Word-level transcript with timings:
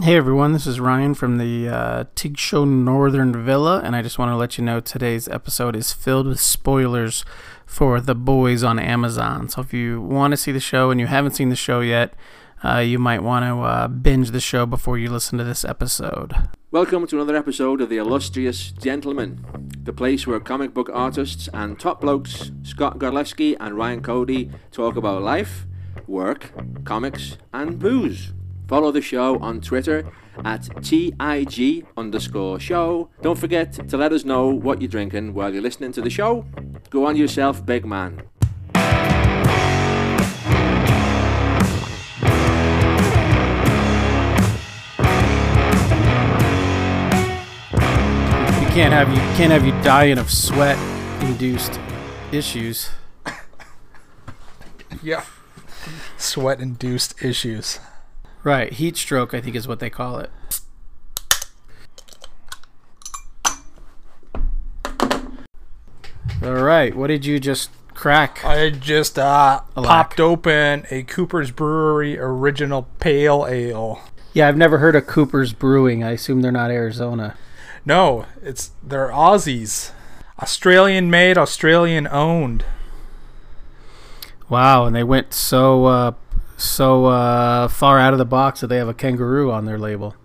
Hey 0.00 0.16
everyone, 0.16 0.52
this 0.52 0.68
is 0.68 0.78
Ryan 0.78 1.14
from 1.14 1.38
the 1.38 1.68
uh, 1.68 2.04
Tig 2.14 2.38
Show 2.38 2.64
Northern 2.64 3.44
Villa, 3.44 3.80
and 3.80 3.96
I 3.96 4.00
just 4.00 4.16
want 4.16 4.30
to 4.30 4.36
let 4.36 4.56
you 4.56 4.62
know 4.62 4.78
today's 4.78 5.26
episode 5.26 5.74
is 5.74 5.92
filled 5.92 6.28
with 6.28 6.38
spoilers 6.38 7.24
for 7.66 8.00
The 8.00 8.14
Boys 8.14 8.62
on 8.62 8.78
Amazon. 8.78 9.48
So 9.48 9.60
if 9.60 9.74
you 9.74 10.00
want 10.00 10.30
to 10.30 10.36
see 10.36 10.52
the 10.52 10.60
show 10.60 10.92
and 10.92 11.00
you 11.00 11.08
haven't 11.08 11.32
seen 11.32 11.48
the 11.48 11.56
show 11.56 11.80
yet, 11.80 12.14
uh, 12.64 12.78
you 12.78 13.00
might 13.00 13.24
want 13.24 13.44
to 13.44 13.60
uh, 13.60 13.88
binge 13.88 14.30
the 14.30 14.38
show 14.38 14.66
before 14.66 14.98
you 14.98 15.10
listen 15.10 15.36
to 15.38 15.44
this 15.44 15.64
episode. 15.64 16.32
Welcome 16.70 17.04
to 17.08 17.16
another 17.16 17.36
episode 17.36 17.80
of 17.80 17.88
The 17.88 17.96
Illustrious 17.96 18.70
Gentleman, 18.70 19.44
the 19.82 19.92
place 19.92 20.28
where 20.28 20.38
comic 20.38 20.72
book 20.72 20.88
artists 20.92 21.48
and 21.52 21.78
top 21.78 22.02
blokes 22.02 22.52
Scott 22.62 23.00
Godlewski 23.00 23.56
and 23.58 23.76
Ryan 23.76 24.00
Cody 24.00 24.48
talk 24.70 24.96
about 24.96 25.22
life, 25.22 25.66
work, 26.06 26.52
comics, 26.84 27.36
and 27.52 27.80
booze. 27.80 28.32
Follow 28.68 28.92
the 28.92 29.00
show 29.00 29.38
on 29.38 29.62
Twitter 29.62 30.04
at 30.44 30.68
TIG 30.84 31.86
underscore 31.96 32.60
show. 32.60 33.08
Don't 33.22 33.38
forget 33.38 33.72
to 33.88 33.96
let 33.96 34.12
us 34.12 34.26
know 34.26 34.48
what 34.48 34.82
you're 34.82 34.90
drinking 34.90 35.32
while 35.32 35.50
you're 35.50 35.62
listening 35.62 35.90
to 35.92 36.02
the 36.02 36.10
show. 36.10 36.44
Go 36.90 37.06
on 37.06 37.16
yourself, 37.16 37.64
big 37.64 37.86
man. 37.86 38.24
You 47.72 48.68
can't 48.74 48.92
have 48.92 49.08
you 49.08 49.16
can't 49.38 49.50
have 49.50 49.64
you 49.64 49.72
dying 49.82 50.18
of 50.18 50.30
sweat 50.30 50.76
induced 51.22 51.80
issues. 52.32 52.90
Yeah. 55.02 55.24
Sweat 56.18 56.60
induced 56.60 57.22
issues. 57.22 57.78
Right, 58.44 58.72
heat 58.72 58.96
stroke 58.96 59.34
I 59.34 59.40
think 59.40 59.56
is 59.56 59.68
what 59.68 59.80
they 59.80 59.90
call 59.90 60.18
it. 60.18 60.30
All 66.42 66.54
right, 66.54 66.94
what 66.94 67.08
did 67.08 67.26
you 67.26 67.40
just 67.40 67.70
crack? 67.94 68.44
I 68.44 68.70
just 68.70 69.18
uh, 69.18 69.62
popped 69.74 70.20
open 70.20 70.86
a 70.90 71.02
Cooper's 71.02 71.50
Brewery 71.50 72.18
original 72.18 72.86
pale 73.00 73.44
ale. 73.48 74.00
Yeah, 74.32 74.46
I've 74.46 74.56
never 74.56 74.78
heard 74.78 74.94
of 74.94 75.06
Cooper's 75.08 75.52
Brewing. 75.52 76.04
I 76.04 76.12
assume 76.12 76.42
they're 76.42 76.52
not 76.52 76.70
Arizona. 76.70 77.36
No, 77.84 78.26
it's 78.40 78.70
they're 78.82 79.08
Aussies. 79.08 79.90
Australian 80.40 81.10
made, 81.10 81.36
Australian 81.36 82.06
owned. 82.06 82.64
Wow, 84.48 84.86
and 84.86 84.94
they 84.94 85.02
went 85.02 85.34
so 85.34 85.86
uh, 85.86 86.12
so 86.58 87.06
uh, 87.06 87.68
far 87.68 87.98
out 87.98 88.12
of 88.12 88.18
the 88.18 88.26
box 88.26 88.60
that 88.60 88.66
they 88.66 88.76
have 88.76 88.88
a 88.88 88.94
kangaroo 88.94 89.50
on 89.50 89.64
their 89.64 89.78
label. 89.78 90.16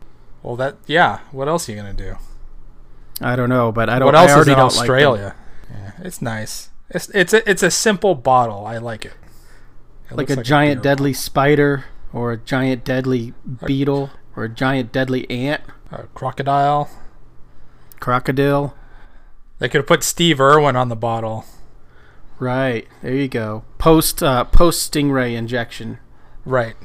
Well, 0.41 0.55
that 0.57 0.75
yeah. 0.87 1.19
What 1.31 1.47
else 1.47 1.69
are 1.69 1.71
you 1.71 1.77
gonna 1.77 1.93
do? 1.93 2.17
I 3.21 3.35
don't 3.35 3.49
know, 3.49 3.71
but 3.71 3.89
I 3.89 3.99
don't. 3.99 4.07
What 4.07 4.15
else 4.15 4.31
is 4.31 4.47
in 4.47 4.55
don't 4.55 4.73
like. 4.73 4.81
Australia? 4.81 5.35
yeah, 5.71 5.91
it's 5.99 6.21
nice. 6.21 6.69
It's 6.89 7.09
it's 7.09 7.33
a, 7.33 7.49
it's 7.49 7.63
a 7.63 7.71
simple 7.71 8.15
bottle. 8.15 8.65
I 8.65 8.77
like 8.79 9.05
it. 9.05 9.13
It 10.09 10.17
like 10.17 10.29
a 10.29 10.43
giant 10.43 10.81
beer 10.83 10.91
deadly 10.91 11.13
spider, 11.13 11.85
or 12.11 12.31
a 12.33 12.37
giant 12.37 12.83
deadly 12.83 13.33
beetle, 13.65 14.09
or 14.35 14.43
a 14.45 14.49
giant 14.49 14.91
deadly 14.91 15.29
ant, 15.29 15.61
bottle. 15.89 16.05
A 16.05 16.07
crocodile. 16.09 16.89
crocodile. 17.99 18.75
They 19.59 19.69
could 19.69 19.79
have 19.79 19.87
put 19.87 20.03
Steve 20.03 20.41
Irwin 20.41 20.75
on 20.75 20.89
the 20.89 20.95
bottle. 20.95 21.45
Right 22.39 22.87
there, 23.01 23.13
you 23.13 23.27
go. 23.29 23.63
Post 23.77 24.21
uh, 24.21 24.43
post 24.45 24.91
stingray 24.91 25.35
injection. 25.35 25.99
Right. 26.45 26.75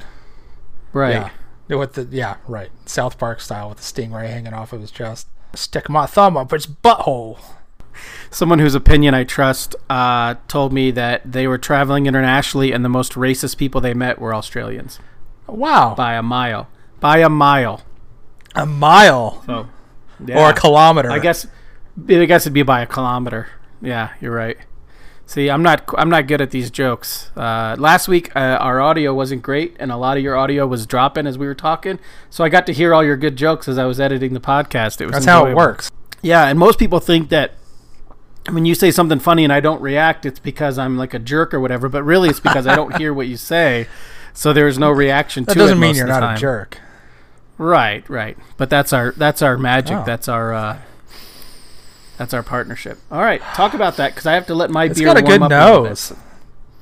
Right. 0.93 1.31
Yeah. 1.67 1.75
With 1.75 1.93
the 1.93 2.07
yeah, 2.09 2.37
right. 2.47 2.69
South 2.85 3.17
Park 3.19 3.41
style 3.41 3.69
with 3.69 3.77
the 3.77 3.83
stingray 3.83 4.27
hanging 4.27 4.53
off 4.53 4.73
of 4.73 4.81
his 4.81 4.91
chest. 4.91 5.27
Stick 5.53 5.89
my 5.89 6.05
thumb 6.05 6.35
up 6.37 6.51
its 6.53 6.65
butthole. 6.65 7.39
Someone 8.31 8.59
whose 8.59 8.75
opinion 8.75 9.13
I 9.13 9.23
trust 9.23 9.75
uh, 9.89 10.35
told 10.47 10.71
me 10.71 10.89
that 10.91 11.29
they 11.31 11.47
were 11.47 11.57
traveling 11.57 12.05
internationally, 12.05 12.71
and 12.71 12.83
the 12.85 12.89
most 12.89 13.13
racist 13.13 13.57
people 13.57 13.81
they 13.81 13.93
met 13.93 14.19
were 14.19 14.33
Australians 14.33 14.99
Wow. 15.47 15.95
by 15.95 16.13
a 16.13 16.23
mile. 16.23 16.69
By 16.99 17.17
a 17.17 17.29
mile. 17.29 17.81
A 18.55 18.65
mile 18.65 19.43
So. 19.45 19.67
or 20.33 20.49
a 20.49 20.53
kilometer. 20.53 21.11
I 21.11 21.19
guess 21.19 21.45
I 22.07 22.25
guess 22.25 22.43
it'd 22.43 22.53
be 22.53 22.63
by 22.63 22.81
a 22.81 22.87
kilometer. 22.87 23.47
Yeah, 23.81 24.09
you're 24.21 24.33
right. 24.33 24.57
See, 25.29 25.47
I'm 25.47 25.61
not 25.61 25.87
I'm 25.95 26.09
not 26.09 26.25
good 26.25 26.41
at 26.41 26.49
these 26.49 26.71
jokes. 26.71 27.29
Uh, 27.37 27.75
last 27.77 28.07
week 28.07 28.35
uh, 28.35 28.39
our 28.39 28.81
audio 28.81 29.13
wasn't 29.13 29.43
great, 29.43 29.75
and 29.79 29.91
a 29.91 29.95
lot 29.95 30.17
of 30.17 30.23
your 30.23 30.35
audio 30.35 30.65
was 30.65 30.87
dropping 30.87 31.27
as 31.27 31.37
we 31.37 31.45
were 31.45 31.53
talking. 31.53 31.99
So 32.31 32.43
I 32.43 32.49
got 32.49 32.65
to 32.65 32.73
hear 32.73 32.95
all 32.95 33.03
your 33.03 33.15
good 33.15 33.35
jokes 33.35 33.67
as 33.67 33.77
I 33.77 33.85
was 33.85 33.99
editing 33.99 34.33
the 34.33 34.39
podcast. 34.39 35.01
It 35.01 35.05
was 35.05 35.13
That's 35.13 35.25
how 35.25 35.45
it 35.45 35.55
works. 35.55 35.91
Yeah, 36.23 36.47
and 36.47 36.57
most 36.57 36.79
people 36.79 36.99
think 36.99 37.29
that 37.29 37.53
when 38.49 38.65
you 38.65 38.73
say 38.73 38.89
something 38.89 39.19
funny 39.19 39.43
and 39.43 39.53
I 39.53 39.59
don't 39.59 39.79
react, 39.83 40.25
it's 40.25 40.39
because 40.39 40.79
I'm 40.79 40.97
like 40.97 41.13
a 41.13 41.19
jerk 41.19 41.53
or 41.53 41.59
whatever. 41.59 41.89
But 41.89 42.01
really, 42.01 42.29
it's 42.29 42.39
because 42.39 42.65
I 42.65 42.75
don't 42.75 42.97
hear 42.97 43.13
what 43.13 43.27
you 43.27 43.37
say, 43.37 43.85
so 44.33 44.51
there's 44.51 44.79
no 44.79 44.89
reaction 44.89 45.43
That 45.43 45.53
to 45.53 45.59
it. 45.59 45.61
That 45.61 45.65
doesn't 45.65 45.79
mean 45.79 45.93
you're 45.93 46.07
not 46.07 46.21
time. 46.21 46.37
a 46.37 46.39
jerk. 46.39 46.79
Right, 47.59 48.09
right. 48.09 48.35
But 48.57 48.71
that's 48.71 48.91
our 48.93 49.11
that's 49.11 49.43
our 49.43 49.59
magic. 49.59 49.97
Oh. 49.97 50.03
That's 50.03 50.27
our 50.27 50.55
uh, 50.55 50.79
that's 52.19 52.33
our 52.33 52.43
partnership. 52.43 52.99
All 53.09 53.21
right, 53.21 53.41
talk 53.55 53.73
about 53.73 53.95
that 53.95 54.09
because 54.09 54.25
I 54.25 54.33
have 54.33 54.45
to 54.47 54.53
let 54.53 54.69
my 54.69 54.85
It's 54.85 54.99
beer 54.99 55.07
got 55.07 55.17
a 55.17 55.21
good 55.21 55.39
nose. 55.39 56.11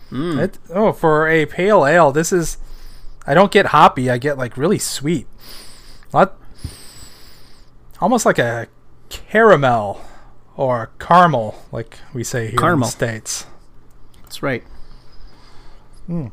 Mm. 0.10 0.40
It, 0.44 0.58
oh, 0.74 0.92
for 0.92 1.28
a 1.30 1.46
pale 1.46 1.86
ale, 1.86 2.12
this 2.12 2.34
is. 2.34 2.58
I 3.28 3.36
don't 3.36 3.52
get 3.52 3.68
hoppy. 3.68 4.10
I 4.10 4.18
get 4.18 4.40
like 4.40 4.58
really 4.58 4.80
sweet. 4.80 5.28
Lot, 6.12 6.40
almost 8.02 8.26
like 8.26 8.40
a 8.40 8.68
caramel 9.10 10.02
or 10.56 10.90
caramel, 10.98 11.64
like 11.72 12.00
we 12.14 12.24
say 12.24 12.46
here 12.46 12.54
in 12.54 12.58
Caramel. 12.58 12.88
the 12.88 12.92
states. 12.92 13.46
That's 14.24 14.42
right. 14.42 14.64
Hmm. 16.08 16.28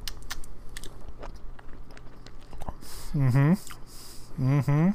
Mm-hmm. 3.14 3.52
Mm-hmm. 4.40 4.88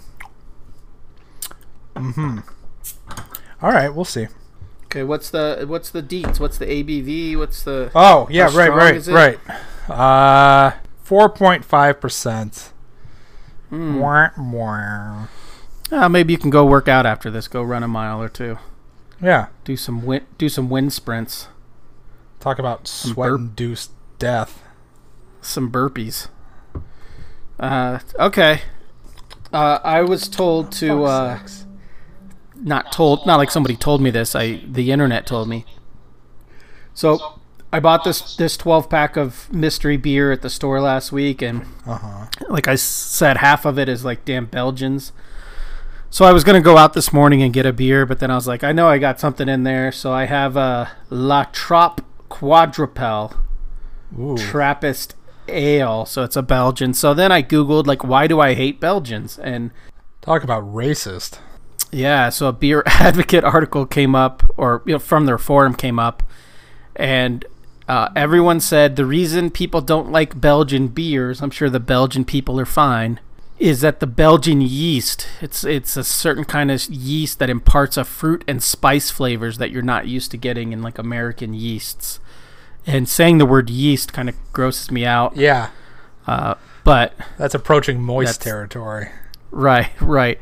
Mm-hmm. 1.95 2.39
All 3.61 3.71
right, 3.71 3.89
we'll 3.93 4.05
see. 4.05 4.27
Okay, 4.85 5.03
what's 5.03 5.29
the 5.29 5.65
what's 5.67 5.89
the 5.91 6.01
deets? 6.01 6.39
What's 6.39 6.57
the 6.57 6.65
ABV? 6.65 7.37
What's 7.37 7.63
the 7.63 7.91
Oh 7.93 8.27
yeah, 8.31 8.49
right, 8.55 8.71
right, 8.73 9.05
right. 9.07 9.39
Uh, 9.89 10.71
four 11.03 11.29
point 11.29 11.63
five 11.65 11.99
percent. 12.01 12.71
Hmm. 13.69 13.99
Yeah, 14.01 15.25
Uh, 15.91 16.09
maybe 16.09 16.33
you 16.33 16.39
can 16.39 16.49
go 16.49 16.65
work 16.65 16.87
out 16.87 17.05
after 17.05 17.29
this. 17.29 17.47
Go 17.47 17.61
run 17.61 17.83
a 17.83 17.87
mile 17.87 18.21
or 18.21 18.29
two. 18.29 18.57
yeah. 19.21 19.47
Do 19.63 19.77
some 19.77 20.03
wind 20.05 20.25
do 20.37 20.49
some 20.49 20.69
wind 20.69 20.91
sprints. 20.93 21.47
Talk 22.39 22.57
about 22.57 22.87
sweat-induced 22.87 23.91
death. 24.17 24.63
Some 25.41 25.69
burpees. 25.71 26.29
Uh, 27.59 27.99
okay. 28.17 28.61
Uh, 29.51 29.79
I 29.83 30.01
was 30.01 30.29
told 30.29 30.71
to 30.73 31.03
uh, 31.03 31.39
not 32.61 32.91
told 32.91 33.25
not 33.25 33.37
like 33.37 33.51
somebody 33.51 33.75
told 33.75 34.01
me 34.01 34.09
this 34.09 34.35
i 34.35 34.61
the 34.67 34.91
internet 34.91 35.25
told 35.25 35.47
me 35.47 35.65
so 36.93 37.39
i 37.71 37.79
bought 37.79 38.03
this 38.03 38.35
this 38.35 38.57
12 38.57 38.89
pack 38.89 39.15
of 39.17 39.51
mystery 39.51 39.97
beer 39.97 40.31
at 40.31 40.41
the 40.41 40.49
store 40.49 40.81
last 40.81 41.11
week 41.11 41.41
and 41.41 41.65
Uh 41.85 41.95
huh. 41.97 42.25
like 42.49 42.67
I 42.67 42.75
said 42.75 43.37
half 43.37 43.65
of 43.65 43.77
it 43.79 43.87
is 43.87 44.03
like 44.03 44.25
damn 44.25 44.45
belgians 44.45 45.11
so 46.09 46.25
i 46.25 46.33
was 46.33 46.43
going 46.43 46.61
to 46.61 46.63
go 46.65 46.77
out 46.77 46.93
this 46.93 47.13
morning 47.13 47.41
and 47.41 47.53
get 47.53 47.65
a 47.65 47.73
beer 47.73 48.05
but 48.05 48.19
then 48.19 48.31
i 48.31 48.35
was 48.35 48.47
like 48.47 48.63
i 48.63 48.71
know 48.71 48.87
i 48.87 48.97
got 48.97 49.19
something 49.19 49.47
in 49.47 49.63
there 49.63 49.91
so 49.91 50.11
i 50.11 50.25
have 50.25 50.57
a 50.57 50.91
la 51.09 51.45
Trappe 51.45 52.03
quadrupel 52.29 53.35
Ooh. 54.19 54.35
trappist 54.37 55.15
ale 55.47 56.05
so 56.05 56.23
it's 56.23 56.35
a 56.35 56.41
belgian 56.41 56.93
so 56.93 57.13
then 57.13 57.31
i 57.31 57.41
googled 57.41 57.87
like 57.87 58.03
why 58.03 58.27
do 58.27 58.39
i 58.39 58.53
hate 58.53 58.79
belgians 58.79 59.37
and 59.39 59.71
Talk 60.21 60.43
about 60.43 60.63
racist. 60.65 61.39
Yeah, 61.91 62.29
so 62.29 62.47
a 62.47 62.53
beer 62.53 62.83
advocate 62.87 63.43
article 63.43 63.85
came 63.85 64.15
up, 64.15 64.43
or 64.57 64.81
you 64.85 64.93
know, 64.93 64.99
from 64.99 65.25
their 65.25 65.37
forum 65.37 65.73
came 65.73 65.99
up, 65.99 66.23
and 66.95 67.45
uh, 67.87 68.09
everyone 68.15 68.59
said 68.59 68.95
the 68.95 69.05
reason 69.05 69.49
people 69.49 69.81
don't 69.81 70.11
like 70.11 70.39
Belgian 70.39 70.87
beers, 70.89 71.41
I'm 71.41 71.49
sure 71.51 71.69
the 71.69 71.79
Belgian 71.79 72.25
people 72.25 72.59
are 72.59 72.65
fine, 72.65 73.19
is 73.57 73.81
that 73.81 73.99
the 73.99 74.07
Belgian 74.07 74.61
yeast, 74.61 75.27
it's 75.41 75.63
it's 75.63 75.97
a 75.97 76.03
certain 76.03 76.45
kind 76.45 76.69
of 76.71 76.85
yeast 76.89 77.39
that 77.39 77.49
imparts 77.49 77.97
a 77.97 78.05
fruit 78.05 78.43
and 78.47 78.61
spice 78.61 79.09
flavors 79.09 79.57
that 79.57 79.71
you're 79.71 79.81
not 79.81 80.07
used 80.07 80.31
to 80.31 80.37
getting 80.37 80.71
in 80.71 80.81
like 80.81 80.97
American 80.97 81.53
yeasts. 81.53 82.19
And 82.87 83.07
saying 83.09 83.37
the 83.39 83.45
word 83.45 83.69
yeast 83.69 84.13
kind 84.13 84.29
of 84.29 84.35
grosses 84.53 84.89
me 84.89 85.05
out, 85.05 85.35
Yeah, 85.35 85.69
uh, 86.25 86.55
but 86.83 87.13
that's 87.37 87.53
approaching 87.53 88.01
moist 88.01 88.39
That's- 88.39 88.45
territory. 88.45 89.09
Right, 89.51 89.89
right. 89.99 90.39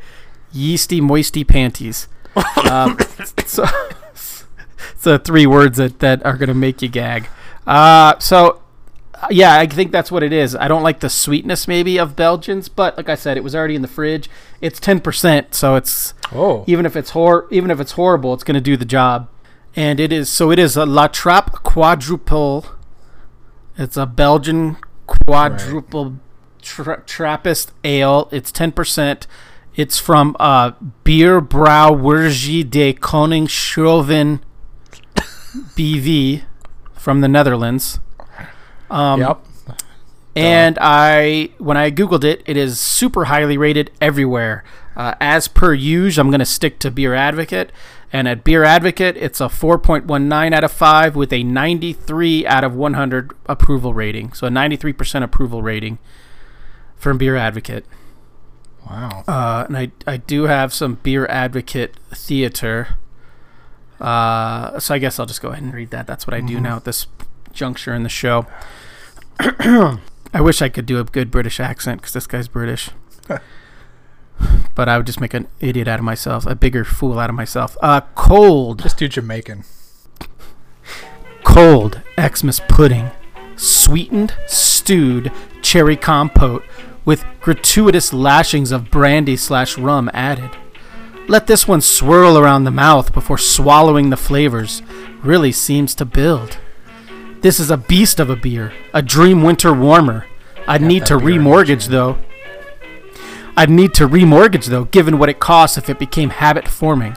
Yeasty, 0.52 1.00
moisty 1.00 1.44
panties. 1.44 2.08
um, 2.70 2.98
so, 3.46 3.64
so 4.96 5.18
three 5.18 5.46
words 5.46 5.78
that, 5.78 5.98
that 6.00 6.24
are 6.24 6.36
going 6.36 6.48
to 6.48 6.54
make 6.54 6.82
you 6.82 6.88
gag. 6.88 7.28
Uh, 7.66 8.18
so 8.18 8.62
yeah, 9.30 9.54
I 9.58 9.66
think 9.66 9.92
that's 9.92 10.10
what 10.10 10.22
it 10.22 10.32
is. 10.32 10.54
I 10.54 10.68
don't 10.68 10.82
like 10.82 11.00
the 11.00 11.10
sweetness 11.10 11.66
maybe 11.66 11.98
of 11.98 12.14
Belgians, 12.16 12.68
but 12.68 12.96
like 12.96 13.08
I 13.08 13.14
said, 13.14 13.36
it 13.36 13.44
was 13.44 13.54
already 13.54 13.74
in 13.74 13.82
the 13.82 13.88
fridge. 13.88 14.30
It's 14.60 14.78
ten 14.78 15.00
percent, 15.00 15.54
so 15.54 15.74
it's 15.74 16.14
Oh, 16.32 16.64
even 16.66 16.86
if 16.86 16.94
it's 16.96 17.10
hor 17.10 17.46
even 17.50 17.70
if 17.70 17.80
it's 17.80 17.92
horrible, 17.92 18.34
it's 18.34 18.44
going 18.44 18.54
to 18.54 18.60
do 18.60 18.76
the 18.76 18.84
job. 18.84 19.28
And 19.74 20.00
it 20.00 20.12
is 20.12 20.30
so 20.30 20.50
it 20.50 20.58
is 20.58 20.76
a 20.76 20.86
La 20.86 21.08
Trappe 21.08 21.62
quadruple. 21.62 22.66
It's 23.76 23.96
a 23.96 24.06
Belgian 24.06 24.76
quadruple 25.06 26.18
tra- 26.62 27.02
Trappist 27.06 27.72
ale. 27.84 28.28
It's 28.30 28.52
ten 28.52 28.72
percent. 28.72 29.26
It's 29.78 30.00
from 30.00 30.34
uh, 30.40 30.72
Beer 31.04 31.40
Brouwerij 31.40 32.68
de 32.68 32.94
Koning 32.94 33.46
Schroven 33.46 34.42
BV 35.76 36.42
from 36.94 37.20
the 37.20 37.28
Netherlands. 37.28 38.00
Um, 38.90 39.20
yep. 39.20 39.38
and 40.34 40.76
I, 40.80 41.50
when 41.58 41.76
I 41.76 41.92
googled 41.92 42.24
it, 42.24 42.42
it 42.44 42.56
is 42.56 42.80
super 42.80 43.26
highly 43.26 43.56
rated 43.56 43.92
everywhere. 44.00 44.64
Uh, 44.96 45.14
as 45.20 45.46
per 45.46 45.74
usual, 45.74 46.22
I'm 46.22 46.30
going 46.32 46.40
to 46.40 46.44
stick 46.44 46.80
to 46.80 46.90
Beer 46.90 47.14
Advocate, 47.14 47.70
and 48.12 48.26
at 48.26 48.42
Beer 48.42 48.64
Advocate, 48.64 49.16
it's 49.16 49.40
a 49.40 49.44
4.19 49.44 50.52
out 50.54 50.64
of 50.64 50.72
five 50.72 51.14
with 51.14 51.32
a 51.32 51.44
93 51.44 52.44
out 52.48 52.64
of 52.64 52.74
100 52.74 53.30
approval 53.46 53.94
rating. 53.94 54.32
So 54.32 54.48
a 54.48 54.50
93% 54.50 55.22
approval 55.22 55.62
rating 55.62 56.00
from 56.96 57.16
Beer 57.16 57.36
Advocate. 57.36 57.86
Wow. 58.88 59.24
Uh, 59.28 59.64
and 59.66 59.76
I, 59.76 59.92
I 60.06 60.16
do 60.16 60.44
have 60.44 60.72
some 60.72 60.94
Beer 61.02 61.26
Advocate 61.26 61.96
theater. 62.10 62.96
Uh, 64.00 64.78
so 64.78 64.94
I 64.94 64.98
guess 64.98 65.18
I'll 65.18 65.26
just 65.26 65.42
go 65.42 65.48
ahead 65.48 65.62
and 65.62 65.74
read 65.74 65.90
that. 65.90 66.06
That's 66.06 66.26
what 66.26 66.34
I 66.34 66.40
do 66.40 66.60
now 66.60 66.76
at 66.76 66.84
this 66.84 67.06
juncture 67.52 67.94
in 67.94 68.02
the 68.02 68.08
show. 68.08 68.46
I 69.40 70.40
wish 70.40 70.62
I 70.62 70.68
could 70.68 70.86
do 70.86 70.98
a 70.98 71.04
good 71.04 71.30
British 71.30 71.60
accent 71.60 72.00
because 72.00 72.12
this 72.14 72.26
guy's 72.26 72.48
British. 72.48 72.90
but 74.74 74.88
I 74.88 74.96
would 74.96 75.06
just 75.06 75.20
make 75.20 75.34
an 75.34 75.48
idiot 75.60 75.88
out 75.88 75.98
of 75.98 76.04
myself, 76.04 76.46
a 76.46 76.54
bigger 76.54 76.84
fool 76.84 77.18
out 77.18 77.30
of 77.30 77.36
myself. 77.36 77.76
Uh, 77.82 78.02
cold, 78.14 78.82
Just 78.82 78.98
do 78.98 79.08
Jamaican. 79.08 79.64
cold 81.44 82.02
Xmas 82.20 82.60
pudding, 82.68 83.10
sweetened, 83.56 84.34
stewed 84.46 85.32
cherry 85.62 85.96
compote 85.96 86.62
with 87.08 87.24
gratuitous 87.40 88.12
lashings 88.12 88.70
of 88.70 88.90
brandy 88.90 89.34
slash 89.34 89.78
rum 89.78 90.10
added. 90.12 90.50
Let 91.26 91.46
this 91.46 91.66
one 91.66 91.80
swirl 91.80 92.36
around 92.36 92.64
the 92.64 92.70
mouth 92.70 93.14
before 93.14 93.38
swallowing 93.38 94.10
the 94.10 94.16
flavors. 94.18 94.82
Really 95.22 95.50
seems 95.50 95.94
to 95.94 96.04
build. 96.04 96.58
This 97.40 97.58
is 97.58 97.70
a 97.70 97.78
beast 97.78 98.20
of 98.20 98.28
a 98.28 98.36
beer, 98.36 98.74
a 98.92 99.00
dream 99.00 99.42
winter 99.42 99.72
warmer. 99.72 100.26
I'd 100.66 100.82
need 100.82 101.06
to 101.06 101.14
remortgage 101.14 101.86
though. 101.86 102.18
I'd 103.56 103.70
need 103.70 103.94
to 103.94 104.06
remortgage 104.06 104.66
though, 104.66 104.84
given 104.84 105.16
what 105.16 105.30
it 105.30 105.40
costs 105.40 105.78
if 105.78 105.88
it 105.88 105.98
became 105.98 106.28
habit 106.28 106.68
forming. 106.68 107.16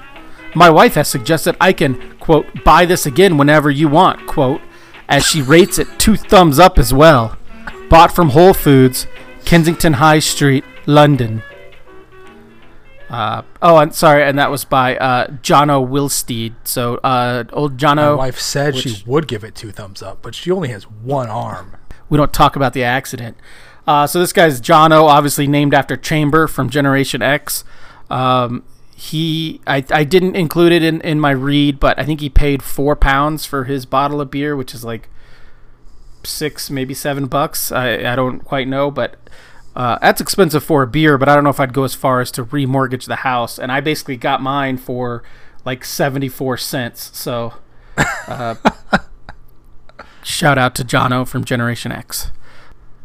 My 0.56 0.70
wife 0.70 0.94
has 0.94 1.10
suggested 1.10 1.58
I 1.60 1.74
can, 1.74 2.18
quote, 2.20 2.46
buy 2.64 2.86
this 2.86 3.06
again 3.06 3.38
whenever 3.38 3.70
you 3.70 3.90
want, 3.90 4.26
quote, 4.26 4.62
as 5.10 5.26
she 5.26 5.42
rates 5.42 5.78
it 5.78 6.00
two 6.00 6.16
thumbs 6.16 6.60
up 6.60 6.80
as 6.80 6.94
well. 6.94 7.38
Bought 7.90 8.16
from 8.16 8.30
Whole 8.30 8.54
Foods, 8.54 9.06
Kensington 9.46 9.94
High 9.94 10.20
Street, 10.20 10.64
London. 10.86 11.44
Uh, 13.10 13.42
oh, 13.62 13.78
and 13.78 13.94
sorry, 13.94 14.24
and 14.24 14.40
that 14.40 14.50
was 14.50 14.64
by 14.64 14.96
uh, 14.96 15.28
Jono 15.44 15.86
Wilsteed. 15.88 16.54
So, 16.64 16.96
uh, 16.98 17.44
old 17.52 17.74
My 17.74 17.78
Jono. 17.78 18.18
wife 18.18 18.40
said 18.40 18.74
which- 18.76 18.84
she 18.88 19.04
would 19.06 19.28
give 19.28 19.44
it 19.44 19.54
two 19.54 19.72
thumbs 19.72 20.02
up, 20.02 20.20
but 20.22 20.34
she 20.34 20.50
only 20.52 20.70
has 20.70 20.84
one 20.84 21.30
arm. 21.30 21.76
we 22.10 22.18
don't 22.18 22.34
talk 22.34 22.56
about 22.56 22.74
the 22.74 22.84
accident. 22.84 23.38
Uh, 23.88 24.06
so 24.08 24.20
this 24.20 24.32
guy's 24.34 24.62
Jono, 24.62 25.04
obviously 25.08 25.48
named 25.48 25.74
after 25.74 25.96
Chamber 25.98 26.48
from 26.48 26.70
Generation 26.70 27.22
X. 27.22 27.64
Um, 28.10 28.64
he, 28.96 29.60
I, 29.66 29.84
I 29.90 30.04
didn't 30.04 30.36
include 30.36 30.72
it 30.72 30.84
in, 30.84 31.02
in 31.02 31.20
my 31.20 31.32
read, 31.32 31.80
but 31.80 31.98
I 32.00 32.04
think 32.06 32.20
he 32.22 32.30
paid 32.30 32.62
four 32.62 32.96
pounds 32.96 33.46
for 33.46 33.64
his 33.64 33.86
bottle 33.86 34.22
of 34.22 34.30
beer, 34.30 34.56
which 34.56 34.74
is 34.74 34.84
like 34.86 35.10
six, 36.24 36.70
maybe 36.70 36.94
seven 36.94 37.28
bucks. 37.28 37.72
I, 37.72 38.12
I 38.12 38.16
don't 38.16 38.42
quite 38.42 38.68
know, 38.68 38.92
but 38.92 39.18
uh, 39.76 39.98
that's 40.02 40.22
expensive 40.22 40.64
for 40.64 40.84
a 40.84 40.88
beer. 40.88 41.18
But 41.18 41.30
I 41.30 41.36
don't 41.36 41.44
know 41.44 41.50
if 41.50 41.60
I'd 41.60 41.74
go 41.74 41.84
as 41.84 41.96
far 41.96 42.22
as 42.22 42.32
to 42.32 42.46
remortgage 42.46 43.06
the 43.06 43.18
house. 43.18 43.58
And 43.60 43.72
I 43.72 43.82
basically 43.82 44.18
got 44.18 44.42
mine 44.42 44.78
for 44.78 45.24
like 45.66 45.86
seventy 45.86 46.30
four 46.30 46.58
cents. 46.58 47.16
So. 47.18 47.54
Uh, 48.28 48.56
Shout 50.24 50.58
out 50.58 50.76
to 50.76 50.84
Jono 50.84 51.28
from 51.28 51.44
Generation 51.44 51.92
X. 51.92 52.32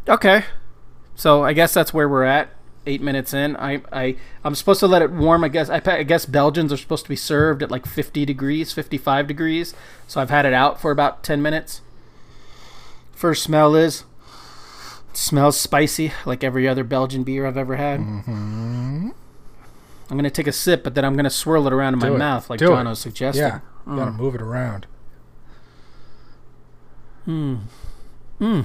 Okay, 0.08 0.44
so 1.14 1.44
I 1.44 1.52
guess 1.52 1.72
that's 1.74 1.92
where 1.94 2.08
we're 2.08 2.24
at. 2.24 2.50
Eight 2.88 3.02
minutes 3.02 3.34
in, 3.34 3.56
I 3.56 3.82
I 3.90 4.16
I'm 4.44 4.54
supposed 4.54 4.78
to 4.80 4.86
let 4.86 5.02
it 5.02 5.10
warm. 5.10 5.42
I 5.42 5.48
guess 5.48 5.68
I, 5.68 5.82
I 5.84 6.04
guess 6.04 6.24
Belgians 6.24 6.72
are 6.72 6.76
supposed 6.76 7.04
to 7.04 7.08
be 7.08 7.16
served 7.16 7.62
at 7.64 7.70
like 7.70 7.84
50 7.84 8.24
degrees, 8.24 8.72
55 8.72 9.26
degrees. 9.26 9.74
So 10.06 10.20
I've 10.20 10.30
had 10.30 10.46
it 10.46 10.52
out 10.52 10.80
for 10.80 10.92
about 10.92 11.24
10 11.24 11.42
minutes. 11.42 11.80
First 13.16 13.42
smell 13.42 13.74
is 13.74 14.04
smells 15.14 15.58
spicy, 15.58 16.12
like 16.26 16.44
every 16.44 16.68
other 16.68 16.84
Belgian 16.84 17.24
beer 17.24 17.46
I've 17.46 17.56
ever 17.56 17.76
had. 17.76 18.00
Mm-hmm. 18.00 19.08
I'm 20.10 20.16
gonna 20.16 20.28
take 20.28 20.46
a 20.46 20.52
sip, 20.52 20.84
but 20.84 20.94
then 20.94 21.02
I'm 21.02 21.16
gonna 21.16 21.30
swirl 21.30 21.66
it 21.66 21.72
around 21.72 21.94
in 21.94 22.00
my 22.00 22.08
Do 22.08 22.14
it. 22.16 22.18
move, 22.18 22.50
like 22.50 22.58
Do 22.58 22.66
it. 22.66 22.76
Jono 22.76 22.94
suggested. 22.94 23.40
Yeah, 23.40 23.60
you 23.86 23.96
gotta 23.96 24.12
move 24.12 24.34
it 24.34 24.42
around. 24.42 24.86
Hmm. 27.24 27.54
Hmm. 28.38 28.60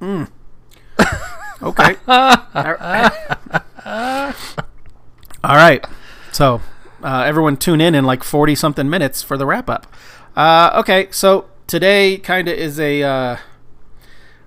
Hmm. 0.00 0.24
Okay. 1.62 1.96
All 5.44 5.54
right. 5.54 5.86
So, 6.32 6.60
uh, 7.02 7.22
everyone 7.24 7.56
tune 7.56 7.80
in 7.80 7.94
in 7.94 8.04
like 8.04 8.24
40 8.24 8.56
something 8.56 8.90
minutes 8.90 9.22
for 9.22 9.38
the 9.38 9.46
wrap 9.46 9.70
up. 9.70 9.86
Uh, 10.34 10.72
okay. 10.80 11.06
So, 11.12 11.46
today 11.66 12.18
kind 12.18 12.48
of 12.48 12.54
is 12.54 12.78
a, 12.78 13.02
uh, 13.02 13.36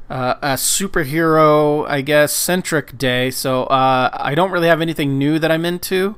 uh, 0.09 0.35
a 0.41 0.53
superhero, 0.53 1.87
I 1.87 2.01
guess, 2.01 2.33
centric 2.33 2.97
day. 2.97 3.31
So, 3.31 3.63
uh, 3.65 4.09
I 4.13 4.35
don't 4.35 4.51
really 4.51 4.67
have 4.67 4.81
anything 4.81 5.17
new 5.17 5.39
that 5.39 5.51
I'm 5.51 5.65
into. 5.65 6.15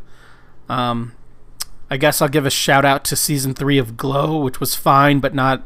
Um, 0.69 1.13
I 1.89 1.98
guess 1.98 2.21
I'll 2.21 2.30
give 2.30 2.45
a 2.45 2.50
shout 2.50 2.86
out 2.86 3.03
to 3.06 3.18
season 3.18 3.53
three 3.53 3.77
of 3.77 3.98
Glow, 3.98 4.38
which 4.39 4.62
was 4.62 4.75
fine, 4.75 5.19
but 5.19 5.36
not 5.36 5.63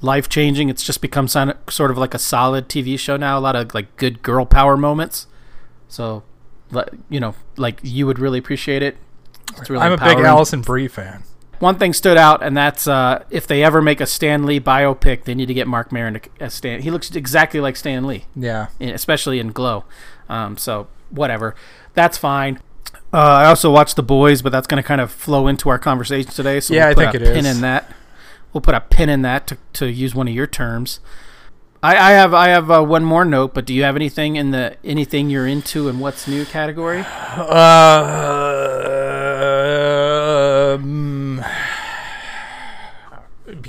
life 0.00 0.28
changing. 0.28 0.68
It's 0.68 0.84
just 0.84 1.00
become 1.00 1.26
sort 1.26 1.90
of 1.90 1.98
like 1.98 2.14
a 2.14 2.18
solid 2.18 2.68
TV 2.68 2.96
show 2.96 3.16
now. 3.16 3.38
A 3.38 3.40
lot 3.40 3.56
of 3.56 3.74
like 3.74 3.96
good 3.96 4.22
girl 4.22 4.46
power 4.46 4.76
moments. 4.76 5.26
So, 5.88 6.22
you 7.08 7.18
know, 7.18 7.34
like 7.56 7.80
you 7.82 8.06
would 8.06 8.20
really 8.20 8.38
appreciate 8.38 8.84
it. 8.84 8.96
It's 9.58 9.68
really 9.68 9.84
I'm 9.84 9.92
a 9.92 9.96
big. 9.96 10.18
Alison 10.18 10.62
Brie 10.62 10.88
fan. 10.88 11.24
One 11.62 11.78
thing 11.78 11.92
stood 11.92 12.16
out, 12.16 12.42
and 12.42 12.56
that's 12.56 12.88
uh, 12.88 13.22
if 13.30 13.46
they 13.46 13.62
ever 13.62 13.80
make 13.80 14.00
a 14.00 14.06
Stan 14.06 14.44
Lee 14.44 14.58
biopic, 14.58 15.22
they 15.22 15.34
need 15.36 15.46
to 15.46 15.54
get 15.54 15.68
Marc 15.68 15.92
Maron 15.92 16.14
to, 16.14 16.20
as 16.40 16.54
Stan. 16.54 16.82
He 16.82 16.90
looks 16.90 17.08
exactly 17.14 17.60
like 17.60 17.76
Stan 17.76 18.04
Lee 18.04 18.24
Yeah, 18.34 18.66
in- 18.80 18.88
especially 18.90 19.38
in 19.38 19.52
Glow. 19.52 19.84
Um, 20.28 20.56
so 20.56 20.88
whatever, 21.10 21.54
that's 21.94 22.18
fine. 22.18 22.58
Uh, 23.12 23.18
I 23.18 23.44
also 23.46 23.70
watched 23.70 23.94
The 23.94 24.02
Boys, 24.02 24.42
but 24.42 24.50
that's 24.50 24.66
going 24.66 24.82
to 24.82 24.86
kind 24.86 25.00
of 25.00 25.12
flow 25.12 25.46
into 25.46 25.68
our 25.68 25.78
conversation 25.78 26.32
today. 26.32 26.58
So 26.58 26.74
Yeah, 26.74 26.86
we'll 26.86 26.90
I 26.90 26.94
put 26.94 27.12
think 27.12 27.14
a 27.26 27.30
it 27.30 27.34
pin 27.34 27.46
is. 27.46 27.54
in 27.56 27.62
that. 27.62 27.94
We'll 28.52 28.60
put 28.60 28.74
a 28.74 28.80
pin 28.80 29.08
in 29.08 29.22
that 29.22 29.46
to, 29.46 29.56
to 29.74 29.86
use 29.86 30.16
one 30.16 30.26
of 30.26 30.34
your 30.34 30.48
terms. 30.48 30.98
I, 31.80 31.96
I 31.96 32.10
have 32.12 32.34
I 32.34 32.48
have 32.48 32.70
uh, 32.72 32.82
one 32.82 33.04
more 33.04 33.24
note, 33.24 33.54
but 33.54 33.66
do 33.66 33.72
you 33.74 33.84
have 33.84 33.94
anything 33.94 34.34
in 34.34 34.50
the 34.50 34.76
anything 34.84 35.30
you're 35.30 35.46
into 35.46 35.88
and 35.88 36.00
what's 36.00 36.26
new 36.26 36.44
category? 36.44 37.04
um, 40.72 41.11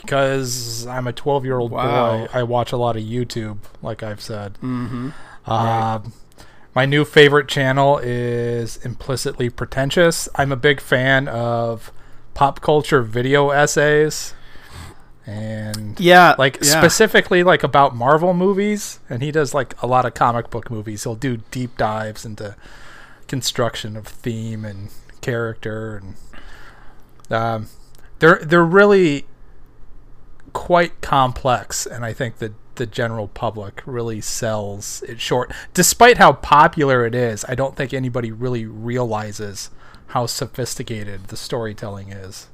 because 0.03 0.85
I'm 0.87 1.07
a 1.07 1.13
12 1.13 1.45
year 1.45 1.57
old 1.57 1.71
Wow. 1.71 2.17
boy, 2.17 2.27
I 2.33 2.43
watch 2.43 2.71
a 2.71 2.77
lot 2.77 2.95
of 2.95 3.03
YouTube, 3.03 3.59
like 3.81 4.03
I've 4.03 4.21
said. 4.21 4.55
Mm-hmm. 4.61 5.09
Um, 5.51 6.13
My 6.75 6.85
new 6.85 7.05
favorite 7.05 7.47
channel 7.47 7.99
is 8.01 8.77
Implicitly 8.85 9.49
Pretentious. 9.49 10.27
I'm 10.35 10.51
a 10.51 10.55
big 10.55 10.79
fan 10.81 11.27
of 11.27 11.91
pop 12.33 12.61
culture 12.61 13.01
video 13.01 13.49
essays. 13.51 14.33
And 15.25 15.97
Yeah, 15.99 16.35
like 16.37 16.57
yeah. 16.61 16.79
specifically 16.79 17.43
like 17.43 17.63
about 17.63 17.95
Marvel 17.95 18.33
movies, 18.33 18.99
and 19.09 19.21
he 19.23 19.31
does 19.31 19.53
like 19.53 19.73
a 19.81 19.87
lot 19.87 20.05
of 20.05 20.13
comic 20.13 20.49
book 20.49 20.69
movies. 20.69 21.03
He'll 21.03 21.15
do 21.15 21.37
deep 21.51 21.77
dives 21.77 22.25
into 22.25 22.55
construction 23.27 23.95
of 23.95 24.05
theme 24.05 24.65
and 24.65 24.89
character, 25.21 26.01
and 27.29 27.33
um, 27.33 27.67
they're 28.19 28.41
they're 28.43 28.65
really 28.65 29.25
quite 30.53 31.01
complex, 31.01 31.85
and 31.85 32.05
I 32.05 32.13
think 32.13 32.37
that 32.37 32.53
the 32.75 32.85
general 32.85 33.27
public 33.27 33.83
really 33.85 34.21
sells 34.21 35.03
it 35.03 35.19
short. 35.19 35.51
Despite 35.73 36.17
how 36.17 36.33
popular 36.33 37.05
it 37.05 37.13
is, 37.13 37.45
I 37.47 37.55
don't 37.55 37.75
think 37.75 37.93
anybody 37.93 38.31
really 38.31 38.65
realizes 38.65 39.69
how 40.07 40.25
sophisticated 40.25 41.27
the 41.27 41.37
storytelling 41.37 42.11
is. 42.11 42.47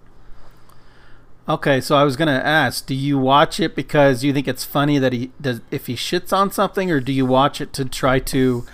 Okay, 1.48 1.82
so 1.82 1.96
I 1.96 2.04
was 2.04 2.16
gonna 2.16 2.32
ask, 2.44 2.86
do 2.86 2.94
you 2.94 3.18
watch 3.18 3.60
it 3.60 3.76
because 3.76 4.24
you 4.24 4.34
think 4.34 4.48
it's 4.48 4.64
funny 4.64 5.00
that 5.00 5.14
he 5.14 5.32
does 5.42 5.62
if 5.72 5.88
he 5.88 5.96
shits 5.96 6.32
on 6.32 6.52
something, 6.52 6.92
or 6.92 7.00
do 7.00 7.12
you 7.12 7.26
watch 7.26 7.60
it 7.60 7.74
to 7.74 7.86
try 7.86 8.20
to, 8.20 8.66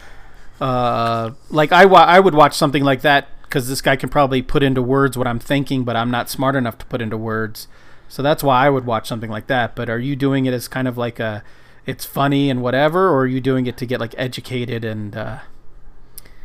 uh, 0.60 1.32
like 1.50 1.72
I 1.72 1.86
wa- 1.86 2.06
I 2.06 2.20
would 2.20 2.36
watch 2.36 2.54
something 2.54 2.84
like 2.84 3.02
that 3.02 3.30
because 3.44 3.70
this 3.70 3.82
guy 3.82 3.96
can 3.96 4.10
probably 4.10 4.42
put 4.42 4.62
into 4.62 4.82
words 4.82 5.18
what 5.18 5.28
I'm 5.28 5.40
thinking, 5.40 5.84
but 5.84 5.96
I'm 5.96 6.12
not 6.12 6.30
smart 6.30 6.56
enough 6.56 6.78
to 6.80 6.86
put 6.88 7.02
into 7.02 7.16
words, 7.16 7.68
so 8.08 8.22
that's 8.22 8.44
why 8.44 8.66
I 8.66 8.70
would 8.70 8.86
watch 8.86 9.08
something 9.08 9.30
like 9.30 9.48
that. 9.48 9.76
But 9.76 9.90
are 9.90 10.00
you 10.00 10.16
doing 10.16 10.46
it 10.46 10.54
as 10.54 10.68
kind 10.68 10.88
of 10.88 10.98
like 10.98 11.20
a, 11.20 11.44
it's 11.86 12.06
funny 12.06 12.50
and 12.50 12.62
whatever, 12.62 13.10
or 13.10 13.22
are 13.22 13.28
you 13.28 13.42
doing 13.42 13.68
it 13.68 13.78
to 13.78 13.86
get 13.86 14.00
like 14.00 14.16
educated 14.18 14.84
and? 14.84 15.16
Uh, 15.16 15.40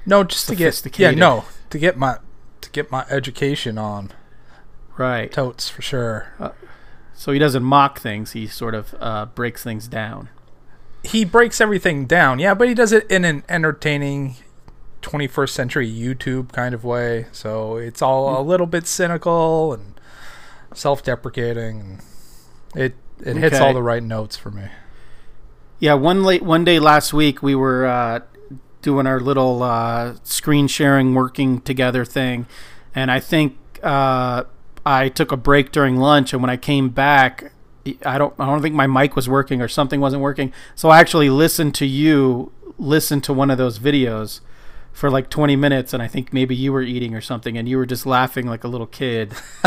No, 0.06 0.24
just 0.24 0.48
to 0.48 0.54
get 0.56 0.98
yeah, 0.98 1.10
no, 1.10 1.44
to 1.70 1.78
get 1.78 1.96
my 1.96 2.18
to 2.60 2.70
get 2.70 2.90
my 2.90 3.04
education 3.10 3.78
on 3.78 4.12
right. 4.96 5.30
totes 5.32 5.68
for 5.68 5.82
sure. 5.82 6.32
So 7.14 7.32
he 7.32 7.38
doesn't 7.38 7.62
mock 7.62 8.00
things; 8.00 8.32
he 8.32 8.46
sort 8.46 8.74
of 8.74 8.94
uh, 8.98 9.26
breaks 9.26 9.62
things 9.62 9.88
down. 9.88 10.30
He 11.02 11.24
breaks 11.24 11.60
everything 11.60 12.06
down, 12.06 12.38
yeah, 12.38 12.54
but 12.54 12.68
he 12.68 12.74
does 12.74 12.92
it 12.92 13.10
in 13.10 13.24
an 13.24 13.42
entertaining 13.48 14.36
21st 15.02 15.50
century 15.50 15.90
YouTube 15.90 16.52
kind 16.52 16.74
of 16.74 16.84
way. 16.84 17.26
So 17.32 17.76
it's 17.76 18.02
all 18.02 18.40
a 18.40 18.42
little 18.42 18.66
bit 18.66 18.86
cynical 18.86 19.72
and 19.72 19.99
self-deprecating 20.74 21.80
and 21.80 22.00
it 22.74 22.94
it 23.24 23.36
hits 23.36 23.56
Okay. 23.56 23.64
all 23.66 23.74
the 23.74 23.82
right 23.82 24.02
notes 24.02 24.36
for 24.36 24.50
me. 24.50 24.64
Yeah, 25.78 25.94
one 25.94 26.22
late 26.24 26.42
one 26.42 26.64
day 26.64 26.78
last 26.78 27.12
week 27.12 27.42
we 27.42 27.54
were 27.54 27.86
uh, 27.86 28.20
doing 28.82 29.06
our 29.06 29.20
little 29.20 29.62
uh, 29.62 30.14
screen 30.24 30.66
sharing, 30.68 31.14
working 31.14 31.60
together 31.60 32.04
thing, 32.04 32.46
and 32.94 33.10
I 33.10 33.20
think 33.20 33.56
uh, 33.82 34.44
I 34.86 35.08
took 35.08 35.32
a 35.32 35.36
break 35.36 35.72
during 35.72 35.96
lunch, 35.96 36.32
and 36.32 36.42
when 36.42 36.50
I 36.50 36.56
came 36.56 36.88
back, 36.90 37.52
I 38.04 38.18
don't 38.18 38.34
I 38.38 38.46
don't 38.46 38.62
think 38.62 38.74
my 38.74 38.86
mic 38.86 39.16
was 39.16 39.28
working 39.28 39.60
or 39.62 39.68
something 39.68 40.00
wasn't 40.00 40.22
working, 40.22 40.52
so 40.74 40.88
I 40.90 41.00
actually 41.00 41.30
listened 41.30 41.74
to 41.76 41.86
you 41.86 42.52
listen 42.78 43.20
to 43.22 43.32
one 43.32 43.50
of 43.50 43.58
those 43.58 43.78
videos 43.78 44.40
for 44.92 45.10
like 45.10 45.28
20 45.30 45.56
minutes, 45.56 45.92
and 45.92 46.02
I 46.02 46.08
think 46.08 46.32
maybe 46.32 46.54
you 46.54 46.72
were 46.72 46.82
eating 46.82 47.14
or 47.14 47.20
something, 47.20 47.56
and 47.58 47.68
you 47.68 47.76
were 47.76 47.86
just 47.86 48.06
laughing 48.06 48.46
like 48.46 48.64
a 48.64 48.68
little 48.68 48.86
kid. 48.86 49.34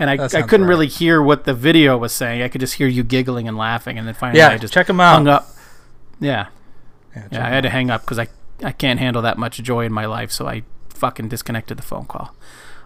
And 0.00 0.10
I, 0.10 0.14
I 0.14 0.42
couldn't 0.42 0.62
right. 0.62 0.68
really 0.68 0.86
hear 0.88 1.22
what 1.22 1.44
the 1.44 1.54
video 1.54 1.96
was 1.98 2.12
saying. 2.12 2.42
I 2.42 2.48
could 2.48 2.60
just 2.60 2.74
hear 2.74 2.88
you 2.88 3.04
giggling 3.04 3.46
and 3.46 3.56
laughing, 3.56 3.98
and 3.98 4.06
then 4.08 4.14
finally 4.14 4.38
Yeah, 4.40 4.48
I 4.48 4.58
just 4.58 4.72
check 4.74 4.88
him 4.88 4.98
out. 5.00 5.14
hung 5.14 5.28
up. 5.28 5.46
Yeah, 6.18 6.46
Yeah, 7.14 7.28
yeah, 7.30 7.46
I 7.46 7.50
had 7.50 7.62
to 7.62 7.70
hang 7.70 7.90
up 7.90 8.00
because 8.02 8.18
I 8.18 8.26
I 8.64 8.72
can't 8.72 8.98
handle 8.98 9.22
that 9.22 9.38
much 9.38 9.56
joy 9.62 9.84
in 9.86 9.92
my 9.92 10.06
life, 10.06 10.30
so 10.32 10.46
I 10.48 10.62
fucking 10.90 11.28
disconnected 11.28 11.78
the 11.78 11.82
phone 11.82 12.06
call. 12.06 12.34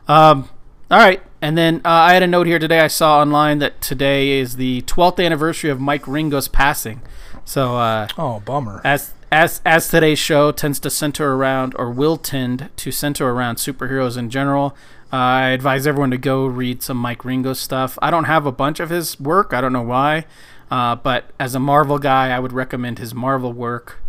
Um, 0.07 0.49
all 0.91 0.99
right, 0.99 1.21
and 1.41 1.57
then 1.59 1.77
uh, 1.85 1.89
I 1.89 2.13
had 2.15 2.23
a 2.23 2.27
note 2.27 2.47
here 2.47 2.59
today. 2.59 2.81
I 2.81 2.89
saw 2.89 3.21
online 3.21 3.59
that 3.61 3.81
today 3.81 4.39
is 4.39 4.57
the 4.57 4.83
12th 4.83 5.25
anniversary 5.25 5.71
of 5.71 5.81
Mike 5.81 6.07
Ringo's 6.07 6.47
passing. 6.47 7.01
So 7.45 7.77
uh, 7.77 8.07
Oh, 8.19 8.41
bummer. 8.41 8.81
as 8.85 9.13
as 9.33 9.61
as 9.65 9.89
today's 9.89 10.19
show 10.19 10.53
tends 10.53 10.79
to 10.81 10.91
center 10.91 11.33
around, 11.35 11.75
or 11.77 11.91
will 11.91 12.17
tend 12.19 12.71
to 12.77 12.93
center 12.93 13.29
around 13.31 13.57
superheroes 13.57 14.17
in 14.17 14.31
general, 14.31 14.77
I 15.15 15.51
advise 15.51 15.87
everyone 15.87 16.11
to 16.11 16.19
go 16.19 16.45
read 16.45 16.83
some 16.83 16.97
Mike 16.97 17.25
Ringo 17.25 17.53
stuff. 17.53 17.97
I 18.03 18.11
don't 18.11 18.25
have 18.25 18.47
a 18.47 18.53
bunch 18.53 18.81
of 18.81 18.91
his 18.91 19.21
work. 19.21 19.53
I 19.53 19.61
don't 19.61 19.73
know 19.73 19.83
why, 19.83 20.25
uh, 20.73 20.97
but 20.97 21.31
as 21.39 21.55
a 21.55 21.61
Marvel 21.61 22.01
guy, 22.01 22.31
I 22.31 22.41
would 22.41 22.53
recommend 22.53 22.99
his 22.99 23.15
Marvel 23.15 23.53
work. 23.53 24.03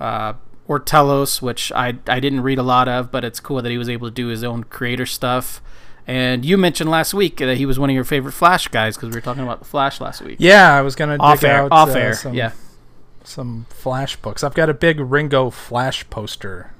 Uh, 0.00 0.34
or 0.66 0.78
Telos, 0.78 1.40
which 1.40 1.72
I 1.72 1.94
I 2.06 2.20
didn't 2.20 2.42
read 2.42 2.58
a 2.58 2.62
lot 2.62 2.88
of, 2.88 3.10
but 3.10 3.24
it's 3.24 3.40
cool 3.40 3.62
that 3.62 3.70
he 3.70 3.78
was 3.78 3.88
able 3.88 4.08
to 4.08 4.14
do 4.14 4.26
his 4.26 4.44
own 4.44 4.64
creator 4.64 5.06
stuff. 5.06 5.62
And 6.06 6.44
you 6.44 6.58
mentioned 6.58 6.90
last 6.90 7.14
week 7.14 7.36
that 7.38 7.56
he 7.56 7.64
was 7.64 7.78
one 7.78 7.88
of 7.88 7.94
your 7.94 8.04
favorite 8.04 8.32
Flash 8.32 8.68
guys 8.68 8.96
because 8.96 9.10
we 9.10 9.14
were 9.14 9.20
talking 9.22 9.42
about 9.44 9.60
the 9.60 9.64
Flash 9.64 10.00
last 10.00 10.22
week. 10.22 10.36
Yeah, 10.40 10.74
I 10.74 10.82
was 10.82 10.94
gonna 10.94 11.16
off 11.20 11.40
dig 11.40 11.50
air, 11.50 11.62
out 11.62 11.72
off 11.72 11.90
uh, 11.90 11.98
air, 11.98 12.14
some, 12.14 12.34
yeah. 12.34 12.52
some 13.24 13.66
Flash 13.70 14.16
books. 14.16 14.44
I've 14.44 14.54
got 14.54 14.68
a 14.68 14.74
big 14.74 15.00
Ringo 15.00 15.50
Flash 15.50 16.08
poster 16.10 16.72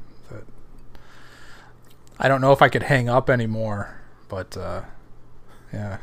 I 2.18 2.28
don't 2.28 2.40
know 2.40 2.52
if 2.52 2.62
I 2.62 2.68
could 2.68 2.84
hang 2.84 3.08
up 3.08 3.30
anymore, 3.30 4.00
but 4.28 4.56
uh, 4.56 4.82
yeah, 5.72 5.98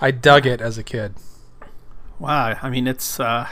I 0.00 0.10
dug 0.10 0.46
it 0.46 0.60
as 0.60 0.78
a 0.78 0.82
kid. 0.82 1.14
Wow, 2.18 2.58
I 2.60 2.68
mean 2.70 2.86
it's 2.86 3.18
uh 3.20 3.48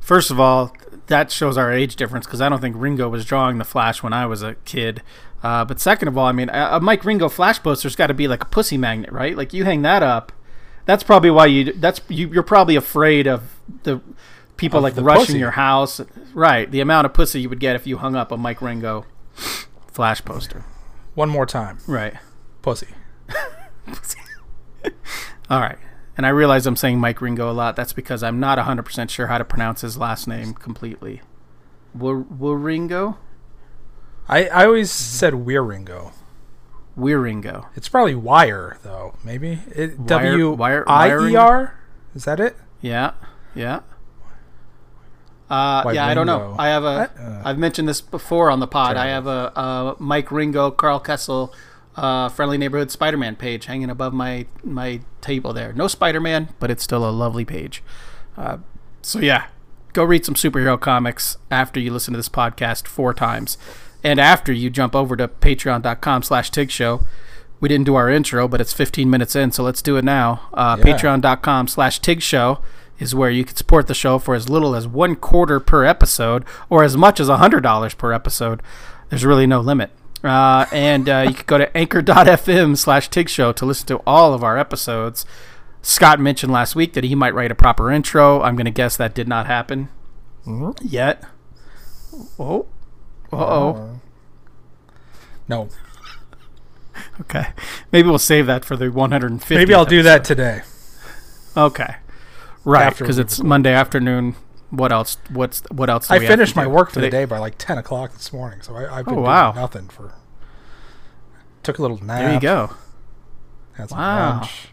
first 0.00 0.30
of 0.30 0.38
all 0.40 0.72
that 1.06 1.30
shows 1.30 1.58
our 1.58 1.72
age 1.72 1.96
difference 1.96 2.26
because 2.26 2.40
I 2.40 2.48
don't 2.48 2.60
think 2.60 2.76
Ringo 2.78 3.08
was 3.08 3.24
drawing 3.24 3.58
the 3.58 3.64
Flash 3.64 4.02
when 4.02 4.12
I 4.12 4.26
was 4.26 4.42
a 4.42 4.54
kid. 4.64 5.02
Uh, 5.42 5.62
but 5.64 5.78
second 5.78 6.08
of 6.08 6.16
all, 6.16 6.26
I 6.26 6.32
mean 6.32 6.48
a, 6.50 6.80
Mike 6.80 7.04
Ringo 7.04 7.28
Flash 7.28 7.62
poster's 7.62 7.94
got 7.96 8.06
to 8.06 8.14
be 8.14 8.26
like 8.28 8.42
a 8.42 8.46
pussy 8.46 8.78
magnet, 8.78 9.12
right? 9.12 9.36
Like 9.36 9.52
you 9.52 9.64
hang 9.64 9.82
that 9.82 10.02
up, 10.02 10.32
that's 10.86 11.02
probably 11.02 11.30
why 11.30 11.46
you 11.46 11.72
that's 11.74 12.00
you, 12.08 12.28
you're 12.28 12.42
probably 12.42 12.76
afraid 12.76 13.26
of 13.26 13.42
the 13.82 14.00
people 14.56 14.78
Of 14.78 14.84
like 14.84 14.94
the 14.94 15.02
rushing 15.02 15.26
pussy. 15.26 15.38
your 15.38 15.50
house, 15.50 16.00
right? 16.32 16.70
The 16.70 16.80
amount 16.80 17.04
of 17.06 17.12
pussy 17.12 17.40
you 17.42 17.48
would 17.50 17.60
get 17.60 17.76
if 17.76 17.86
you 17.86 17.98
hung 17.98 18.14
up 18.16 18.30
a 18.32 18.36
Mike 18.38 18.62
Ringo 18.62 19.04
Flash 19.94 20.24
poster, 20.24 20.64
One 21.14 21.28
more 21.30 21.46
time, 21.46 21.78
right? 21.86 22.14
pussy. 22.62 22.88
All 25.48 25.60
right. 25.60 25.78
And 26.16 26.26
I 26.26 26.30
realize 26.30 26.66
I'm 26.66 26.76
saying 26.76 26.98
Mike 27.00 27.20
Ringo 27.20 27.50
a 27.50 27.52
lot. 27.52 27.76
That's 27.76 27.92
because 27.92 28.22
I'm 28.22 28.38
not 28.40 28.58
100% 28.58 29.08
sure 29.10 29.28
how 29.28 29.38
to 29.38 29.44
pronounce 29.44 29.80
his 29.82 29.96
last 29.96 30.26
name 30.28 30.52
completely. 30.54 31.22
Waringo? 31.96 33.16
I, 34.28 34.48
I 34.48 34.64
always 34.66 34.90
said 34.90 35.34
Weir 35.34 35.62
Ringo. 35.62 36.12
Wieringo. 36.98 37.66
It's 37.76 37.88
probably 37.88 38.14
Wire 38.14 38.78
though. 38.82 39.14
Maybe 39.24 39.60
it, 39.74 39.98
Wire- 39.98 40.06
W 40.06 40.50
wire- 40.52 40.84
I 40.88 41.08
E 41.28 41.34
R. 41.36 41.78
Is 42.14 42.24
that 42.24 42.38
it? 42.40 42.56
Yeah. 42.80 43.12
Yeah. 43.54 43.80
Uh, 45.54 45.82
Why 45.82 45.92
yeah, 45.92 46.06
I 46.06 46.14
don't 46.14 46.26
know. 46.26 46.56
I 46.58 46.68
have 46.68 46.82
a. 46.84 46.86
Uh, 47.16 47.42
I've 47.44 47.58
mentioned 47.58 47.88
this 47.88 48.00
before 48.00 48.50
on 48.50 48.58
the 48.60 48.66
pod. 48.66 48.96
I 48.96 49.06
have 49.06 49.26
a, 49.26 49.52
a 49.54 49.96
Mike 50.00 50.32
Ringo, 50.32 50.70
Karl 50.72 51.00
Kesel, 51.00 51.52
uh, 51.96 52.28
friendly 52.28 52.58
neighborhood 52.58 52.90
Spider-Man 52.90 53.36
page 53.36 53.66
hanging 53.66 53.88
above 53.90 54.12
my 54.12 54.46
my 54.64 55.00
table 55.20 55.52
there. 55.52 55.72
No 55.72 55.86
Spider-Man, 55.86 56.48
but 56.58 56.70
it's 56.70 56.82
still 56.82 57.08
a 57.08 57.12
lovely 57.12 57.44
page. 57.44 57.82
Uh, 58.36 58.58
so 59.02 59.20
yeah, 59.20 59.46
go 59.92 60.02
read 60.02 60.24
some 60.24 60.34
superhero 60.34 60.80
comics 60.80 61.38
after 61.50 61.78
you 61.78 61.92
listen 61.92 62.12
to 62.14 62.18
this 62.18 62.28
podcast 62.28 62.88
four 62.88 63.14
times, 63.14 63.56
and 64.02 64.18
after 64.18 64.52
you 64.52 64.70
jump 64.70 64.96
over 64.96 65.14
to 65.16 65.28
Patreon.com/slash 65.28 66.50
Tig 66.50 66.70
Show. 66.70 67.04
We 67.60 67.68
didn't 67.68 67.86
do 67.86 67.94
our 67.94 68.10
intro, 68.10 68.46
but 68.46 68.60
it's 68.60 68.74
15 68.74 69.08
minutes 69.08 69.34
in, 69.34 69.50
so 69.52 69.62
let's 69.62 69.80
do 69.80 69.96
it 69.96 70.04
now. 70.04 70.48
Uh, 70.52 70.76
Yeah. 70.78 70.84
Patreon.com 70.84 71.68
slash 71.68 71.98
Tig 72.00 72.20
Show 72.20 72.58
is 72.98 73.14
where 73.14 73.30
you 73.30 73.44
can 73.44 73.56
support 73.56 73.86
the 73.86 73.94
show 73.94 74.18
for 74.18 74.34
as 74.34 74.48
little 74.48 74.74
as 74.74 74.86
one 74.86 75.16
quarter 75.16 75.58
per 75.60 75.84
episode 75.84 76.44
or 76.70 76.84
as 76.84 76.96
much 76.96 77.18
as 77.20 77.28
$100 77.28 77.98
per 77.98 78.12
episode. 78.12 78.62
There's 79.10 79.24
really 79.24 79.46
no 79.46 79.60
limit. 79.60 79.90
Uh, 80.22 80.64
and 80.72 81.08
uh, 81.08 81.26
you 81.28 81.34
can 81.34 81.44
go 81.46 81.58
to 81.58 81.76
anchor.fm 81.76 82.76
slash 82.78 83.08
Tig 83.10 83.28
Show 83.28 83.52
to 83.52 83.66
listen 83.66 83.86
to 83.88 83.96
all 84.06 84.32
of 84.32 84.42
our 84.42 84.56
episodes. 84.56 85.26
Scott 85.82 86.18
mentioned 86.18 86.50
last 86.52 86.74
week 86.74 86.94
that 86.94 87.04
he 87.04 87.14
might 87.14 87.34
write 87.34 87.50
a 87.50 87.54
proper 87.54 87.90
intro. 87.90 88.40
I'm 88.40 88.56
going 88.56 88.64
to 88.64 88.70
guess 88.70 88.96
that 88.96 89.14
did 89.14 89.28
not 89.28 89.46
happen 89.46 89.90
Mhm. 90.46 90.78
yet. 90.82 91.22
Oh. 92.38 92.66
Uh-oh. 93.32 94.00
No. 95.48 95.68
Okay. 97.22 97.48
Maybe 97.92 98.08
we'll 98.08 98.18
save 98.18 98.46
that 98.46 98.64
for 98.64 98.76
the 98.76 98.90
150. 98.90 99.54
Maybe 99.56 99.74
I'll 99.74 99.84
do 99.84 100.02
that 100.02 100.24
today. 100.24 100.62
Okay. 101.56 101.96
Right, 102.64 102.96
because 102.96 103.18
it's 103.18 103.38
record. 103.38 103.48
Monday 103.48 103.72
afternoon. 103.72 104.34
What 104.70 104.90
else? 104.92 105.18
What's 105.30 105.62
what 105.70 105.88
else? 105.90 106.08
Do 106.08 106.14
I 106.14 106.18
we 106.18 106.24
have 106.24 106.32
finished 106.32 106.56
my 106.56 106.66
work 106.66 106.88
for 106.90 106.96
Do 106.96 107.02
the 107.02 107.10
day 107.10 107.24
by 107.26 107.38
like 107.38 107.54
ten 107.58 107.78
o'clock 107.78 108.12
this 108.12 108.32
morning, 108.32 108.60
so 108.62 108.74
I, 108.74 108.98
I've 108.98 109.04
been 109.04 109.14
Oh, 109.18 109.24
doing 109.24 109.54
nothing 109.54 109.88
for. 109.88 110.14
Took 111.62 111.78
a 111.78 111.82
little 111.82 112.02
nap. 112.02 112.18
There 112.20 112.34
you 112.34 112.40
go. 112.40 112.70
Had 113.74 113.88
some 113.90 113.98
Wow. 113.98 114.30
lunch. 114.40 114.68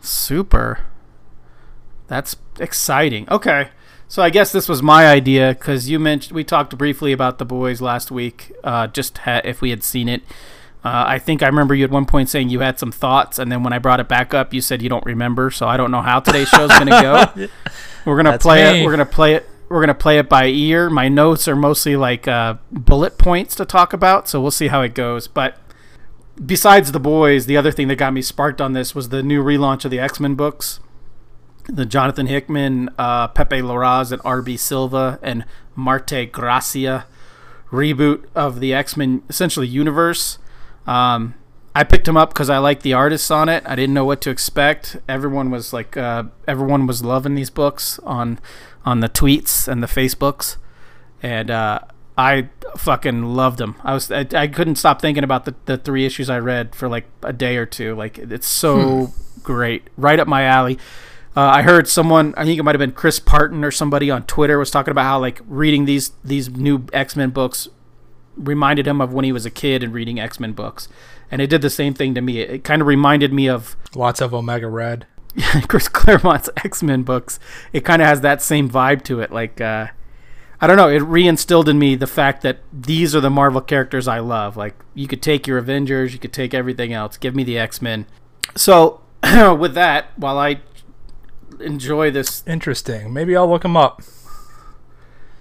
Super. 0.00 0.80
That's 2.08 2.36
exciting. 2.58 3.28
Okay. 3.30 3.68
So 4.08 4.22
I 4.22 4.28
guess 4.28 4.52
this 4.52 4.68
was 4.68 4.82
my 4.82 5.06
idea 5.06 5.54
because 5.58 5.88
you 5.88 5.98
mentioned 5.98 6.34
we 6.36 6.44
talked 6.44 6.76
briefly 6.76 7.12
about 7.12 7.38
the 7.38 7.46
boys 7.46 7.80
last 7.80 8.10
week. 8.10 8.52
Uh, 8.62 8.86
just 8.86 9.18
ha- 9.18 9.40
if 9.44 9.62
we 9.62 9.70
had 9.70 9.82
seen 9.82 10.08
it, 10.08 10.22
uh, 10.84 11.04
I 11.06 11.18
think 11.18 11.42
I 11.42 11.46
remember 11.46 11.74
you 11.74 11.84
at 11.84 11.90
one 11.90 12.06
point 12.06 12.28
saying 12.28 12.48
you 12.48 12.60
had 12.60 12.78
some 12.78 12.90
thoughts, 12.90 13.38
and 13.38 13.50
then 13.52 13.62
when 13.62 13.72
I 13.72 13.78
brought 13.78 14.00
it 14.00 14.08
back 14.08 14.34
up, 14.34 14.52
you 14.52 14.60
said 14.60 14.82
you 14.82 14.88
don't 14.88 15.04
remember. 15.04 15.50
So 15.50 15.66
I 15.66 15.76
don't 15.76 15.90
know 15.90 16.02
how 16.02 16.20
today's 16.20 16.48
show's 16.48 16.70
gonna 16.70 16.90
go. 17.02 17.48
We're 18.04 18.16
gonna 18.16 18.32
That's 18.32 18.42
play 18.42 18.72
me. 18.72 18.80
it. 18.80 18.84
We're 18.84 18.90
gonna 18.90 19.06
play 19.06 19.34
it. 19.34 19.48
We're 19.68 19.80
gonna 19.80 19.94
play 19.94 20.18
it 20.18 20.28
by 20.28 20.46
ear. 20.46 20.90
My 20.90 21.08
notes 21.08 21.46
are 21.46 21.54
mostly 21.56 21.96
like 21.96 22.26
uh, 22.26 22.56
bullet 22.70 23.16
points 23.16 23.54
to 23.56 23.64
talk 23.64 23.92
about, 23.92 24.28
so 24.28 24.40
we'll 24.40 24.50
see 24.50 24.66
how 24.66 24.82
it 24.82 24.94
goes. 24.94 25.28
But 25.28 25.56
besides 26.44 26.92
the 26.92 27.00
boys, 27.00 27.46
the 27.46 27.56
other 27.56 27.70
thing 27.70 27.88
that 27.88 27.96
got 27.96 28.12
me 28.12 28.22
sparked 28.22 28.60
on 28.60 28.72
this 28.72 28.94
was 28.94 29.10
the 29.10 29.22
new 29.22 29.42
relaunch 29.42 29.84
of 29.84 29.90
the 29.90 30.00
X 30.00 30.18
Men 30.18 30.34
books. 30.34 30.80
The 31.68 31.86
Jonathan 31.86 32.26
Hickman, 32.26 32.90
uh, 32.98 33.28
Pepe 33.28 33.60
Larraz, 33.60 34.10
and 34.10 34.20
R.B. 34.24 34.56
Silva, 34.56 35.20
and 35.22 35.44
Marte 35.76 36.32
Gracia 36.32 37.06
reboot 37.70 38.24
of 38.34 38.60
the 38.60 38.74
X 38.74 38.96
Men 38.96 39.22
essentially 39.28 39.66
universe. 39.66 40.38
Um, 40.86 41.34
I 41.74 41.84
picked 41.84 42.06
him 42.06 42.16
up 42.16 42.30
because 42.34 42.50
I 42.50 42.58
liked 42.58 42.82
the 42.82 42.92
artists 42.92 43.30
on 43.30 43.48
it. 43.48 43.62
I 43.66 43.74
didn't 43.74 43.94
know 43.94 44.04
what 44.04 44.20
to 44.22 44.30
expect. 44.30 44.98
Everyone 45.08 45.50
was 45.50 45.72
like, 45.72 45.96
uh, 45.96 46.24
everyone 46.46 46.86
was 46.86 47.02
loving 47.02 47.34
these 47.34 47.50
books 47.50 47.98
on 48.00 48.38
on 48.84 49.00
the 49.00 49.08
tweets 49.08 49.68
and 49.68 49.82
the 49.82 49.86
Facebooks, 49.86 50.56
and 51.22 51.50
uh, 51.50 51.78
I 52.18 52.50
fucking 52.76 53.22
loved 53.22 53.58
them. 53.58 53.76
I 53.82 53.94
was 53.94 54.10
I, 54.10 54.26
I 54.34 54.48
couldn't 54.48 54.76
stop 54.76 55.00
thinking 55.00 55.24
about 55.24 55.44
the, 55.44 55.54
the 55.64 55.78
three 55.78 56.04
issues 56.04 56.28
I 56.28 56.38
read 56.38 56.74
for 56.74 56.88
like 56.88 57.06
a 57.22 57.32
day 57.32 57.56
or 57.56 57.64
two. 57.64 57.94
Like 57.94 58.18
it's 58.18 58.46
so 58.46 59.12
great, 59.42 59.88
right 59.96 60.20
up 60.20 60.28
my 60.28 60.44
alley. 60.44 60.78
Uh, 61.34 61.40
I 61.40 61.62
heard 61.62 61.88
someone, 61.88 62.34
I 62.36 62.44
think 62.44 62.58
it 62.60 62.62
might 62.62 62.74
have 62.74 62.80
been 62.80 62.92
Chris 62.92 63.18
Parton 63.18 63.64
or 63.64 63.70
somebody 63.70 64.10
on 64.10 64.24
Twitter, 64.24 64.58
was 64.58 64.70
talking 64.70 64.90
about 64.90 65.04
how 65.04 65.18
like 65.18 65.40
reading 65.46 65.86
these 65.86 66.10
these 66.22 66.50
new 66.50 66.84
X 66.92 67.16
Men 67.16 67.30
books 67.30 67.68
reminded 68.36 68.86
him 68.86 69.00
of 69.00 69.12
when 69.12 69.24
he 69.24 69.32
was 69.32 69.46
a 69.46 69.50
kid 69.50 69.82
and 69.82 69.92
reading 69.92 70.18
X 70.20 70.38
Men 70.40 70.52
books, 70.52 70.88
and 71.30 71.40
it 71.42 71.48
did 71.48 71.62
the 71.62 71.70
same 71.70 71.94
thing 71.94 72.14
to 72.14 72.20
me. 72.20 72.40
It, 72.40 72.50
it 72.50 72.64
kind 72.64 72.80
of 72.82 72.88
reminded 72.88 73.32
me 73.32 73.48
of 73.48 73.76
Lots 73.94 74.20
of 74.20 74.32
Omega 74.34 74.68
Red. 74.68 75.06
Chris 75.68 75.88
Claremont's 75.88 76.50
X 76.58 76.82
Men 76.82 77.02
books. 77.02 77.38
It 77.72 77.84
kind 77.84 78.02
of 78.02 78.08
has 78.08 78.20
that 78.22 78.42
same 78.42 78.68
vibe 78.70 79.02
to 79.04 79.20
it. 79.20 79.30
Like, 79.30 79.60
uh, 79.60 79.88
I 80.60 80.66
don't 80.66 80.76
know. 80.76 80.88
It 80.88 81.02
reinstilled 81.02 81.68
in 81.68 81.78
me 81.78 81.94
the 81.94 82.06
fact 82.06 82.42
that 82.42 82.58
these 82.72 83.14
are 83.14 83.20
the 83.20 83.30
Marvel 83.30 83.60
characters 83.60 84.06
I 84.06 84.20
love. 84.20 84.56
Like, 84.56 84.74
you 84.94 85.08
could 85.08 85.22
take 85.22 85.46
your 85.46 85.58
Avengers, 85.58 86.12
you 86.12 86.18
could 86.18 86.32
take 86.32 86.54
everything 86.54 86.92
else. 86.92 87.16
Give 87.16 87.34
me 87.34 87.44
the 87.44 87.58
X 87.58 87.82
Men. 87.82 88.06
So, 88.54 89.00
with 89.22 89.74
that, 89.74 90.06
while 90.16 90.38
I 90.38 90.60
enjoy 91.60 92.10
this, 92.10 92.42
Interesting. 92.46 93.12
Maybe 93.12 93.36
I'll 93.36 93.48
look 93.48 93.62
them 93.62 93.76
up. 93.76 94.02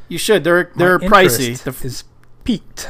you 0.08 0.18
should. 0.18 0.44
They're 0.44 0.72
they're 0.76 1.00
My 1.00 1.08
pricey. 1.08 1.62
The, 1.62 1.86
is 1.86 2.04
peaked. 2.44 2.90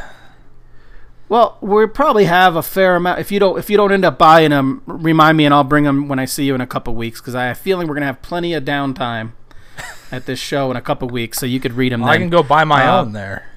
well, 1.30 1.58
we 1.62 1.86
probably 1.88 2.26
have 2.26 2.56
a 2.56 2.62
fair 2.64 2.96
amount. 2.98 3.20
If 3.20 3.32
you 3.32 3.40
don't 3.40 3.58
if 3.58 3.70
you 3.70 3.78
don't 3.78 3.92
end 3.92 4.04
up 4.06 4.18
buying 4.18 4.50
them, 4.52 4.82
remind 4.86 5.38
me 5.38 5.46
and 5.46 5.54
I'll 5.54 5.64
bring 5.64 5.84
them 5.86 6.08
when 6.08 6.20
I 6.20 6.26
see 6.26 6.46
you 6.46 6.56
in 6.56 6.62
a 6.62 6.68
couple 6.68 6.94
weeks 6.96 7.22
because 7.22 7.36
I 7.36 7.46
have 7.46 7.58
a 7.58 7.60
feeling 7.60 7.88
we're 7.88 7.94
gonna 7.96 8.06
have 8.08 8.22
plenty 8.22 8.54
of 8.54 8.64
downtime 8.66 9.32
at 10.12 10.26
this 10.26 10.40
show 10.40 10.70
in 10.72 10.78
a 10.78 10.82
couple 10.82 11.08
weeks, 11.08 11.38
so 11.40 11.46
you 11.46 11.60
could 11.60 11.74
read 11.74 11.92
them. 11.92 12.04
I 12.04 12.18
can 12.18 12.30
go 12.30 12.44
buy 12.44 12.64
my 12.64 12.86
Uh, 12.88 13.02
own 13.02 13.14
there. 13.14 13.48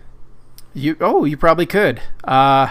You 0.72 0.96
oh, 1.00 1.24
you 1.24 1.36
probably 1.36 1.66
could. 1.66 2.00
Uh, 2.24 2.68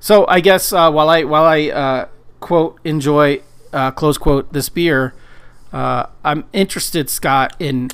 so 0.00 0.26
I 0.28 0.40
guess 0.40 0.72
uh, 0.72 0.90
while 0.90 1.08
I 1.08 1.24
while 1.24 1.44
I 1.44 1.68
uh, 1.68 2.08
quote 2.40 2.78
enjoy 2.84 3.40
uh, 3.72 3.90
close 3.92 4.18
quote 4.18 4.52
this 4.52 4.68
beer, 4.68 5.14
uh, 5.72 6.06
I'm 6.24 6.44
interested, 6.52 7.08
Scott, 7.10 7.56
in 7.58 7.90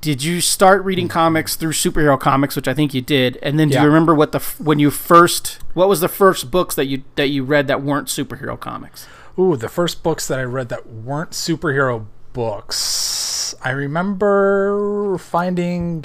did 0.00 0.22
you 0.22 0.40
start 0.40 0.84
reading 0.84 1.08
comics 1.08 1.56
through 1.56 1.72
superhero 1.72 2.18
comics, 2.18 2.54
which 2.56 2.68
I 2.68 2.74
think 2.74 2.94
you 2.94 3.00
did, 3.00 3.36
and 3.42 3.58
then 3.58 3.68
do 3.68 3.74
Yeah. 3.74 3.82
you 3.82 3.86
remember 3.88 4.14
what 4.14 4.32
the 4.32 4.38
when 4.58 4.78
you 4.78 4.90
first 4.90 5.58
what 5.74 5.88
was 5.88 6.00
the 6.00 6.08
first 6.08 6.50
books 6.50 6.74
that 6.76 6.86
you 6.86 7.02
that 7.16 7.28
you 7.28 7.44
read 7.44 7.66
that 7.68 7.82
weren't 7.82 8.08
superhero 8.08 8.58
comics? 8.58 9.06
Ooh, 9.38 9.56
the 9.56 9.68
first 9.68 10.02
books 10.02 10.26
that 10.28 10.38
I 10.38 10.42
read 10.44 10.68
that 10.68 10.86
weren't 10.88 11.30
superhero 11.30 12.06
books. 12.32 13.54
I 13.62 13.70
remember 13.70 15.16
finding 15.18 16.04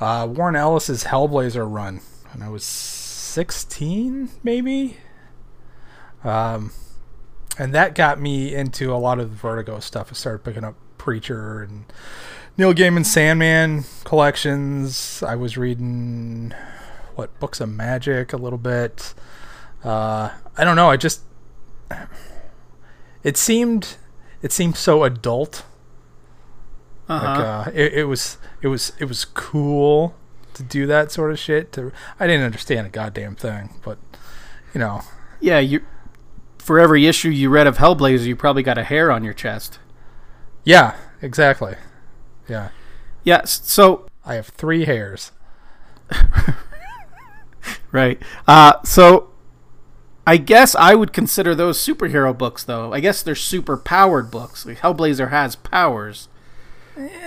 uh, 0.00 0.26
Warren 0.30 0.56
Ellis's 0.56 1.04
Hellblazer 1.04 1.66
run 1.72 2.00
when 2.32 2.42
I 2.42 2.48
was 2.50 2.64
16, 2.64 4.30
maybe. 4.42 4.96
Um, 6.24 6.72
and 7.58 7.72
that 7.74 7.94
got 7.94 8.20
me 8.20 8.54
into 8.54 8.92
a 8.92 8.96
lot 8.96 9.18
of 9.18 9.30
the 9.30 9.36
Vertigo 9.36 9.80
stuff. 9.80 10.08
I 10.10 10.14
started 10.14 10.44
picking 10.44 10.64
up 10.64 10.74
Preacher 10.98 11.62
and 11.62 11.84
Neil 12.56 12.74
Gaiman 12.74 13.06
Sandman 13.06 13.84
collections. 14.04 15.22
I 15.22 15.36
was 15.36 15.56
reading 15.56 16.54
what 17.14 17.38
books 17.40 17.60
of 17.60 17.70
magic 17.70 18.32
a 18.32 18.36
little 18.36 18.58
bit. 18.58 19.14
Uh, 19.82 20.30
I 20.56 20.64
don't 20.64 20.76
know. 20.76 20.90
I 20.90 20.96
just 20.96 21.22
it 23.22 23.36
seemed 23.36 23.96
it 24.42 24.52
seemed 24.52 24.76
so 24.76 25.02
adult. 25.04 25.64
Uh-huh. 27.08 27.26
Like 27.26 27.38
uh, 27.38 27.70
it, 27.74 27.94
it 27.94 28.04
was 28.04 28.38
it 28.60 28.68
was 28.68 28.92
it 28.98 29.06
was 29.06 29.24
cool 29.24 30.14
to 30.54 30.62
do 30.62 30.86
that 30.86 31.10
sort 31.10 31.30
of 31.30 31.38
shit. 31.38 31.72
To 31.72 31.90
I 32.20 32.26
didn't 32.26 32.44
understand 32.44 32.86
a 32.86 32.90
goddamn 32.90 33.34
thing, 33.34 33.70
but 33.82 33.98
you 34.74 34.80
know, 34.80 35.02
yeah, 35.40 35.58
you 35.58 35.84
for 36.58 36.78
every 36.78 37.06
issue 37.06 37.30
you 37.30 37.48
read 37.48 37.66
of 37.66 37.78
Hellblazer, 37.78 38.26
you 38.26 38.36
probably 38.36 38.62
got 38.62 38.78
a 38.78 38.84
hair 38.84 39.10
on 39.10 39.24
your 39.24 39.34
chest. 39.34 39.78
yeah, 40.64 40.96
exactly. 41.20 41.76
Yeah, 42.52 42.68
Yes, 43.24 43.60
so 43.64 44.06
I 44.24 44.34
have 44.34 44.48
three 44.48 44.84
hairs. 44.84 45.32
Right. 47.92 48.20
Uh, 48.48 48.82
so 48.84 49.28
I 50.26 50.38
guess 50.38 50.74
I 50.74 50.94
would 50.94 51.12
consider 51.12 51.54
those 51.54 51.78
superhero 51.78 52.36
books, 52.36 52.64
though. 52.64 52.92
I 52.92 53.00
guess 53.00 53.22
they're 53.22 53.34
super 53.34 53.76
powered 53.76 54.30
books. 54.30 54.64
Like 54.64 54.78
Hellblazer 54.78 55.28
has 55.30 55.56
powers, 55.56 56.28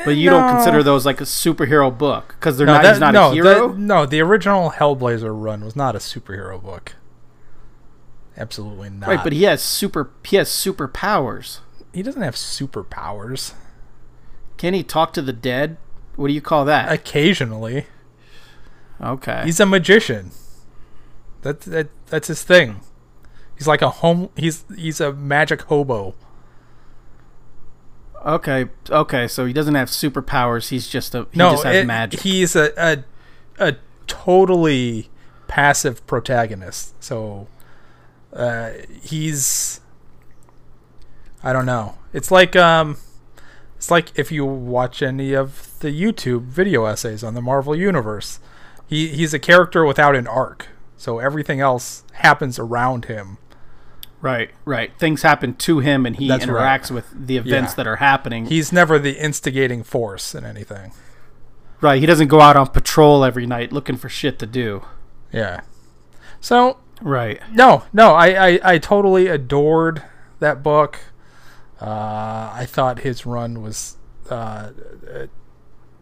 but 0.04 0.16
you 0.18 0.30
don't 0.32 0.50
consider 0.50 0.82
those 0.82 1.06
like 1.06 1.22
a 1.22 1.26
superhero 1.26 1.96
book 1.96 2.36
because 2.40 2.58
they're 2.58 2.66
No, 2.66 2.74
not. 2.74 2.84
that, 2.84 2.94
he's 2.94 3.00
not 3.00 3.14
no, 3.14 3.30
a 3.30 3.34
hero. 3.34 3.70
that- 3.70 3.78
no, 3.78 4.06
the 4.08 4.22
original 4.22 4.72
Hellblazer 4.72 5.32
run 5.34 5.64
was 5.64 5.76
not 5.76 5.96
a 5.96 6.00
superhero 6.00 6.62
book. 6.62 6.94
Absolutely 8.36 8.90
not. 8.90 9.08
right, 9.08 9.24
but 9.24 9.34
he 9.34 9.44
has 9.44 9.62
super. 9.62 10.10
He 10.26 10.36
has 10.38 10.50
superpowers. 10.50 11.60
he 11.94 12.02
doesn't 12.02 12.22
have 12.24 12.36
superpowers. 12.36 13.54
Can 14.58 14.74
he 14.74 14.84
talk 14.84 15.13
to 15.13 15.22
the 15.22 15.34
dead? 15.34 15.78
What 16.15 16.28
do 16.28 16.34
you 16.34 16.41
call 16.41 16.65
that? 16.65 16.91
Occasionally, 16.91 17.88
okay. 19.02 19.41
he's 19.46 19.60
a 19.60 19.65
magician. 19.65 20.32
That, 21.41 21.62
that 21.62 21.89
that's 22.08 22.28
his 22.30 22.41
thing. 22.44 22.82
He's 23.58 23.68
like 23.68 23.82
a 23.82 23.89
home. 23.89 24.30
He's 24.36 24.63
he's 24.76 25.00
a 25.02 25.13
magic 25.13 25.63
hobo. 25.63 26.15
okay. 28.26 28.68
Okay. 28.89 29.28
So 29.28 29.46
he 29.46 29.54
doesn't 29.54 29.76
have 29.76 29.89
superpowers. 29.89 30.70
He's 30.70 30.88
just 30.88 31.13
a. 31.15 31.28
He 31.32 31.38
no, 31.38 31.52
just 31.52 31.63
has 31.63 31.76
it- 31.76 31.86
magic. 31.86 32.22
he's 32.22 32.56
a, 32.56 32.72
a 32.78 33.04
a 33.60 33.76
totally 34.08 35.10
passive 35.48 36.06
protagonist. 36.08 37.02
So 37.04 37.48
uh, 38.34 38.72
he's 39.02 39.82
I 41.44 41.54
don't 41.54 41.65
know. 41.65 41.98
It's 42.13 42.32
like 42.32 42.56
um 42.56 42.98
it's 43.86 43.91
like 43.91 44.17
if 44.17 44.32
you 44.32 44.43
watch 44.45 45.04
any 45.04 45.34
of 45.34 45.69
the 45.82 45.89
YouTube 45.89 46.45
video 46.45 46.86
essays 46.86 47.24
on 47.24 47.36
the 47.36 47.41
Marvel 47.41 47.76
universe. 47.76 48.39
He 48.88 49.10
he's 49.10 49.32
a 49.32 49.38
character 49.38 49.86
without 49.86 50.15
an 50.15 50.26
arc. 50.26 50.69
So 50.98 51.19
everything 51.19 51.60
else 51.60 52.04
happens 52.13 52.58
around 52.58 53.06
him. 53.06 53.38
right. 54.21 54.50
Right. 54.65 54.91
Things 54.98 55.21
happen 55.21 55.54
to 55.58 55.80
him, 55.82 56.08
and 56.08 56.15
he 56.15 56.28
That's 56.28 56.48
right. 56.48 56.82
interacts 56.82 56.89
with 56.89 57.06
the 57.28 57.38
events 57.38 57.74
Yeah. 57.74 57.76
that 57.76 57.88
are 57.88 57.98
happening. 57.98 58.48
He's 58.48 58.71
never 58.71 58.98
the 58.98 59.24
instigating 59.24 59.84
force 59.84 60.34
in 60.34 60.45
anything. 60.45 60.91
Right, 61.80 62.00
he 62.00 62.08
doesn't 62.08 62.30
go 62.30 62.41
out 62.41 62.56
on 62.56 62.69
patrol 62.69 63.24
every 63.24 63.45
night 63.45 63.71
looking 63.71 63.98
for 63.98 64.10
shit 64.10 64.39
to 64.39 64.48
do. 64.48 64.82
Yeah. 65.32 65.60
So 66.41 66.78
Right. 67.02 67.39
No, 67.54 67.84
no, 67.93 68.13
I, 68.15 68.48
I, 68.48 68.60
I 68.63 68.78
totally 68.80 69.28
adored 69.28 70.02
that 70.39 70.63
book. 70.63 70.98
Uh, 71.86 72.52
I 72.52 72.65
thought 72.67 73.02
his 73.02 73.28
run 73.28 73.62
was 73.62 73.98
uh, 74.32 74.71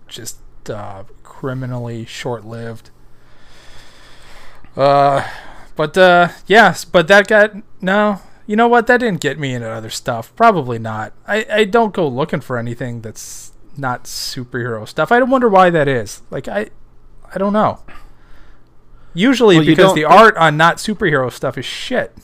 just 0.08 0.40
uh, 0.70 1.04
criminally 1.24 2.06
short 2.06 2.46
lived. 2.46 2.90
Uh, 4.78 5.28
but 5.76 5.98
uh, 5.98 6.30
yes, 6.48 6.86
but 6.86 7.10
that 7.10 7.28
got 7.28 7.54
no. 7.82 8.22
You 8.48 8.56
know 8.56 8.70
what? 8.70 8.88
That 8.88 9.02
didn't 9.02 9.20
get 9.20 9.38
me 9.38 9.54
into 9.54 9.70
other 9.70 9.90
stuff. 9.90 10.34
Probably 10.38 10.80
not. 10.80 11.12
I, 11.28 11.46
I 11.52 11.64
don't 11.66 11.94
go 11.94 12.08
looking 12.08 12.40
for 12.40 12.58
anything 12.58 13.02
that's 13.02 13.52
not 13.76 14.06
superhero 14.06 14.88
stuff. 14.88 15.12
I 15.12 15.22
wonder 15.22 15.50
why 15.50 15.70
that 15.70 15.90
is. 15.90 16.22
Like 16.30 16.48
I, 16.48 16.70
I 17.34 17.38
don't 17.38 17.54
know. 17.54 17.84
Usually 19.14 19.58
Well, 19.58 19.66
because 19.66 19.96
the 19.96 20.06
art 20.06 20.38
on 20.38 20.56
not 20.56 20.78
superhero 20.78 21.30
stuff 21.30 21.58
is 21.58 21.66
shit. 21.66 22.16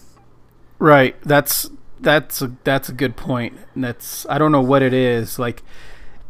Right. 0.79 1.21
That's 1.23 1.69
that's 2.01 2.41
a, 2.41 2.51
that's 2.63 2.89
a 2.89 2.93
good 2.93 3.15
point. 3.15 3.57
And 3.75 3.83
that's 3.83 4.25
I 4.29 4.37
don't 4.37 4.51
know 4.51 4.61
what 4.61 4.81
it 4.81 4.93
is. 4.93 5.39
Like 5.39 5.63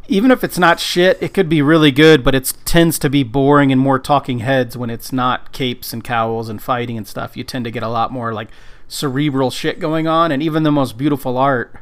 even 0.08 0.30
if 0.30 0.42
it's 0.42 0.58
not 0.58 0.80
shit, 0.80 1.22
it 1.22 1.32
could 1.32 1.48
be 1.48 1.62
really 1.62 1.92
good, 1.92 2.24
but 2.24 2.34
it 2.34 2.52
tends 2.64 2.98
to 2.98 3.08
be 3.08 3.22
boring 3.22 3.70
and 3.70 3.80
more 3.80 3.98
talking 3.98 4.40
heads 4.40 4.76
when 4.76 4.90
it's 4.90 5.12
not 5.12 5.52
capes 5.52 5.92
and 5.92 6.02
cowls 6.02 6.48
and 6.48 6.60
fighting 6.60 6.96
and 6.96 7.06
stuff. 7.06 7.36
You 7.36 7.44
tend 7.44 7.64
to 7.64 7.70
get 7.70 7.82
a 7.82 7.88
lot 7.88 8.12
more 8.12 8.32
like 8.32 8.48
cerebral 8.88 9.50
shit 9.50 9.78
going 9.78 10.08
on 10.08 10.32
and 10.32 10.42
even 10.42 10.64
the 10.64 10.72
most 10.72 10.98
beautiful 10.98 11.38
art. 11.38 11.76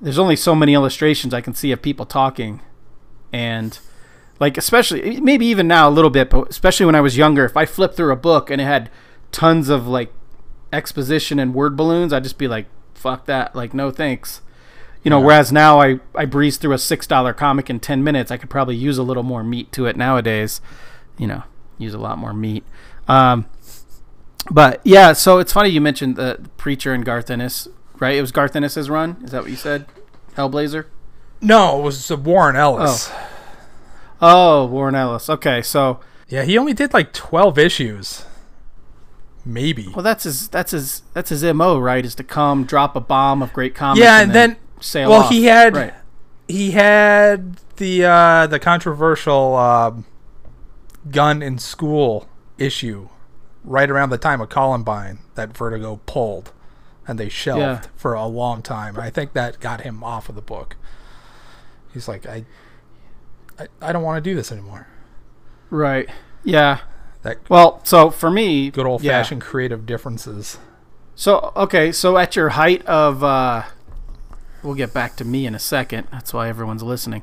There's 0.00 0.18
only 0.18 0.36
so 0.36 0.54
many 0.54 0.74
illustrations 0.74 1.34
I 1.34 1.40
can 1.40 1.54
see 1.54 1.72
of 1.72 1.82
people 1.82 2.06
talking 2.06 2.62
and 3.32 3.78
like 4.40 4.56
especially 4.56 5.20
maybe 5.20 5.46
even 5.46 5.66
now 5.68 5.88
a 5.88 5.90
little 5.90 6.10
bit 6.10 6.30
but 6.30 6.48
especially 6.48 6.86
when 6.86 6.94
i 6.94 7.00
was 7.00 7.16
younger 7.16 7.44
if 7.44 7.56
i 7.56 7.66
flipped 7.66 7.96
through 7.96 8.12
a 8.12 8.16
book 8.16 8.50
and 8.50 8.60
it 8.60 8.64
had 8.64 8.90
tons 9.32 9.68
of 9.68 9.86
like 9.86 10.12
exposition 10.72 11.38
and 11.38 11.54
word 11.54 11.76
balloons 11.76 12.12
i'd 12.12 12.22
just 12.22 12.38
be 12.38 12.48
like 12.48 12.66
fuck 12.98 13.26
that 13.26 13.54
like 13.54 13.72
no 13.72 13.90
thanks 13.90 14.40
you 15.02 15.10
know 15.10 15.18
Yeah. 15.20 15.26
whereas 15.26 15.52
now 15.52 15.80
i 15.80 16.00
i 16.14 16.24
breeze 16.24 16.56
through 16.56 16.72
a 16.74 16.78
six 16.78 17.06
dollar 17.06 17.32
comic 17.32 17.70
in 17.70 17.78
10 17.80 18.02
minutes 18.04 18.30
i 18.30 18.36
could 18.36 18.50
probably 18.50 18.76
use 18.76 18.98
a 18.98 19.02
little 19.02 19.22
more 19.22 19.42
meat 19.44 19.70
to 19.72 19.86
it 19.86 19.96
nowadays 19.96 20.60
you 21.16 21.26
know 21.26 21.42
use 21.78 21.94
a 21.94 21.98
lot 21.98 22.18
more 22.18 22.32
meat 22.34 22.64
um 23.08 23.46
But 24.50 24.80
yeah, 24.82 25.12
so 25.12 25.38
it's 25.40 25.52
funny 25.52 25.68
you 25.68 25.80
mentioned 25.80 26.16
the 26.16 26.38
preacher 26.56 26.94
and 26.94 27.04
Garth 27.04 27.28
Ennis, 27.30 27.68
right? 28.00 28.16
It 28.16 28.22
was 28.22 28.32
Garth 28.32 28.56
Ennis's 28.56 28.88
run. 28.88 29.18
Is 29.22 29.30
that 29.32 29.42
what 29.42 29.50
you 29.50 29.56
said? 29.56 29.84
Hellblazer. 30.36 30.86
No, 31.42 31.78
it 31.78 31.82
was 31.82 32.10
Warren 32.10 32.56
Ellis. 32.56 33.10
Oh, 34.22 34.64
Warren 34.66 34.94
Ellis. 34.94 35.28
Okay, 35.28 35.60
so 35.60 36.00
Yeah, 36.28 36.44
he 36.44 36.56
only 36.56 36.72
did 36.72 36.94
like 36.94 37.12
12 37.12 37.58
issues. 37.58 38.24
Maybe. 39.48 39.88
well, 39.88 40.02
that's 40.02 40.24
his 40.24 40.48
that's 40.48 40.72
his 40.72 41.02
that's 41.14 41.30
his 41.30 41.42
mo, 41.42 41.78
right? 41.78 42.04
Is 42.04 42.14
to 42.16 42.22
come 42.24 42.64
drop 42.64 42.94
a 42.94 43.00
bomb 43.00 43.42
of 43.42 43.52
great 43.54 43.74
comics. 43.74 44.04
yeah, 44.04 44.20
and 44.20 44.24
and 44.30 44.34
then 44.34 44.56
sail 44.80 45.08
well, 45.08 45.22
off. 45.22 45.30
he 45.30 45.46
had 45.46 45.74
right. 45.74 45.94
he 46.46 46.72
had 46.72 47.56
the 47.78 48.04
uh, 48.04 48.46
the 48.46 48.58
controversial 48.58 49.56
um 49.56 50.04
gun 51.10 51.40
in 51.42 51.58
school 51.58 52.28
issue 52.58 53.08
right 53.64 53.90
around 53.90 54.10
the 54.10 54.18
time 54.18 54.42
of 54.42 54.50
Columbine 54.50 55.20
that 55.34 55.56
Vertigo 55.56 56.00
pulled, 56.04 56.52
and 57.06 57.18
they 57.18 57.30
shelved 57.30 57.60
Yeah. 57.60 57.82
for 57.96 58.12
a 58.12 58.26
long 58.26 58.60
time. 58.60 58.98
I 58.98 59.08
think 59.08 59.32
that 59.32 59.60
got 59.60 59.80
him 59.80 60.04
off 60.04 60.28
of 60.28 60.34
the 60.34 60.42
book. 60.42 60.76
He's 61.94 62.06
like, 62.06 62.26
I, 62.26 62.44
I, 63.58 63.68
I 63.80 63.92
don't 63.92 64.02
want 64.02 64.22
to 64.22 64.30
do 64.30 64.36
this 64.36 64.52
anymore. 64.52 64.88
Right. 65.70 66.08
Yeah. 66.44 66.80
That 67.22 67.38
Well, 67.48 67.80
so 67.84 68.10
for 68.10 68.30
me, 68.30 68.70
good 68.70 68.86
old 68.86 69.02
yeah. 69.02 69.12
fashioned 69.20 69.40
creative 69.42 69.86
differences. 69.86 70.58
So 71.14 71.52
okay, 71.56 71.90
so 71.92 72.16
at 72.16 72.36
your 72.36 72.50
height 72.50 72.84
of, 72.86 73.24
uh, 73.24 73.64
we'll 74.62 74.74
get 74.74 74.92
back 74.94 75.16
to 75.16 75.24
me 75.24 75.46
in 75.46 75.54
a 75.54 75.58
second. 75.58 76.06
That's 76.12 76.32
why 76.32 76.48
everyone's 76.48 76.82
listening. 76.82 77.22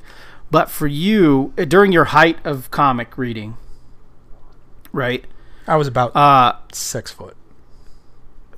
But 0.51 0.69
for 0.69 0.87
you, 0.87 1.53
uh, 1.57 1.63
during 1.65 1.91
your 1.91 2.05
height 2.05 2.37
of 2.45 2.69
comic 2.71 3.17
reading, 3.17 3.57
right? 4.91 5.23
I 5.67 5.75
was 5.77 5.87
about 5.87 6.15
Uh, 6.15 6.57
six 6.73 7.11
foot. 7.11 7.35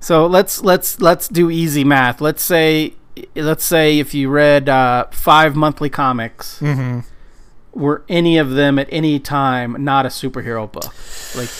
so 0.00 0.26
let's 0.26 0.62
let's 0.62 1.00
let's 1.00 1.28
do 1.28 1.50
easy 1.50 1.84
math. 1.84 2.20
Let's 2.20 2.42
say 2.42 2.94
let's 3.34 3.64
say 3.64 3.98
if 3.98 4.14
you 4.14 4.28
read 4.28 4.68
uh, 4.68 5.06
five 5.10 5.56
monthly 5.56 5.88
comics, 5.90 6.58
Mm-hmm. 6.60 7.00
Were 7.72 8.04
any 8.08 8.38
of 8.38 8.50
them 8.50 8.78
at 8.78 8.88
any 8.90 9.18
time 9.18 9.82
not 9.82 10.06
a 10.06 10.08
superhero 10.08 10.70
book? 10.70 10.92
Like, 11.36 11.50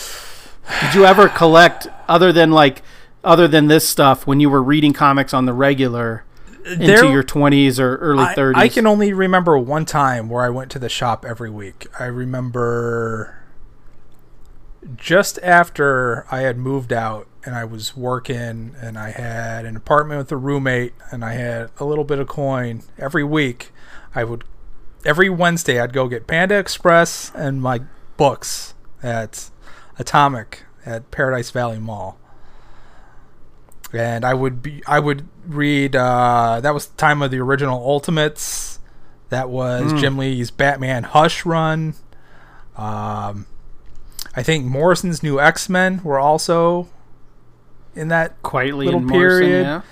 did 0.81 0.95
you 0.95 1.05
ever 1.05 1.29
collect 1.29 1.87
other 2.07 2.31
than 2.31 2.51
like 2.51 2.81
other 3.23 3.47
than 3.47 3.67
this 3.67 3.87
stuff 3.87 4.25
when 4.25 4.39
you 4.39 4.49
were 4.49 4.63
reading 4.63 4.93
comics 4.93 5.33
on 5.33 5.45
the 5.45 5.53
regular 5.53 6.23
into 6.65 7.09
your 7.09 7.23
twenties 7.23 7.79
or 7.79 7.97
early 7.97 8.23
I, 8.23 8.35
thirties? 8.35 8.61
I 8.61 8.67
can 8.67 8.87
only 8.87 9.13
remember 9.13 9.57
one 9.57 9.85
time 9.85 10.29
where 10.29 10.43
I 10.43 10.49
went 10.49 10.71
to 10.71 10.79
the 10.79 10.89
shop 10.89 11.25
every 11.25 11.49
week. 11.49 11.87
I 11.99 12.05
remember 12.05 13.37
just 14.95 15.39
after 15.43 16.25
I 16.31 16.39
had 16.41 16.57
moved 16.57 16.91
out 16.91 17.27
and 17.45 17.55
I 17.55 17.65
was 17.65 17.95
working 17.95 18.75
and 18.79 18.97
I 18.97 19.11
had 19.11 19.65
an 19.65 19.75
apartment 19.75 20.19
with 20.19 20.31
a 20.31 20.37
roommate 20.37 20.93
and 21.11 21.23
I 21.23 21.33
had 21.33 21.69
a 21.79 21.85
little 21.85 22.03
bit 22.03 22.19
of 22.19 22.27
coin 22.27 22.83
every 22.97 23.23
week. 23.23 23.71
I 24.13 24.23
would 24.23 24.43
every 25.05 25.29
Wednesday 25.29 25.79
I'd 25.79 25.93
go 25.93 26.07
get 26.07 26.27
Panda 26.27 26.57
Express 26.57 27.31
and 27.35 27.61
my 27.61 27.81
books 28.17 28.73
at 29.01 29.49
Atomic 29.99 30.63
at 30.85 31.09
Paradise 31.11 31.49
Valley 31.51 31.79
Mall 31.79 32.17
and 33.93 34.23
I 34.23 34.33
would 34.33 34.61
be 34.61 34.81
I 34.87 34.99
would 34.99 35.27
read 35.45 35.95
uh, 35.95 36.59
that 36.61 36.73
was 36.73 36.87
the 36.87 36.97
time 36.97 37.21
of 37.21 37.31
the 37.31 37.39
original 37.39 37.77
Ultimates. 37.83 38.79
That 39.29 39.49
was 39.49 39.93
Mm. 39.93 39.99
Jim 39.99 40.17
Lee's 40.17 40.51
Batman 40.51 41.03
Hush 41.03 41.45
run. 41.45 41.95
Um, 42.77 43.47
I 44.35 44.43
think 44.43 44.65
Morrison's 44.65 45.21
new 45.23 45.39
X 45.39 45.67
Men 45.69 46.01
were 46.03 46.19
also 46.19 46.87
in 47.95 48.07
that. 48.09 48.41
quietly 48.43 48.85
little 48.85 49.01
in 49.01 49.07
Morrison, 49.07 49.39
period. 49.45 49.83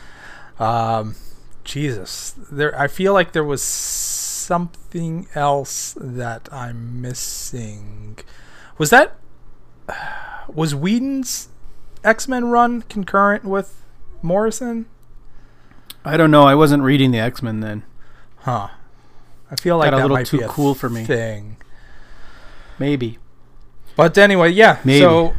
yeah. 0.59 0.95
Um, 0.97 1.15
Jesus, 1.65 2.35
there. 2.51 2.77
I 2.79 2.87
feel 2.87 3.13
like 3.13 3.33
there 3.33 3.43
was 3.43 3.61
something 4.49 5.27
else 5.35 5.95
that 6.01 6.49
I'm 6.51 6.99
missing. 6.99 8.17
Was 8.79 8.89
that 8.89 9.15
was 10.47 10.73
Whedon's 10.73 11.49
X 12.03 12.27
Men 12.27 12.45
run 12.45 12.81
concurrent 12.81 13.43
with 13.45 13.85
Morrison? 14.23 14.87
I 16.03 16.17
don't 16.17 16.31
know. 16.31 16.45
I 16.45 16.55
wasn't 16.55 16.81
reading 16.81 17.11
the 17.11 17.19
X 17.19 17.43
Men 17.43 17.59
then. 17.59 17.83
Huh. 18.37 18.69
I 19.51 19.55
feel 19.55 19.77
like 19.77 19.91
Got 19.91 19.93
a 19.93 19.97
that 19.97 20.01
little 20.01 20.17
might 20.17 20.25
too 20.25 20.39
a 20.39 20.47
cool 20.47 20.73
for 20.73 20.89
me. 20.89 21.03
Thing. 21.05 21.57
Maybe. 22.79 23.19
But 23.95 24.17
anyway, 24.17 24.49
yeah. 24.49 24.79
Maybe. 24.83 25.01
So 25.01 25.35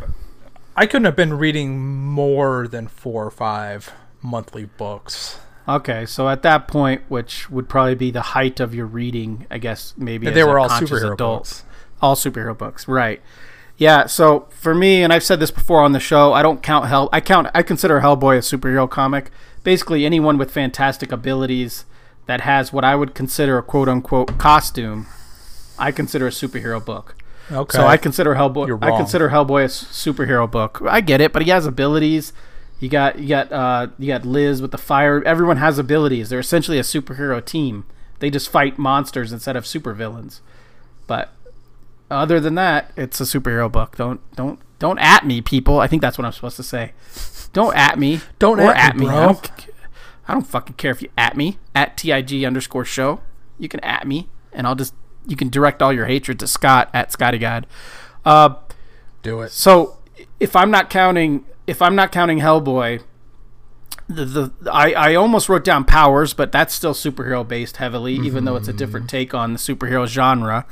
I 0.77 0.87
couldn't 0.87 1.07
have 1.07 1.17
been 1.17 1.35
reading 1.35 1.81
more 1.81 2.69
than 2.69 2.87
four 2.87 3.27
or 3.27 3.33
five 3.33 3.93
monthly 4.23 4.67
books. 4.67 5.41
Okay, 5.77 6.05
so 6.07 6.29
at 6.29 6.43
that 6.43 6.67
point, 6.69 7.03
which 7.09 7.49
would 7.51 7.69
probably 7.69 7.95
be 7.95 8.11
the 8.11 8.23
height 8.23 8.59
of 8.61 8.75
your 8.75 8.87
reading, 8.87 9.47
I 9.51 9.59
guess 9.59 9.95
maybe 9.97 10.27
as 10.27 10.35
they 10.35 10.41
a 10.41 10.47
were 10.47 10.59
all 10.59 10.69
superhero 10.69 11.13
adult. 11.15 11.19
books. 11.41 11.65
all 12.03 12.17
superhero 12.17 12.57
books 12.57 12.89
right 12.89 13.21
yeah 13.77 14.05
so 14.07 14.47
for 14.51 14.75
me 14.75 15.03
and 15.03 15.13
i've 15.13 15.23
said 15.23 15.39
this 15.41 15.51
before 15.51 15.81
on 15.83 15.93
the 15.93 16.01
show 16.01 16.33
i 16.33 16.43
don't 16.43 16.63
count 16.63 16.87
hell 16.87 17.09
i 17.13 17.21
count 17.21 17.47
i 17.55 17.63
consider 17.63 18.01
hellboy 18.01 18.37
a 18.37 18.41
superhero 18.41 18.89
comic 18.89 19.31
basically 19.65 20.05
anyone 20.07 20.37
with 20.39 20.51
fantastic 20.51 21.13
abilities 21.13 21.85
that 22.27 22.41
has 22.43 22.73
what 22.73 22.85
i 22.85 22.95
would 22.95 23.15
consider 23.15 23.59
a 23.59 23.63
quote 23.63 23.89
unquote 23.89 24.37
costume 24.39 25.07
i 25.79 25.91
consider 25.93 26.27
a 26.27 26.31
superhero 26.31 26.83
book 26.85 27.15
Okay. 27.53 27.77
so 27.79 27.87
i 27.87 27.97
consider 27.97 28.35
hellboy 28.35 28.67
You're 28.67 28.83
i 28.85 28.97
consider 28.97 29.29
hellboy 29.31 29.65
a 29.65 29.69
superhero 29.69 30.51
book 30.51 30.81
i 30.89 31.01
get 31.03 31.21
it 31.21 31.33
but 31.33 31.43
he 31.43 31.51
has 31.51 31.67
abilities 31.67 32.33
you 32.81 32.89
got 32.89 33.19
you 33.19 33.29
got 33.29 33.53
uh 33.53 33.87
you 33.99 34.09
got 34.09 34.25
liz 34.25 34.61
with 34.61 34.71
the 34.73 34.79
fire 34.79 35.23
everyone 35.25 35.59
has 35.59 35.79
abilities 35.79 36.29
they're 36.29 36.41
essentially 36.41 36.79
a 36.79 36.83
superhero 36.83 37.45
team 37.45 37.85
they 38.19 38.31
just 38.31 38.49
fight 38.49 38.79
monsters 38.79 39.33
instead 39.33 39.55
of 39.57 39.65
supervillains 39.65 40.41
but 41.07 41.33
other 42.11 42.41
than 42.41 42.57
that, 42.57 42.91
it's 42.97 43.21
a 43.21 43.25
superhero 43.25 43.71
book. 43.71 43.97
Don't 43.97 44.21
don't 44.35 44.59
don't 44.79 44.99
at 44.99 45.25
me, 45.25 45.41
people. 45.41 45.79
I 45.79 45.87
think 45.87 46.03
that's 46.03 46.19
what 46.19 46.25
I'm 46.25 46.33
supposed 46.33 46.57
to 46.57 46.63
say. 46.63 46.93
Don't 47.53 47.77
at 47.77 47.99
me. 47.99 48.21
Don't 48.39 48.61
or 48.61 48.73
at 48.73 48.97
me, 48.97 49.07
I 49.07 49.11
bro. 49.11 49.27
don't, 49.27 49.51
c- 49.61 49.73
I 50.29 50.33
don't 50.33 50.47
fucking 50.47 50.75
care 50.75 50.91
if 50.91 51.03
you 51.03 51.09
at 51.17 51.37
me 51.37 51.59
at 51.75 51.97
tig 51.97 52.45
underscore 52.45 52.85
show. 52.85 53.21
You 53.59 53.69
can 53.69 53.81
at 53.81 54.07
me, 54.07 54.29
and 54.53 54.67
I'll 54.67 54.75
just 54.75 54.95
you 55.27 55.37
can 55.37 55.49
direct 55.49 55.83
all 55.83 55.93
your 55.93 56.07
hatred 56.07 56.39
to 56.41 56.47
Scott 56.47 56.91
at 56.93 57.13
Scotty 57.13 57.39
God. 57.39 57.67
Uh, 58.25 58.55
do 59.23 59.41
it. 59.43 59.51
so 59.51 59.99
if 60.39 60.57
I'm 60.57 60.71
not 60.71 60.91
counting 60.91 61.45
if 61.71 61.81
I'm 61.81 61.95
not 61.95 62.11
counting 62.11 62.41
Hellboy, 62.41 63.03
the, 64.09 64.25
the 64.25 64.73
I, 64.73 64.93
I 64.93 65.15
almost 65.15 65.49
wrote 65.49 65.65
down 65.65 65.85
Powers, 65.85 66.35
but 66.35 66.51
that's 66.51 66.75
still 66.75 66.95
superhero 66.95 67.47
based 67.47 67.77
heavily, 67.77 68.15
even 68.15 68.45
though 68.45 68.57
it's 68.57 68.67
a 68.67 68.73
different 68.73 69.09
take 69.09 69.35
on 69.35 69.53
the 69.53 69.59
superhero 69.59 70.07
genre. 70.07 70.67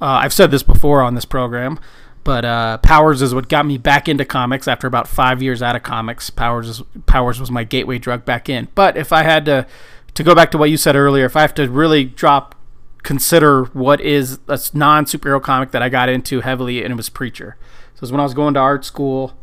Uh, 0.00 0.06
I've 0.06 0.32
said 0.32 0.50
this 0.50 0.64
before 0.64 1.00
on 1.00 1.14
this 1.14 1.24
program, 1.24 1.78
but 2.24 2.44
uh, 2.44 2.78
Powers 2.78 3.22
is 3.22 3.32
what 3.32 3.48
got 3.48 3.66
me 3.66 3.78
back 3.78 4.08
into 4.08 4.24
comics 4.24 4.66
after 4.66 4.88
about 4.88 5.06
five 5.06 5.40
years 5.40 5.62
out 5.62 5.76
of 5.76 5.84
comics. 5.84 6.28
Powers 6.28 6.68
is, 6.68 6.82
Powers 7.06 7.38
was 7.38 7.52
my 7.52 7.62
gateway 7.62 7.98
drug 7.98 8.24
back 8.24 8.48
in. 8.48 8.66
But 8.74 8.96
if 8.96 9.12
I 9.12 9.22
had 9.22 9.44
to 9.44 9.66
to 10.14 10.22
go 10.24 10.34
back 10.34 10.50
to 10.50 10.58
what 10.58 10.70
you 10.70 10.76
said 10.76 10.96
earlier, 10.96 11.24
if 11.24 11.36
I 11.36 11.40
have 11.42 11.54
to 11.54 11.70
really 11.70 12.04
drop 12.04 12.56
consider 13.04 13.64
what 13.66 14.00
is 14.00 14.40
a 14.48 14.58
non 14.74 15.04
superhero 15.04 15.40
comic 15.40 15.70
that 15.70 15.82
I 15.82 15.88
got 15.88 16.08
into 16.08 16.40
heavily, 16.40 16.82
and 16.82 16.92
it 16.92 16.96
was 16.96 17.08
Preacher. 17.08 17.56
So 17.94 17.98
it 17.98 18.00
was 18.02 18.12
when 18.12 18.20
I 18.20 18.24
was 18.24 18.34
going 18.34 18.54
to 18.54 18.60
art 18.60 18.84
school, 18.84 19.34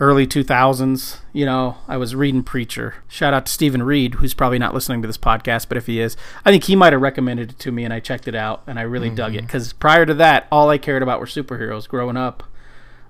early 0.00 0.26
2000s. 0.26 1.18
You 1.32 1.46
know, 1.46 1.78
I 1.88 1.96
was 1.96 2.14
reading 2.14 2.42
Preacher. 2.42 2.96
Shout 3.08 3.34
out 3.34 3.46
to 3.46 3.52
Stephen 3.52 3.82
Reed, 3.82 4.14
who's 4.14 4.34
probably 4.34 4.58
not 4.58 4.74
listening 4.74 5.02
to 5.02 5.08
this 5.08 5.18
podcast, 5.18 5.68
but 5.68 5.76
if 5.76 5.86
he 5.86 6.00
is, 6.00 6.16
I 6.44 6.50
think 6.50 6.64
he 6.64 6.76
might 6.76 6.92
have 6.92 7.02
recommended 7.02 7.50
it 7.50 7.58
to 7.60 7.72
me, 7.72 7.84
and 7.84 7.92
I 7.92 8.00
checked 8.00 8.28
it 8.28 8.34
out, 8.34 8.62
and 8.66 8.78
I 8.78 8.82
really 8.82 9.10
dug 9.10 9.34
it. 9.34 9.38
Mm-hmm. 9.38 9.46
Because 9.46 9.72
prior 9.72 10.06
to 10.06 10.14
that, 10.14 10.46
all 10.52 10.70
I 10.70 10.78
cared 10.78 11.02
about 11.02 11.20
were 11.20 11.26
superheroes 11.26 11.88
growing 11.88 12.16
up. 12.16 12.44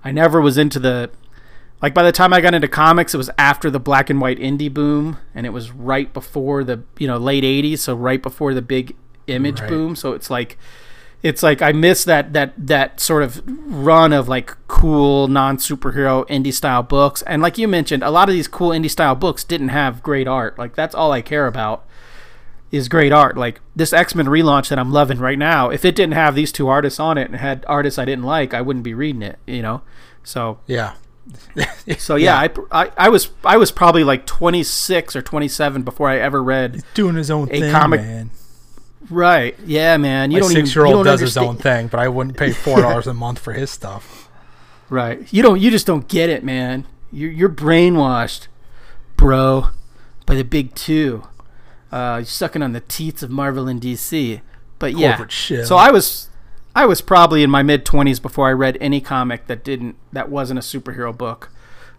I 0.05 0.13
never 0.13 0.41
was 0.41 0.59
into 0.59 0.79
the. 0.79 1.11
Like 1.81 1.95
by 1.95 2.03
the 2.03 2.11
time 2.11 2.33
I 2.33 2.41
got 2.41 2.55
into 2.55 2.67
comics, 2.67 3.15
it 3.15 3.19
was 3.19 3.31
after 3.39 3.71
the 3.71 3.79
black 3.79 4.11
and 4.11 4.21
white 4.21 4.39
indie 4.39 4.73
boom, 4.73 5.19
and 5.33 5.47
it 5.47 5.51
was 5.51 5.71
right 5.71 6.13
before 6.13 6.65
the 6.65 6.83
you 6.99 7.07
know 7.07 7.19
late 7.19 7.45
'80s, 7.45 7.79
so 7.79 7.95
right 7.95 8.21
before 8.21 8.53
the 8.53 8.63
big 8.63 8.97
image 9.29 9.61
Right. 9.61 9.69
boom. 9.69 9.95
So 9.95 10.13
it's 10.13 10.31
like, 10.31 10.59
it's 11.23 11.43
like 11.43 11.61
I 11.63 11.73
miss 11.73 12.05
that 12.05 12.33
that 12.33 12.55
that 12.57 13.01
sort 13.01 13.23
of 13.23 13.43
run 13.47 14.13
of 14.13 14.29
like 14.29 14.57
cool 14.69 15.27
non 15.29 15.57
superhero 15.57 16.27
indie 16.29 16.53
style 16.53 16.83
books. 16.83 17.23
And 17.23 17.43
like 17.43 17.59
you 17.59 17.67
mentioned, 17.69 18.03
a 18.03 18.11
lot 18.11 18.29
of 18.29 18.35
these 18.35 18.49
cool 18.49 18.71
indie 18.71 18.91
style 18.91 19.15
books 19.15 19.43
didn't 19.45 19.69
have 19.71 20.03
great 20.03 20.29
art. 20.29 20.59
Like 20.59 20.75
that's 20.77 20.95
all 20.95 21.11
I 21.13 21.21
care 21.23 21.47
about 21.47 21.85
is 22.71 22.89
great 22.89 23.13
art. 23.13 23.37
Like 23.37 23.61
this 23.75 23.93
X 23.93 24.15
Men 24.15 24.27
relaunch 24.27 24.69
that 24.69 24.79
I'm 24.79 24.93
loving 24.93 25.19
right 25.19 25.39
now. 25.39 25.71
If 25.71 25.85
it 25.85 25.97
didn't 25.97 26.15
have 26.15 26.35
these 26.35 26.53
two 26.53 26.69
artists 26.69 27.01
on 27.01 27.19
it 27.19 27.29
and 27.29 27.37
had 27.37 27.65
artists 27.69 27.99
I 27.99 28.05
didn't 28.05 28.25
like, 28.25 28.55
I 28.55 28.61
wouldn't 28.61 28.85
be 28.85 28.95
reading 28.95 29.23
it. 29.23 29.39
You 29.47 29.63
know, 29.63 29.83
so 30.23 30.61
Yeah. 30.67 30.95
so 31.99 32.17
yeah, 32.17 32.37
I, 32.39 32.49
I 32.71 32.91
I 32.97 33.09
was 33.11 33.31
I 33.45 33.59
was 33.59 33.71
probably 33.71 34.03
like 34.05 34.25
26 34.25 35.15
or 35.15 35.21
27 35.21 35.83
before 35.83 36.09
I 36.09 36.19
ever 36.19 36.43
read. 36.43 36.83
Doing 36.95 37.17
his 37.17 37.31
own 37.31 37.49
A 37.51 37.61
thing, 37.61 37.73
comic- 37.73 38.01
man. 38.01 38.31
Right? 39.11 39.57
Yeah, 39.65 39.97
man. 39.97 40.31
You 40.31 40.37
My 40.37 40.41
don't 40.41 40.53
even. 40.53 40.67
six-year-old 40.67 41.05
does 41.05 41.21
his 41.21 41.37
own 41.37 41.57
thing, 41.57 41.89
but 41.89 42.01
I 42.01 42.09
wouldn't 42.09 42.37
pay 42.37 42.53
four 42.53 42.81
dollars 42.81 43.07
a 43.07 43.15
month 43.15 43.39
for 43.39 43.53
his 43.53 43.71
stuff. 43.71 44.29
Right. 44.91 45.33
You 45.33 45.43
don't. 45.43 45.61
You 45.61 45.71
just 45.71 45.87
don't 45.87 46.09
get 46.09 46.31
it, 46.31 46.45
man. 46.45 46.87
You're 47.11 47.31
you're 47.31 47.49
brainwashed, 47.49 48.49
bro, 49.17 49.69
by 50.27 50.35
the 50.35 50.45
big 50.45 50.75
two. 50.75 51.25
Uh, 51.91 52.17
you're 52.19 52.27
sucking 52.27 52.63
on 52.63 52.73
the 52.73 52.81
teats 52.81 53.23
of 53.23 53.31
Marvel 53.31 53.67
and 53.67 53.81
DC. 53.81 54.41
But 54.79 54.97
yeah. 54.97 55.27
Shit. 55.29 55.67
So 55.67 55.77
I 55.77 55.91
was, 55.91 56.29
I 56.75 56.87
was 56.87 57.01
probably 57.01 57.43
in 57.43 57.51
my 57.51 57.63
mid 57.63 57.85
twenties 57.85 58.21
before 58.21 58.49
I 58.49 58.53
read 58.53 58.77
any 58.81 59.01
comic 59.01 59.47
that 59.47 59.65
didn't 59.65 59.97
that 60.13 60.29
wasn't 60.29 60.59
a 60.59 60.63
superhero 60.63 61.17
book, 61.17 61.51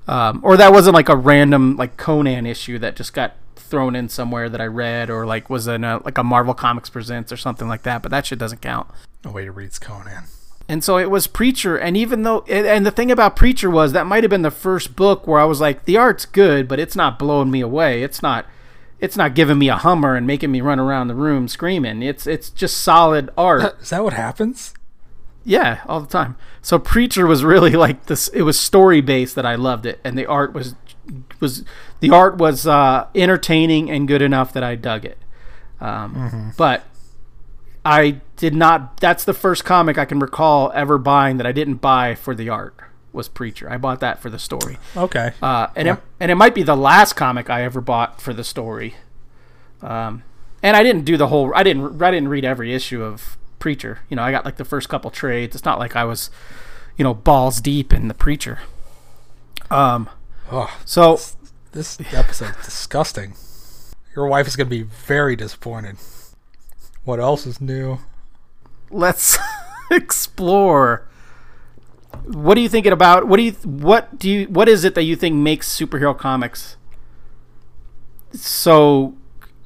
um, 0.09 0.41
or 0.43 0.57
that 0.57 0.71
wasn't 0.71 0.95
like 0.95 1.09
a 1.09 1.15
random 1.15 1.75
like 1.77 1.95
Conan 1.97 2.45
issue 2.45 2.79
that 2.79 2.95
just 2.95 3.13
got 3.13 3.35
thrown 3.55 3.95
in 3.95 4.09
somewhere 4.09 4.49
that 4.49 4.59
I 4.59 4.65
read, 4.65 5.09
or 5.09 5.25
like 5.25 5.49
was 5.49 5.67
in 5.67 5.83
a 5.83 6.01
like 6.03 6.17
a 6.17 6.23
Marvel 6.23 6.53
Comics 6.53 6.89
Presents 6.89 7.31
or 7.31 7.37
something 7.37 7.67
like 7.67 7.83
that. 7.83 8.01
But 8.01 8.09
that 8.11 8.25
shit 8.25 8.39
doesn't 8.39 8.61
count. 8.61 8.87
Nobody 9.23 9.49
reads 9.49 9.77
Conan. 9.79 10.23
And 10.67 10.83
so 10.83 10.97
it 10.99 11.09
was 11.09 11.25
Preacher, 11.25 11.77
and 11.77 11.97
even 11.97 12.21
though, 12.21 12.43
and- 12.47 12.67
and 12.67 12.85
the 12.85 12.91
thing 12.91 13.09
about 13.11 13.35
Preacher 13.35 13.71
was 13.71 13.91
that 13.93 14.05
might 14.05 14.23
have 14.23 14.29
been 14.29 14.43
the 14.43 14.51
first 14.51 14.95
book 14.95 15.25
where 15.25 15.39
I 15.39 15.45
was 15.45 15.59
like, 15.59 15.85
the 15.85 15.97
art's 15.97 16.25
good, 16.25 16.67
but 16.67 16.79
it's 16.79 16.95
not 16.95 17.17
blowing 17.17 17.49
me 17.49 17.59
away. 17.61 18.03
It's 18.03 18.21
not, 18.21 18.45
it's 18.99 19.17
not 19.17 19.33
giving 19.33 19.57
me 19.57 19.67
a 19.69 19.75
Hummer 19.77 20.15
and 20.15 20.27
making 20.27 20.51
me 20.51 20.61
run 20.61 20.79
around 20.79 21.07
the 21.07 21.15
room 21.15 21.47
screaming. 21.47 22.03
It's 22.03 22.27
it's 22.27 22.51
just 22.51 22.77
solid 22.77 23.31
art. 23.35 23.77
Is 23.81 23.89
that 23.89 24.03
what 24.03 24.13
happens? 24.13 24.75
Yeah, 25.45 25.81
all 25.87 26.01
the 26.01 26.07
time. 26.07 26.35
So 26.61 26.77
Preacher 26.79 27.25
was 27.25 27.43
really 27.43 27.71
like 27.85 28.05
this. 28.07 28.27
It 28.29 28.41
was 28.43 28.59
story 28.59 29.01
based 29.01 29.35
that 29.35 29.45
I 29.45 29.55
loved 29.55 29.85
it, 29.85 29.99
and 30.03 30.17
the 30.17 30.25
art 30.25 30.53
was 30.53 30.75
was 31.39 31.63
the 32.01 32.11
art 32.11 32.37
was 32.37 32.67
uh, 32.67 33.07
entertaining 33.15 33.89
and 33.89 34.07
good 34.07 34.21
enough 34.21 34.53
that 34.53 34.63
I 34.63 34.75
dug 34.75 35.05
it. 35.05 35.17
Um, 35.81 36.53
But 36.57 36.83
I 37.85 38.21
did 38.35 38.53
not. 38.53 38.99
That's 38.99 39.23
the 39.23 39.33
first 39.33 39.63
comic 39.65 39.97
I 39.97 40.05
can 40.05 40.19
recall 40.19 40.71
ever 40.75 40.97
buying 40.97 41.37
that 41.37 41.47
I 41.47 41.51
didn't 41.51 41.75
buy 41.75 42.15
for 42.15 42.35
the 42.35 42.49
art. 42.49 42.75
Was 43.11 43.27
Preacher? 43.27 43.67
I 43.71 43.77
bought 43.77 44.01
that 44.01 44.21
for 44.21 44.29
the 44.29 44.37
story, 44.37 44.77
Okay. 44.95 45.31
uh, 45.41 45.67
and 45.75 45.87
it, 45.87 45.97
and 46.19 46.29
it 46.29 46.35
might 46.35 46.53
be 46.53 46.61
the 46.61 46.75
last 46.77 47.13
comic 47.13 47.49
I 47.49 47.63
ever 47.63 47.81
bought 47.81 48.21
for 48.21 48.33
the 48.33 48.43
story. 48.43 48.95
Um, 49.81 50.21
and 50.61 50.77
I 50.77 50.83
didn't 50.83 51.05
do 51.05 51.17
the 51.17 51.27
whole. 51.27 51.51
I 51.55 51.63
didn't. 51.63 51.99
I 52.03 52.11
didn't 52.11 52.27
read 52.29 52.45
every 52.45 52.71
issue 52.71 53.01
of 53.01 53.35
Preacher. 53.59 53.99
You 54.09 54.15
know, 54.15 54.23
I 54.23 54.31
got 54.31 54.45
like 54.45 54.57
the 54.57 54.65
first 54.65 54.89
couple 54.89 55.11
trades. 55.11 55.55
It's 55.55 55.65
not 55.65 55.79
like 55.79 55.95
I 55.95 56.03
was, 56.03 56.29
you 56.97 57.03
know, 57.03 57.13
balls 57.13 57.61
deep 57.61 57.93
in 57.93 58.07
the 58.07 58.13
Preacher. 58.13 58.59
Um. 59.69 60.09
oh, 60.51 60.75
So 60.85 61.19
this 61.71 61.99
episode's 62.13 62.65
disgusting. 62.65 63.35
Your 64.15 64.27
wife 64.27 64.47
is 64.47 64.55
going 64.55 64.67
to 64.67 64.75
be 64.75 64.81
very 64.81 65.35
disappointed. 65.35 65.97
What 67.03 67.19
else 67.19 67.45
is 67.45 67.61
new? 67.61 67.99
let's 68.91 69.37
explore. 69.91 71.07
What 72.25 72.57
are 72.57 72.61
you 72.61 72.69
thinking 72.69 72.91
about? 72.91 73.27
What 73.27 73.37
do 73.37 73.43
you 73.43 73.51
what 73.51 74.17
do 74.17 74.29
you 74.29 74.47
what 74.47 74.67
is 74.67 74.83
it 74.83 74.95
that 74.95 75.03
you 75.03 75.15
think 75.15 75.35
makes 75.35 75.69
superhero 75.69 76.17
comics 76.17 76.75
so 78.33 79.15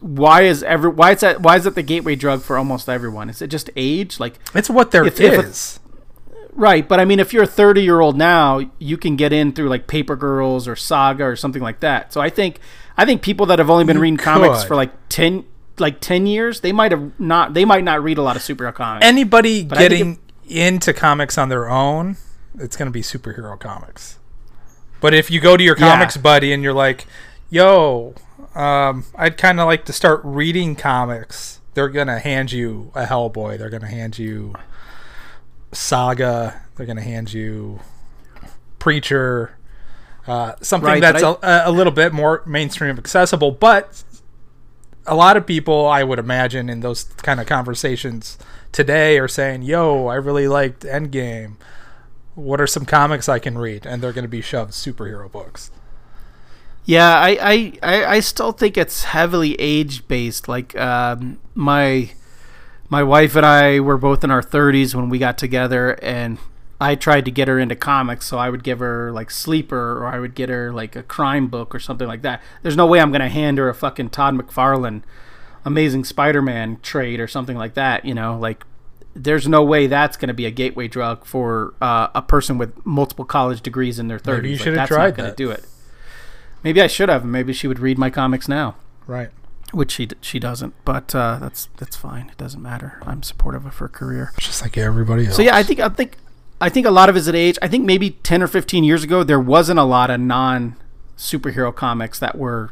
why 0.04 0.42
is 0.42 0.64
every 0.64 0.90
why 0.90 1.12
is 1.12 1.22
that 1.22 1.42
why 1.42 1.56
is 1.56 1.66
it 1.66 1.76
the 1.76 1.82
gateway 1.82 2.16
drug 2.16 2.42
for 2.42 2.58
almost 2.58 2.90
everyone? 2.90 3.30
Is 3.30 3.42
it 3.42 3.48
just 3.48 3.70
age? 3.78 4.20
Like 4.20 4.38
It's 4.54 4.70
what 4.70 4.92
there 4.92 5.06
is. 5.08 5.20
If- 5.20 5.34
if 5.34 5.46
a- 5.46 5.80
right, 6.54 6.88
but 6.88 7.00
I 7.00 7.06
mean 7.06 7.20
if 7.20 7.32
you're 7.34 7.44
a 7.44 7.48
30 7.48 7.82
year 7.82 8.02
old 8.02 8.18
now, 8.18 8.60
you 8.80 8.98
can 8.98 9.16
get 9.16 9.32
in 9.32 9.54
through 9.54 9.70
like 9.70 9.88
Paper 9.88 10.16
Girls 10.18 10.68
or 10.68 10.76
Saga 10.76 11.24
or 11.24 11.36
something 11.38 11.62
like 11.62 11.80
that. 11.80 12.12
So 12.12 12.20
I 12.22 12.30
think 12.30 12.60
I 12.98 13.06
think 13.06 13.22
people 13.22 13.46
that 13.48 13.60
have 13.60 13.70
only 13.70 13.86
been 13.86 13.96
You 13.96 14.02
reading 14.04 14.18
comics 14.18 14.64
for 14.64 14.76
like 14.76 14.92
10 15.10 15.46
like 15.80 16.02
10 16.02 16.28
years, 16.28 16.60
they 16.60 16.72
might 16.74 16.92
have 16.92 17.18
not 17.20 17.54
they 17.54 17.64
might 17.66 17.84
not 17.86 18.04
read 18.04 18.18
a 18.18 18.22
lot 18.22 18.36
of 18.36 18.42
superhero 18.42 18.74
comics. 18.74 19.06
Anybody 19.06 19.60
think 19.62 19.74
getting 19.80 20.20
into 20.48 20.94
comics 20.94 21.38
on 21.38 21.48
their 21.48 21.70
own, 21.70 22.18
it's 22.60 22.76
going 22.76 22.88
to 22.88 22.92
be 22.92 23.02
superhero 23.02 23.58
comics. 23.58 24.20
But 25.00 25.14
if 25.14 25.32
you 25.32 25.40
go 25.40 25.56
to 25.58 25.64
your 25.64 25.78
Yeah. 25.80 25.92
comics 25.94 26.18
buddy 26.18 26.52
and 26.54 26.62
you're 26.62 26.74
like, 26.74 27.08
"Yo, 27.50 28.14
um, 28.56 29.06
I'd 29.16 29.38
kind 29.38 29.60
of 29.60 29.68
like 29.68 29.86
to 29.86 29.94
start 29.94 30.22
reading 30.24 30.76
comics," 30.76 31.62
they're 31.74 31.90
going 31.90 32.08
to 32.08 32.20
hand 32.20 32.52
you 32.52 32.92
a 32.96 33.06
Hellboy. 33.06 33.58
They're 33.58 33.70
going 33.70 33.82
to 33.82 33.88
hand 33.88 34.18
you 34.18 34.54
Saga. 35.72 36.62
They're 36.76 36.86
going 36.86 36.98
to 36.98 37.04
hand 37.04 37.34
you 37.34 37.80
Preacher. 38.80 39.58
Uh, 40.28 40.54
something 40.62 40.88
Right, 40.88 41.02
that's 41.02 41.22
a, 41.22 41.64
a 41.66 41.72
little 41.72 41.92
bit 41.92 42.14
more 42.14 42.44
mainstream 42.46 42.98
accessible, 42.98 43.52
but 43.52 44.04
a 45.06 45.16
lot 45.16 45.36
of 45.36 45.46
people, 45.46 45.86
I 45.86 46.04
would 46.04 46.20
imagine, 46.20 46.70
in 46.70 46.80
those 46.80 47.04
kind 47.04 47.40
of 47.40 47.46
conversations 47.46 48.38
today 48.72 49.20
are 49.20 49.28
saying, 49.28 49.64
"Yo, 49.64 50.08
I 50.08 50.16
really 50.16 50.48
liked 50.48 50.84
Endgame. 50.84 51.56
What 52.36 52.62
are 52.62 52.68
some 52.68 52.86
comics 52.86 53.28
I 53.28 53.40
can 53.40 53.58
read?" 53.58 53.86
And 53.86 54.02
they're 54.02 54.14
going 54.14 54.24
to 54.24 54.30
be 54.30 54.42
shoved 54.42 54.72
superhero 54.72 55.30
books. 55.32 55.72
Yeah, 56.86 57.18
I, 57.18 57.38
I, 57.42 57.74
I, 57.82 58.06
I 58.16 58.20
still 58.20 58.52
think 58.52 58.78
it's 58.78 59.04
heavily 59.06 59.56
age 59.60 60.08
based. 60.08 60.48
Like 60.48 60.76
um, 60.78 61.40
my 61.56 62.12
my 62.90 63.04
wife 63.04 63.36
and 63.36 63.46
I 63.46 63.80
were 63.80 63.98
both 63.98 64.24
in 64.24 64.32
our 64.32 64.42
thirties 64.42 64.96
when 64.96 65.10
we 65.10 65.18
got 65.18 65.38
together, 65.38 65.92
and 66.02 66.38
I 66.82 66.96
tried 66.96 67.26
to 67.26 67.32
get 67.32 67.48
her 67.48 67.58
into 67.58 67.76
comics, 67.76 68.26
so 68.26 68.38
I 68.38 68.50
would 68.50 68.64
give 68.64 68.80
her 68.80 69.12
like 69.14 69.32
Sleeper, 69.32 69.98
or 70.04 70.08
I 70.08 70.20
would 70.20 70.36
get 70.36 70.50
her 70.50 70.74
like 70.74 70.96
a 70.96 71.04
crime 71.04 71.48
book 71.48 71.74
or 71.74 71.80
something 71.80 72.08
like 72.08 72.22
that. 72.24 72.42
There's 72.64 72.76
no 72.78 72.86
way 72.86 73.00
I'm 73.00 73.12
gonna 73.12 73.30
hand 73.30 73.58
her 73.60 73.70
a 73.70 73.74
fucking 73.74 74.10
Todd 74.10 74.36
McFarlane 74.36 75.04
Amazing 75.66 76.04
Spider-Man 76.04 76.80
trade 76.82 77.22
or 77.22 77.28
something 77.28 77.58
like 77.58 77.76
that. 77.76 78.04
You 78.04 78.14
know, 78.14 78.38
like 78.38 78.66
there's 79.16 79.48
no 79.48 79.64
way 79.64 79.88
that's 79.88 80.18
going 80.18 80.28
to 80.28 80.34
be 80.34 80.46
a 80.46 80.52
gateway 80.52 80.88
drug 80.88 81.24
for 81.24 81.76
uh, 81.82 82.08
a 82.16 82.22
person 82.22 82.58
with 82.58 82.84
multiple 82.86 83.26
college 83.26 83.62
degrees 83.62 84.00
in 84.00 84.08
their 84.08 84.18
30s. 84.18 84.34
Maybe 84.34 84.50
you 84.50 84.56
Like, 84.56 84.64
should 84.64 84.68
have 84.74 84.76
that's 84.76 84.90
tried 84.90 85.10
not 85.10 85.18
going 85.18 85.30
to 85.30 85.36
do 85.36 85.52
it. 85.52 85.64
Maybe 86.64 86.82
I 86.82 86.88
should 86.88 87.10
have. 87.10 87.26
Maybe 87.26 87.54
she 87.54 87.68
would 87.68 87.80
read 87.80 87.98
my 87.98 88.10
comics 88.10 88.48
now, 88.48 88.76
Right. 89.08 89.30
which 89.72 89.92
she 89.92 90.08
she 90.22 90.40
doesn't. 90.40 90.74
But 90.86 91.14
uh, 91.14 91.38
that's 91.42 91.68
that's 91.78 91.96
fine. 91.96 92.30
It 92.30 92.38
doesn't 92.38 92.62
matter. 92.62 93.00
I'm 93.06 93.24
supportive 93.24 93.66
of 93.66 93.78
her 93.78 93.88
career. 93.90 94.32
Just 94.40 94.62
like 94.62 94.78
everybody 94.78 95.26
else. 95.28 95.36
So 95.36 95.42
yeah, 95.42 95.56
I 95.56 95.64
think 95.64 95.80
I 95.80 95.90
think 95.90 96.18
I 96.62 96.70
think 96.70 96.86
a 96.88 96.92
lot 96.92 97.10
of 97.10 97.16
it 97.16 97.20
is 97.20 97.28
at 97.28 97.36
age. 97.36 97.58
I 97.62 97.68
think 97.68 97.84
maybe 97.86 98.12
10 98.12 98.42
or 98.42 98.48
15 98.48 98.84
years 98.84 99.04
ago 99.04 99.24
there 99.24 99.40
wasn't 99.40 99.80
a 99.80 99.84
lot 99.84 100.10
of 100.10 100.20
non 100.22 100.76
superhero 101.18 101.74
comics 101.76 102.18
that 102.20 102.38
were 102.38 102.72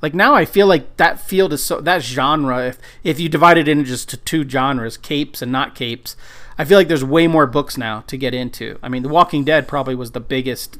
like 0.00 0.14
now 0.14 0.34
I 0.34 0.44
feel 0.44 0.66
like 0.66 0.96
that 0.96 1.20
field 1.20 1.52
is 1.52 1.62
so 1.62 1.80
that 1.80 2.02
genre 2.02 2.66
if 2.68 2.78
if 3.02 3.18
you 3.20 3.28
divide 3.28 3.58
it 3.58 3.66
into 3.68 3.84
just 3.84 4.08
to 4.10 4.16
two 4.16 4.48
genres, 4.48 4.96
capes 4.96 5.42
and 5.42 5.50
not 5.50 5.74
capes, 5.74 6.16
I 6.56 6.64
feel 6.64 6.78
like 6.78 6.86
there's 6.88 7.04
way 7.04 7.26
more 7.26 7.46
books 7.46 7.76
now 7.76 8.00
to 8.06 8.16
get 8.16 8.32
into. 8.32 8.78
I 8.82 8.88
mean, 8.88 9.02
The 9.02 9.08
Walking 9.08 9.42
Dead 9.44 9.66
probably 9.66 9.94
was 9.96 10.12
the 10.12 10.20
biggest 10.20 10.78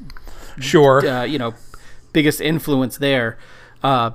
sure. 0.59 1.05
uh, 1.07 1.23
you 1.23 1.37
know, 1.37 1.53
biggest 2.13 2.41
influence 2.41 2.97
there. 2.97 3.37
Uh, 3.83 4.11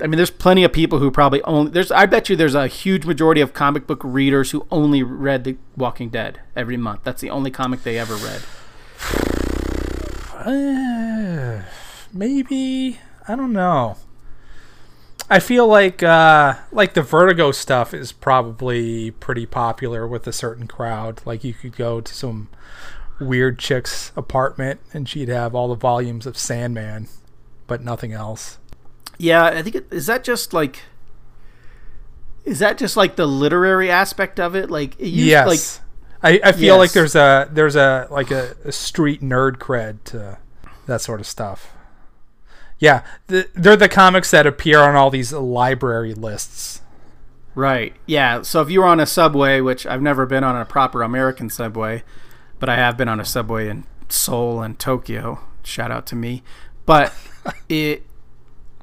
I 0.00 0.06
mean, 0.06 0.16
there's 0.16 0.30
plenty 0.30 0.62
of 0.64 0.72
people 0.72 1.00
who 1.00 1.10
probably 1.10 1.42
only 1.42 1.72
there's. 1.72 1.90
I 1.90 2.06
bet 2.06 2.28
you 2.28 2.36
there's 2.36 2.54
a 2.54 2.68
huge 2.68 3.04
majority 3.04 3.40
of 3.40 3.52
comic 3.52 3.86
book 3.86 4.00
readers 4.04 4.52
who 4.52 4.66
only 4.70 5.02
read 5.02 5.44
The 5.44 5.56
Walking 5.76 6.08
Dead 6.08 6.40
every 6.54 6.76
month. 6.76 7.00
That's 7.04 7.20
the 7.20 7.30
only 7.30 7.50
comic 7.50 7.82
they 7.82 7.98
ever 7.98 8.14
read. 8.14 8.42
Uh, 10.34 11.62
maybe 12.12 13.00
I 13.26 13.36
don't 13.36 13.52
know. 13.52 13.96
I 15.30 15.40
feel 15.40 15.66
like 15.66 16.02
uh, 16.02 16.54
like 16.72 16.94
the 16.94 17.02
Vertigo 17.02 17.52
stuff 17.52 17.92
is 17.92 18.12
probably 18.12 19.10
pretty 19.10 19.44
popular 19.44 20.06
with 20.06 20.26
a 20.26 20.32
certain 20.32 20.66
crowd. 20.66 21.20
Like 21.26 21.44
you 21.44 21.52
could 21.52 21.76
go 21.76 22.00
to 22.00 22.14
some 22.14 22.48
weird 23.20 23.58
chick's 23.58 24.12
apartment 24.16 24.80
and 24.94 25.08
she'd 25.08 25.28
have 25.28 25.54
all 25.54 25.68
the 25.68 25.74
volumes 25.74 26.24
of 26.24 26.38
Sandman, 26.38 27.08
but 27.68 27.84
nothing 27.84 28.12
else. 28.12 28.58
Yeah, 29.18 29.44
I 29.44 29.62
think 29.62 29.76
it, 29.76 29.86
is 29.92 30.06
that 30.06 30.24
just 30.24 30.52
like. 30.52 30.80
Is 32.44 32.58
that 32.60 32.78
just 32.78 32.96
like 32.96 33.16
the 33.16 33.26
literary 33.26 33.90
aspect 33.90 34.40
of 34.40 34.56
it? 34.56 34.70
Like, 34.70 34.98
it 34.98 35.08
used, 35.08 35.28
yes, 35.28 35.80
I, 36.22 36.40
I 36.42 36.52
feel 36.52 36.78
like 36.78 36.88
Yes. 36.88 36.94
there's 36.94 37.14
a 37.14 37.48
there's 37.52 37.76
a 37.76 38.08
like 38.10 38.30
a, 38.30 38.56
a 38.64 38.72
street 38.72 39.20
nerd 39.20 39.58
cred 39.58 40.02
to 40.04 40.38
that 40.86 41.00
sort 41.02 41.20
of 41.20 41.26
stuff. 41.26 41.72
Yeah, 42.78 43.02
the, 43.26 43.48
they're 43.54 43.76
the 43.76 43.88
comics 43.88 44.30
that 44.30 44.46
appear 44.46 44.80
on 44.80 44.94
all 44.96 45.10
these 45.10 45.32
library 45.32 46.14
lists. 46.14 46.80
Right. 47.54 47.94
Yeah. 48.06 48.42
So 48.42 48.62
if 48.62 48.70
you 48.70 48.80
were 48.80 48.86
on 48.86 49.00
a 49.00 49.06
subway, 49.06 49.60
which 49.60 49.84
I've 49.84 50.00
never 50.00 50.26
been 50.26 50.44
on 50.44 50.56
a 50.56 50.64
proper 50.64 51.02
American 51.02 51.50
subway, 51.50 52.04
but 52.60 52.68
I 52.68 52.76
have 52.76 52.96
been 52.96 53.08
on 53.08 53.18
a 53.18 53.24
subway 53.24 53.68
in 53.68 53.84
Seoul 54.08 54.62
and 54.62 54.78
Tokyo. 54.78 55.40
Shout 55.64 55.90
out 55.90 56.06
to 56.06 56.16
me. 56.16 56.44
But 56.86 57.12
it, 57.68 58.02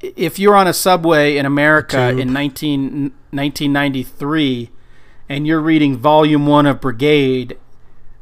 if 0.01 0.37
you're 0.39 0.55
on 0.55 0.67
a 0.67 0.73
subway 0.73 1.37
in 1.37 1.45
America 1.45 2.09
in 2.09 2.31
19, 2.33 3.11
1993 3.31 4.69
and 5.27 5.47
you're 5.47 5.61
reading 5.61 5.97
Volume 5.97 6.45
1 6.45 6.65
of 6.65 6.79
Brigade, 6.81 7.57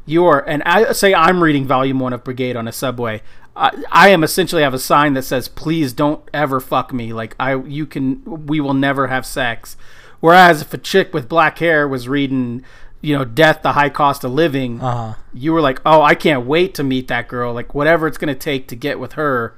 you're, 0.05 0.39
and 0.47 0.63
I 0.63 0.91
say 0.93 1.13
I'm 1.13 1.41
reading 1.43 1.65
Volume 1.65 1.99
1 1.99 2.13
of 2.13 2.23
Brigade 2.23 2.55
on 2.55 2.67
a 2.67 2.71
subway. 2.71 3.21
I, 3.55 3.83
I 3.91 4.09
am 4.09 4.23
essentially 4.23 4.61
have 4.63 4.73
a 4.73 4.79
sign 4.79 5.13
that 5.13 5.23
says, 5.23 5.47
"Please 5.47 5.93
don't 5.93 6.27
ever 6.33 6.59
fuck 6.59 6.91
me." 6.91 7.13
Like 7.13 7.35
I, 7.39 7.55
you 7.55 7.85
can, 7.85 8.47
we 8.47 8.59
will 8.59 8.73
never 8.73 9.07
have 9.07 9.25
sex. 9.27 9.77
Whereas 10.21 10.61
if 10.63 10.73
a 10.73 10.77
chick 10.77 11.13
with 11.13 11.29
black 11.29 11.59
hair 11.59 11.87
was 11.87 12.07
reading 12.07 12.63
you 13.01 13.15
know, 13.17 13.25
death, 13.25 13.61
the 13.63 13.73
high 13.73 13.89
cost 13.89 14.23
of 14.23 14.31
living, 14.31 14.79
Uh 14.79 14.95
huh. 14.95 15.13
you 15.33 15.51
were 15.51 15.59
like, 15.59 15.81
oh, 15.85 16.01
I 16.01 16.15
can't 16.15 16.45
wait 16.45 16.73
to 16.75 16.83
meet 16.83 17.09
that 17.09 17.27
girl. 17.27 17.53
Like 17.53 17.75
whatever 17.75 18.07
it's 18.07 18.17
gonna 18.17 18.33
take 18.33 18.67
to 18.69 18.75
get 18.77 18.97
with 18.97 19.13
her. 19.13 19.55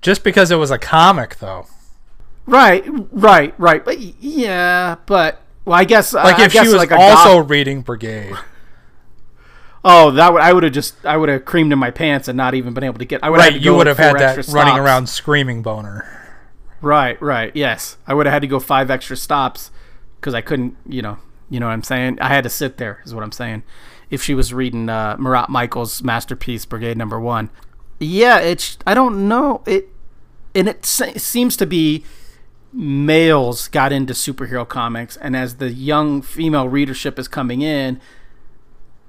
Just 0.00 0.22
because 0.24 0.50
it 0.50 0.56
was 0.56 0.70
a 0.70 0.78
comic, 0.78 1.36
though. 1.36 1.66
Right, 2.46 2.84
right, 3.12 3.54
right. 3.58 3.84
But 3.84 3.98
yeah, 4.00 4.96
but 5.06 5.42
well, 5.64 5.78
I 5.78 5.84
guess 5.84 6.14
Like 6.14 6.38
I 6.38 6.44
if 6.46 6.52
guess 6.52 6.62
she 6.64 6.68
was 6.72 6.78
like 6.78 6.92
also 6.92 7.40
goth- 7.42 7.50
reading 7.50 7.82
Brigade. 7.82 8.34
oh, 9.84 10.10
that 10.12 10.32
would 10.32 10.42
I 10.42 10.52
would 10.52 10.62
have 10.62 10.72
just 10.72 11.04
I 11.04 11.16
would 11.16 11.28
have 11.28 11.44
creamed 11.44 11.72
in 11.72 11.78
my 11.78 11.90
pants 11.90 12.28
and 12.28 12.36
not 12.36 12.54
even 12.54 12.74
been 12.74 12.84
able 12.84 12.98
to 12.98 13.04
get. 13.04 13.22
I 13.22 13.30
would 13.30 13.38
Right, 13.38 13.52
have 13.52 13.62
you 13.62 13.74
would 13.74 13.86
have 13.86 13.98
had 13.98 14.18
that 14.18 14.48
running 14.48 14.78
around 14.78 15.08
screaming 15.08 15.62
boner. 15.62 16.14
Right, 16.80 17.20
right. 17.20 17.50
Yes, 17.54 17.96
I 18.06 18.14
would 18.14 18.26
have 18.26 18.32
had 18.32 18.42
to 18.42 18.48
go 18.48 18.60
five 18.60 18.90
extra 18.90 19.16
stops 19.16 19.70
because 20.20 20.32
I 20.34 20.40
couldn't. 20.40 20.76
You 20.86 21.02
know, 21.02 21.18
you 21.50 21.60
know 21.60 21.66
what 21.66 21.72
I'm 21.72 21.82
saying. 21.82 22.18
I 22.20 22.28
had 22.28 22.44
to 22.44 22.50
sit 22.50 22.76
there. 22.78 23.00
Is 23.04 23.14
what 23.14 23.24
I'm 23.24 23.32
saying. 23.32 23.62
If 24.10 24.22
she 24.22 24.32
was 24.34 24.54
reading 24.54 24.88
uh, 24.88 25.16
Marat 25.18 25.48
Mychaels' 25.50 26.02
masterpiece, 26.02 26.64
Brigade 26.64 26.96
Number 26.96 27.20
One. 27.20 27.50
Yeah, 27.98 28.38
it's. 28.38 28.78
I 28.86 28.94
don't 28.94 29.28
know 29.28 29.62
it, 29.66 29.88
and 30.54 30.68
it 30.68 30.84
se- 30.84 31.18
seems 31.18 31.56
to 31.56 31.66
be 31.66 32.04
males 32.72 33.68
got 33.68 33.92
into 33.92 34.12
superhero 34.12 34.68
comics, 34.68 35.16
and 35.16 35.34
as 35.36 35.56
the 35.56 35.70
young 35.72 36.22
female 36.22 36.68
readership 36.68 37.18
is 37.18 37.26
coming 37.28 37.62
in, 37.62 38.00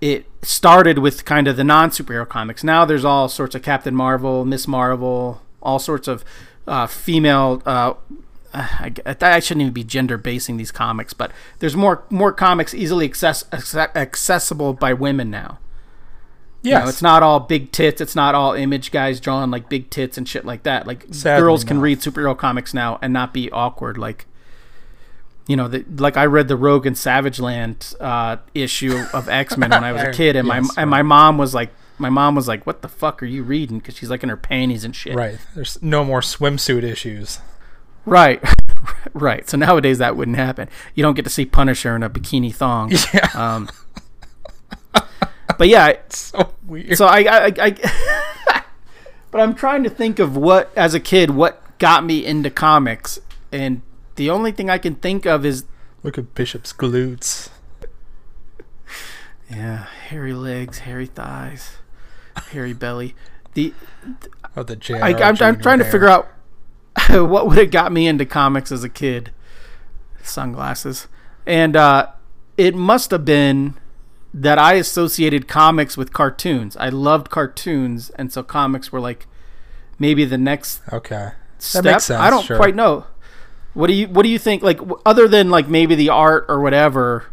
it 0.01 0.25
started 0.41 0.99
with 0.99 1.25
kind 1.25 1.47
of 1.47 1.57
the 1.57 1.63
non 1.63 1.89
superhero 1.91 2.27
comics. 2.27 2.63
Now 2.63 2.85
there's 2.85 3.05
all 3.05 3.29
sorts 3.29 3.55
of 3.55 3.61
Captain 3.61 3.95
Marvel, 3.95 4.45
Miss 4.45 4.67
Marvel, 4.67 5.41
all 5.61 5.79
sorts 5.79 6.07
of 6.07 6.23
uh, 6.67 6.87
female. 6.87 7.61
Uh, 7.65 7.93
I, 8.51 8.91
I 9.05 9.39
shouldn't 9.39 9.61
even 9.61 9.73
be 9.73 9.83
gender 9.83 10.17
basing 10.17 10.57
these 10.57 10.71
comics, 10.71 11.13
but 11.13 11.31
there's 11.59 11.75
more 11.75 12.03
more 12.09 12.31
comics 12.31 12.73
easily 12.73 13.05
access, 13.05 13.43
acce- 13.51 13.95
accessible 13.95 14.73
by 14.73 14.93
women 14.93 15.29
now. 15.29 15.59
You 16.61 16.71
know, 16.71 16.87
it's 16.87 17.01
not 17.01 17.23
all 17.23 17.39
big 17.39 17.71
tits. 17.71 18.01
It's 18.01 18.15
not 18.15 18.35
all 18.35 18.53
image 18.53 18.91
guys 18.91 19.19
drawing 19.19 19.49
like 19.49 19.69
big 19.69 19.89
tits 19.89 20.17
and 20.17 20.27
shit 20.27 20.45
like 20.45 20.63
that. 20.63 20.85
Like 20.85 21.05
Sadly 21.11 21.41
girls 21.41 21.63
can 21.63 21.77
not. 21.77 21.83
read 21.83 21.99
superhero 21.99 22.37
comics 22.37 22.73
now 22.73 22.99
and 23.01 23.13
not 23.13 23.33
be 23.33 23.49
awkward. 23.51 23.97
Like, 23.97 24.25
you 25.47 25.55
know, 25.55 25.67
the, 25.69 25.85
like 25.97 26.17
I 26.17 26.25
read 26.25 26.49
the 26.49 26.57
Rogue 26.57 26.85
and 26.85 26.97
Savage 26.97 27.39
Land 27.39 27.93
uh, 27.99 28.37
issue 28.53 29.05
of 29.13 29.29
X 29.29 29.57
Men 29.57 29.69
when 29.71 29.83
I 29.83 29.93
was 29.93 30.01
a 30.01 30.11
kid, 30.11 30.35
and 30.35 30.47
my 30.47 30.57
Yes, 30.57 30.77
and 30.77 30.89
my 30.89 31.01
mom 31.01 31.37
was 31.37 31.53
like, 31.53 31.71
my 31.97 32.09
mom 32.09 32.35
was 32.35 32.47
like, 32.47 32.65
"What 32.65 32.81
the 32.81 32.87
fuck 32.87 33.23
are 33.23 33.25
you 33.25 33.43
reading?" 33.43 33.79
Because 33.79 33.97
she's 33.97 34.09
like 34.09 34.23
in 34.23 34.29
her 34.29 34.37
panties 34.37 34.83
and 34.83 34.95
shit. 34.95 35.15
Right. 35.15 35.37
There's 35.55 35.81
no 35.81 36.03
more 36.03 36.21
swimsuit 36.21 36.83
issues. 36.83 37.39
Right. 38.05 38.43
right. 39.13 39.49
So 39.49 39.57
nowadays 39.57 39.97
that 39.99 40.15
wouldn't 40.15 40.37
happen. 40.37 40.69
You 40.95 41.03
don't 41.03 41.15
get 41.15 41.23
to 41.23 41.31
see 41.31 41.45
Punisher 41.45 41.95
in 41.95 42.03
a 42.03 42.09
bikini 42.09 42.53
thong. 42.53 42.91
Yeah. 43.13 43.29
Um, 43.33 43.69
but 45.59 45.67
yeah, 45.67 45.97
so 46.07 46.53
weird. 46.65 46.97
so 46.97 47.05
I, 47.05 47.19
I, 47.19 47.53
I, 47.59 48.63
but 49.31 49.41
I'm 49.41 49.53
trying 49.53 49.83
to 49.83 49.89
think 49.89 50.17
of 50.17 50.37
what, 50.37 50.71
as 50.73 50.93
a 50.93 51.01
kid, 51.01 51.31
what 51.31 51.61
got 51.79 52.05
me 52.05 52.25
into 52.25 52.49
comics, 52.49 53.19
and 53.51 53.81
the 54.15 54.29
only 54.29 54.53
thing 54.53 54.69
I 54.69 54.77
can 54.77 54.95
think 54.95 55.25
of 55.25 55.45
is, 55.45 55.65
Look 56.01 56.17
at 56.17 56.33
Bishop's 56.33 56.71
glutes. 56.71 57.49
yeah, 59.51 59.83
hairy 60.07 60.31
legs, 60.31 60.79
hairy 60.79 61.07
thighs, 61.07 61.73
hairy 62.51 62.73
belly. 62.73 63.13
The 63.53 63.73
Oh, 64.55 64.63
the 64.63 64.77
J. 64.77 64.97
I, 64.99 65.09
I'm, 65.09 65.35
I'm 65.41 65.59
trying 65.59 65.79
to 65.79 65.85
figure 65.85 66.07
out 66.07 66.29
what 67.09 67.47
would 67.47 67.57
have 67.57 67.71
got 67.71 67.91
me 67.91 68.07
into 68.07 68.25
comics 68.25 68.71
as 68.71 68.85
a 68.85 68.89
kid. 68.89 69.31
Sunglasses, 70.23 71.09
and 71.45 71.75
uh, 71.75 72.07
it 72.55 72.75
must 72.75 73.11
have 73.11 73.25
been 73.25 73.73
that 74.33 74.57
I 74.59 74.73
associated 74.73 75.47
comics 75.47 75.97
with 75.97 76.13
cartoons. 76.13 76.77
I 76.77 76.89
loved 76.89 77.29
cartoons, 77.29 78.09
and 78.11 78.31
so 78.31 78.43
comics 78.43 78.91
were 78.91 78.99
like 78.99 79.25
maybe 79.97 80.25
the 80.25 80.37
next 80.37 80.81
Okay. 80.93 81.31
step. 81.57 81.83
makes 81.83 82.05
sense, 82.05 82.19
I 82.21 82.29
don't 82.29 82.45
sure. 82.45 82.57
quite 82.57 82.75
know. 82.75 83.05
What 83.73 83.87
do 83.87 83.93
you 83.93 84.07
What 84.07 84.23
do 84.23 84.29
you 84.29 84.39
think? 84.39 84.63
Like 84.63 84.79
other 85.05 85.27
than 85.27 85.49
like 85.49 85.67
maybe 85.67 85.95
the 85.95 86.09
art 86.09 86.45
or 86.49 86.59
whatever. 86.59 87.25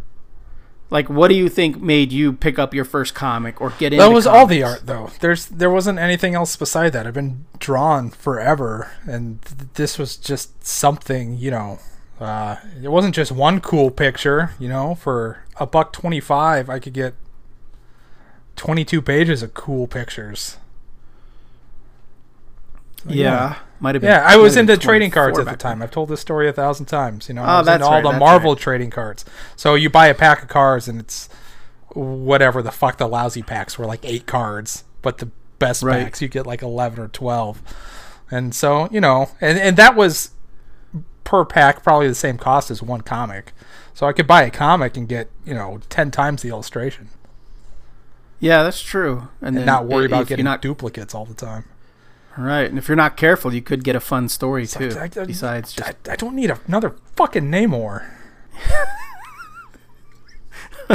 Like, 0.89 1.09
what 1.11 1.27
do 1.29 1.35
you 1.35 1.49
think 1.49 1.81
made 1.83 2.13
you 2.13 2.33
pick 2.33 2.61
up 2.61 2.73
your 2.73 2.85
first 2.85 3.13
comic 3.13 3.61
or 3.61 3.71
get 3.71 3.93
into? 3.93 4.05
That 4.05 4.13
was 4.15 4.25
all 4.25 4.47
the 4.47 4.63
art, 4.63 4.83
though. 4.87 5.11
There's 5.19 5.47
there 5.47 5.69
wasn't 5.71 5.99
anything 5.99 6.37
else 6.37 6.55
beside 6.55 6.93
that. 6.93 7.09
I've 7.09 7.15
been 7.15 7.45
drawn 7.59 8.09
forever, 8.11 8.93
and 9.05 9.43
th- 9.43 9.71
this 9.75 9.99
was 9.99 10.15
just 10.17 10.65
something. 10.65 11.37
You 11.39 11.51
know, 11.51 11.79
uh, 12.21 12.57
it 12.81 12.89
wasn't 12.93 13.17
just 13.17 13.33
one 13.33 13.61
cool 13.61 13.91
picture. 13.91 14.53
You 14.61 14.69
know, 14.69 14.95
for 14.95 15.39
a 15.59 15.67
buck 15.67 15.93
twenty 15.93 16.21
five, 16.21 16.69
I 16.71 16.79
could 16.79 16.93
get 16.93 17.15
twenty 18.57 18.85
two 18.85 19.01
pages 19.03 19.43
of 19.43 19.55
cool 19.55 19.87
pictures. 19.87 20.57
So, 23.03 23.13
Yeah, 23.13 23.57
might 23.79 23.95
have 23.95 24.03
been. 24.03 24.11
Yeah, 24.11 24.25
I 24.27 24.37
was 24.37 24.57
into 24.57 24.77
trading 24.77 25.11
cards 25.11 25.39
at 25.39 25.45
the 25.47 25.57
time. 25.57 25.79
then. 25.79 25.87
I've 25.87 25.93
told 25.93 26.09
this 26.09 26.21
story 26.21 26.49
a 26.49 26.53
thousand 26.53 26.87
times. 26.87 27.29
You 27.29 27.35
know, 27.37 27.43
Oh, 27.43 27.45
I 27.45 27.59
was 27.59 27.67
that's 27.67 27.77
into 27.77 27.87
all 27.87 28.03
right, 28.03 28.13
the 28.13 28.19
Marvel 28.19 28.53
right. 28.53 28.61
trading 28.61 28.91
cards. 28.91 29.25
So 29.55 29.75
you 29.75 29.89
buy 29.91 30.07
a 30.09 30.15
pack 30.15 30.43
of 30.43 30.49
cards, 30.49 30.89
and 30.89 31.01
it's 31.01 31.29
whatever 31.91 32.63
the 32.63 32.73
fuck 32.73 32.99
the 32.99 33.07
lousy 33.07 33.43
packs 33.43 33.79
were 33.79 33.87
like 33.87 34.05
eight 34.05 34.27
cards, 34.27 34.85
but 35.03 35.19
the 35.19 35.31
best 35.59 35.83
Right. 35.83 36.03
packs 36.05 36.21
you 36.21 36.29
get 36.29 36.47
like 36.47 36.63
eleven 36.63 36.99
or 36.99 37.09
twelve. 37.09 37.63
And 38.31 38.55
so 38.55 38.89
you 38.91 39.01
know, 39.01 39.31
and 39.41 39.59
and 39.59 39.77
that 39.77 39.95
was 39.95 40.31
per 41.25 41.45
pack 41.45 41.83
probably 41.83 42.09
the 42.09 42.15
same 42.15 42.39
cost 42.39 42.71
as 42.71 42.83
one 42.83 43.03
comic. 43.03 43.53
So 43.97 44.07
I 44.07 44.13
could 44.13 44.27
buy 44.27 44.43
a 44.43 44.51
comic 44.51 44.95
and 44.99 45.09
get 45.09 45.31
you 45.47 45.55
know 45.55 45.81
ten 45.89 46.11
times 46.11 46.43
the 46.43 46.51
illustration, 46.51 47.09
Yeah, 48.39 48.63
that's 48.63 48.83
true. 48.83 49.29
And, 49.41 49.49
and 49.49 49.57
then 49.57 49.65
not 49.67 49.87
worry 49.87 50.05
if 50.05 50.11
about 50.11 50.17
you're 50.19 50.25
getting 50.27 50.45
not 50.45 50.61
duplicates 50.61 51.15
all 51.15 51.25
the 51.25 51.33
time. 51.33 51.65
right. 52.37 52.69
And 52.69 52.77
if 52.77 52.89
you're 52.89 52.97
not 52.97 53.17
careful, 53.17 53.55
you 53.55 53.63
could 53.63 53.83
get 53.83 53.97
a 53.97 54.01
fun 54.01 54.29
story 54.29 54.67
too. 54.67 54.91
I- 55.01 55.05
I- 55.05 55.25
besides 55.25 55.73
just 55.73 55.95
I, 56.07 56.13
I 56.13 56.17
don't 56.17 56.35
need 56.37 56.53
another 56.69 56.95
fucking 57.15 57.45
Namor. 57.51 58.07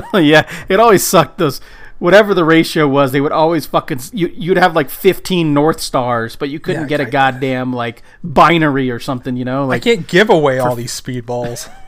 yeah, 0.13 0.47
it 0.69 0.79
always 0.79 1.03
sucked. 1.03 1.39
Those 1.39 1.59
whatever 1.97 2.35
the 2.35 2.43
ratio 2.45 2.87
was, 2.87 3.11
they 3.11 3.21
would 3.21 3.31
always 3.31 3.65
fucking 3.65 3.99
you. 4.13 4.27
You'd 4.27 4.57
have 4.57 4.75
like 4.75 4.91
15 4.91 5.55
North 5.55 5.81
Stars, 5.81 6.35
but 6.35 6.49
you 6.49 6.59
couldn't 6.59 6.83
Yeah, 6.83 6.87
get 6.87 6.99
a 7.01 7.05
goddamn 7.05 7.73
like 7.73 8.03
binary 8.23 8.91
or 8.91 8.99
something. 8.99 9.35
You 9.37 9.45
know, 9.45 9.65
Like 9.65 9.81
I 9.81 9.95
can't 9.95 10.07
give 10.07 10.29
away 10.29 10.59
all 10.59 10.75
these 10.75 10.93
speedballs. 10.99 11.67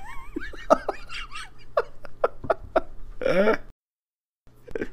oh, 4.80 4.86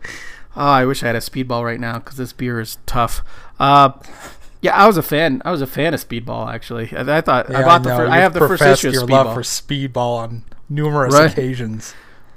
I 0.56 0.84
wish 0.84 1.02
I 1.02 1.06
had 1.08 1.16
a 1.16 1.20
speedball 1.20 1.64
right 1.64 1.80
now 1.80 1.98
because 1.98 2.16
this 2.16 2.32
beer 2.32 2.60
is 2.60 2.78
tough. 2.86 3.22
Uh, 3.58 3.92
yeah, 4.62 4.74
I 4.76 4.86
was 4.86 4.96
a 4.96 5.02
fan. 5.02 5.40
I 5.44 5.50
was 5.50 5.62
a 5.62 5.66
fan 5.66 5.94
of 5.94 6.06
Speedball 6.06 6.52
actually. 6.52 6.94
I, 6.94 7.18
I 7.18 7.20
thought 7.22 7.48
I 7.50 7.60
Yeah, 7.60 7.64
bought 7.64 7.82
the 7.82 7.88
know. 7.90 7.96
first. 7.96 8.12
I 8.12 8.22
You've 8.24 8.32
the 8.34 8.40
first 8.40 8.62
issue 8.62 8.88
of 8.88 8.94
your 8.94 9.02
Speedball. 9.04 9.10
love 9.24 9.34
for 9.34 9.42
Speedball 9.42 10.18
on 10.18 10.44
numerous 10.68 11.14
Right. 11.14 11.32
occasions. 11.32 11.94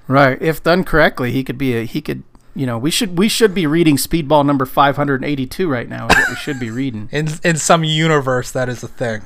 Right. 0.07 0.41
If 0.41 0.63
done 0.63 0.83
correctly, 0.85 1.31
he 1.31 1.43
could 1.43 1.57
be 1.57 1.75
a 1.75 1.83
he 1.85 2.01
could 2.01 2.23
you 2.55 2.65
know, 2.67 2.77
we 2.77 2.91
should 2.91 3.17
we 3.17 3.27
should 3.27 3.53
be 3.53 3.65
reading 3.67 3.97
Speedball 3.97 4.45
number 4.45 4.65
582 4.65 5.67
right 5.67 5.89
now. 5.89 6.07
Is 6.07 6.15
what 6.15 6.29
we 6.29 6.35
should 6.35 6.59
be 6.59 6.69
reading. 6.69 7.09
In 7.11 7.27
in 7.43 7.57
some 7.57 7.83
universe, 7.83 8.51
that 8.51 8.69
is 8.69 8.83
a 8.83 8.87
thing. 8.87 9.23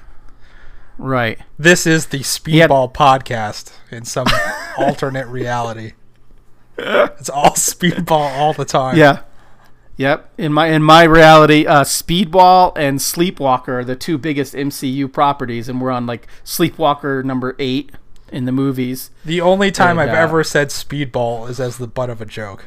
Right. 0.98 1.38
This 1.60 1.86
is 1.86 2.08
the 2.08 2.18
had- 2.18 2.26
Speedball 2.26 2.92
podcast 2.94 3.74
in 3.92 4.06
some 4.06 4.26
alternate 4.78 5.28
reality. 5.28 5.94
It's 7.20 7.30
all 7.30 7.52
Speedball 7.52 8.38
all 8.38 8.54
the 8.54 8.66
time. 8.66 8.98
Yeah. 8.98 9.22
Yep. 9.98 10.32
In 10.38 10.54
my 10.54 10.68
in 10.68 10.84
my 10.84 11.04
reality, 11.04 11.66
uh, 11.66 11.84
Speedball 11.84 12.74
and 12.76 13.00
Sleepwalker 13.00 13.80
are 13.80 13.84
the 13.84 13.96
two 13.96 14.18
biggest 14.20 14.54
MCU 14.54 15.12
properties, 15.12 15.68
and 15.68 15.82
we're 15.82 15.90
on 15.92 16.06
like 16.06 16.28
Sleepwalker 16.46 17.24
number 17.26 17.56
eight 17.58 17.92
in 18.32 18.46
the 18.46 18.52
movies. 18.52 19.10
The 19.26 19.42
only 19.42 19.72
time 19.72 19.98
And, 19.98 20.12
I've 20.12 20.16
uh, 20.16 20.22
ever 20.22 20.44
said 20.44 20.68
Speedball 20.70 21.50
is 21.50 21.60
as 21.60 21.78
the 21.80 21.88
butt 21.88 22.12
of 22.12 22.22
a 22.22 22.26
joke. 22.26 22.66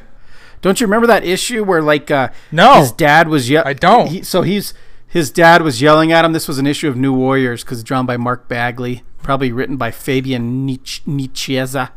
Don't 0.61 0.81
you 0.81 0.85
remember 0.87 1.07
that 1.07 1.23
issue 1.23 1.63
where 1.63 1.81
like 1.81 2.11
uh, 2.11 2.29
No. 2.51 2.75
his 2.81 2.91
dad 2.91 3.29
was 3.29 3.49
ye- 3.49 3.57
I 3.57 3.73
don't. 3.73 4.07
He, 4.07 4.23
so 4.23 4.41
he's 4.41 4.73
his 5.07 5.31
dad 5.31 5.61
was 5.61 5.81
yelling 5.81 6.11
at 6.11 6.25
him. 6.25 6.33
This 6.33 6.47
was 6.49 6.57
an 6.59 6.67
issue 6.67 6.89
of 6.89 6.97
New 6.97 7.13
Warriors 7.13 7.63
because 7.63 7.81
drawn 7.83 8.05
by 8.05 8.17
Mark 8.17 8.47
Bagley, 8.49 9.03
probably 9.23 9.51
written 9.53 9.77
by 9.77 9.89
Fabian 9.91 10.65
Nich- 10.65 11.01
Nicieza, 11.07 11.91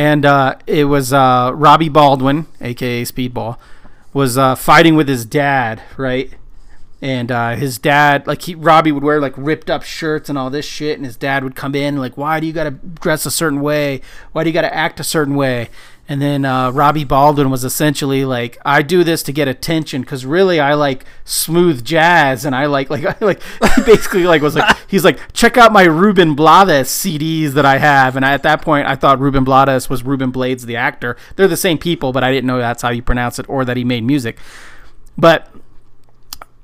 and 0.00 0.24
uh, 0.24 0.54
it 0.66 0.84
was 0.84 1.12
uh, 1.12 1.52
Robbie 1.54 1.90
Baldwin, 1.90 2.46
aka 2.62 3.02
Speedball, 3.02 3.58
was 4.14 4.38
uh, 4.38 4.54
fighting 4.54 4.96
with 4.96 5.08
his 5.08 5.26
dad, 5.26 5.82
right? 5.98 6.32
And 7.02 7.30
uh, 7.30 7.54
his 7.54 7.76
dad, 7.76 8.26
like 8.26 8.40
he, 8.40 8.54
Robbie 8.54 8.92
would 8.92 9.02
wear 9.02 9.20
like 9.20 9.34
ripped 9.36 9.68
up 9.68 9.82
shirts 9.82 10.30
and 10.30 10.38
all 10.38 10.48
this 10.48 10.64
shit, 10.64 10.96
and 10.96 11.04
his 11.04 11.18
dad 11.18 11.44
would 11.44 11.54
come 11.54 11.74
in 11.74 11.98
like, 11.98 12.16
"Why 12.16 12.40
do 12.40 12.46
you 12.46 12.54
got 12.54 12.64
to 12.64 12.70
dress 12.70 13.26
a 13.26 13.30
certain 13.30 13.60
way? 13.60 14.00
Why 14.32 14.42
do 14.42 14.48
you 14.48 14.54
got 14.54 14.62
to 14.62 14.74
act 14.74 15.00
a 15.00 15.04
certain 15.04 15.34
way?" 15.34 15.68
And 16.10 16.20
then 16.20 16.44
uh, 16.44 16.72
Robbie 16.72 17.04
Baldwin 17.04 17.50
was 17.50 17.62
essentially 17.62 18.24
like, 18.24 18.58
"I 18.64 18.82
do 18.82 19.04
this 19.04 19.22
to 19.22 19.32
get 19.32 19.46
attention 19.46 20.00
because 20.00 20.26
really 20.26 20.58
I 20.58 20.74
like 20.74 21.04
smooth 21.24 21.84
jazz 21.84 22.44
and 22.44 22.52
I 22.52 22.66
like 22.66 22.90
like 22.90 23.04
I 23.22 23.24
like." 23.24 23.40
He 23.76 23.82
basically 23.82 24.24
like 24.24 24.42
was 24.42 24.56
like 24.56 24.76
he's 24.88 25.04
like, 25.04 25.32
"Check 25.32 25.56
out 25.56 25.72
my 25.72 25.84
Ruben 25.84 26.34
Blades 26.34 26.90
CDs 26.90 27.52
that 27.52 27.64
I 27.64 27.78
have." 27.78 28.16
And 28.16 28.24
I, 28.24 28.32
at 28.32 28.42
that 28.42 28.60
point, 28.60 28.88
I 28.88 28.96
thought 28.96 29.20
Ruben 29.20 29.44
Blades 29.44 29.88
was 29.88 30.02
Ruben 30.02 30.32
Blades, 30.32 30.66
the 30.66 30.74
actor. 30.74 31.16
They're 31.36 31.46
the 31.46 31.56
same 31.56 31.78
people, 31.78 32.10
but 32.10 32.24
I 32.24 32.32
didn't 32.32 32.48
know 32.48 32.58
that's 32.58 32.82
how 32.82 32.90
you 32.90 33.02
pronounce 33.02 33.38
it 33.38 33.48
or 33.48 33.64
that 33.64 33.76
he 33.76 33.84
made 33.84 34.02
music. 34.02 34.36
But 35.16 35.48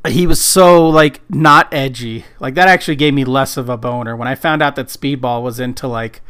he 0.08 0.26
was 0.26 0.42
so 0.42 0.88
like 0.88 1.20
not 1.30 1.72
edgy. 1.72 2.24
Like 2.40 2.54
that 2.54 2.66
actually 2.66 2.96
gave 2.96 3.14
me 3.14 3.24
less 3.24 3.56
of 3.56 3.68
a 3.68 3.76
boner 3.76 4.16
when 4.16 4.26
I 4.26 4.34
found 4.34 4.60
out 4.60 4.74
that 4.74 4.88
Speedball 4.88 5.40
was 5.44 5.60
into 5.60 5.86
like 5.86 6.20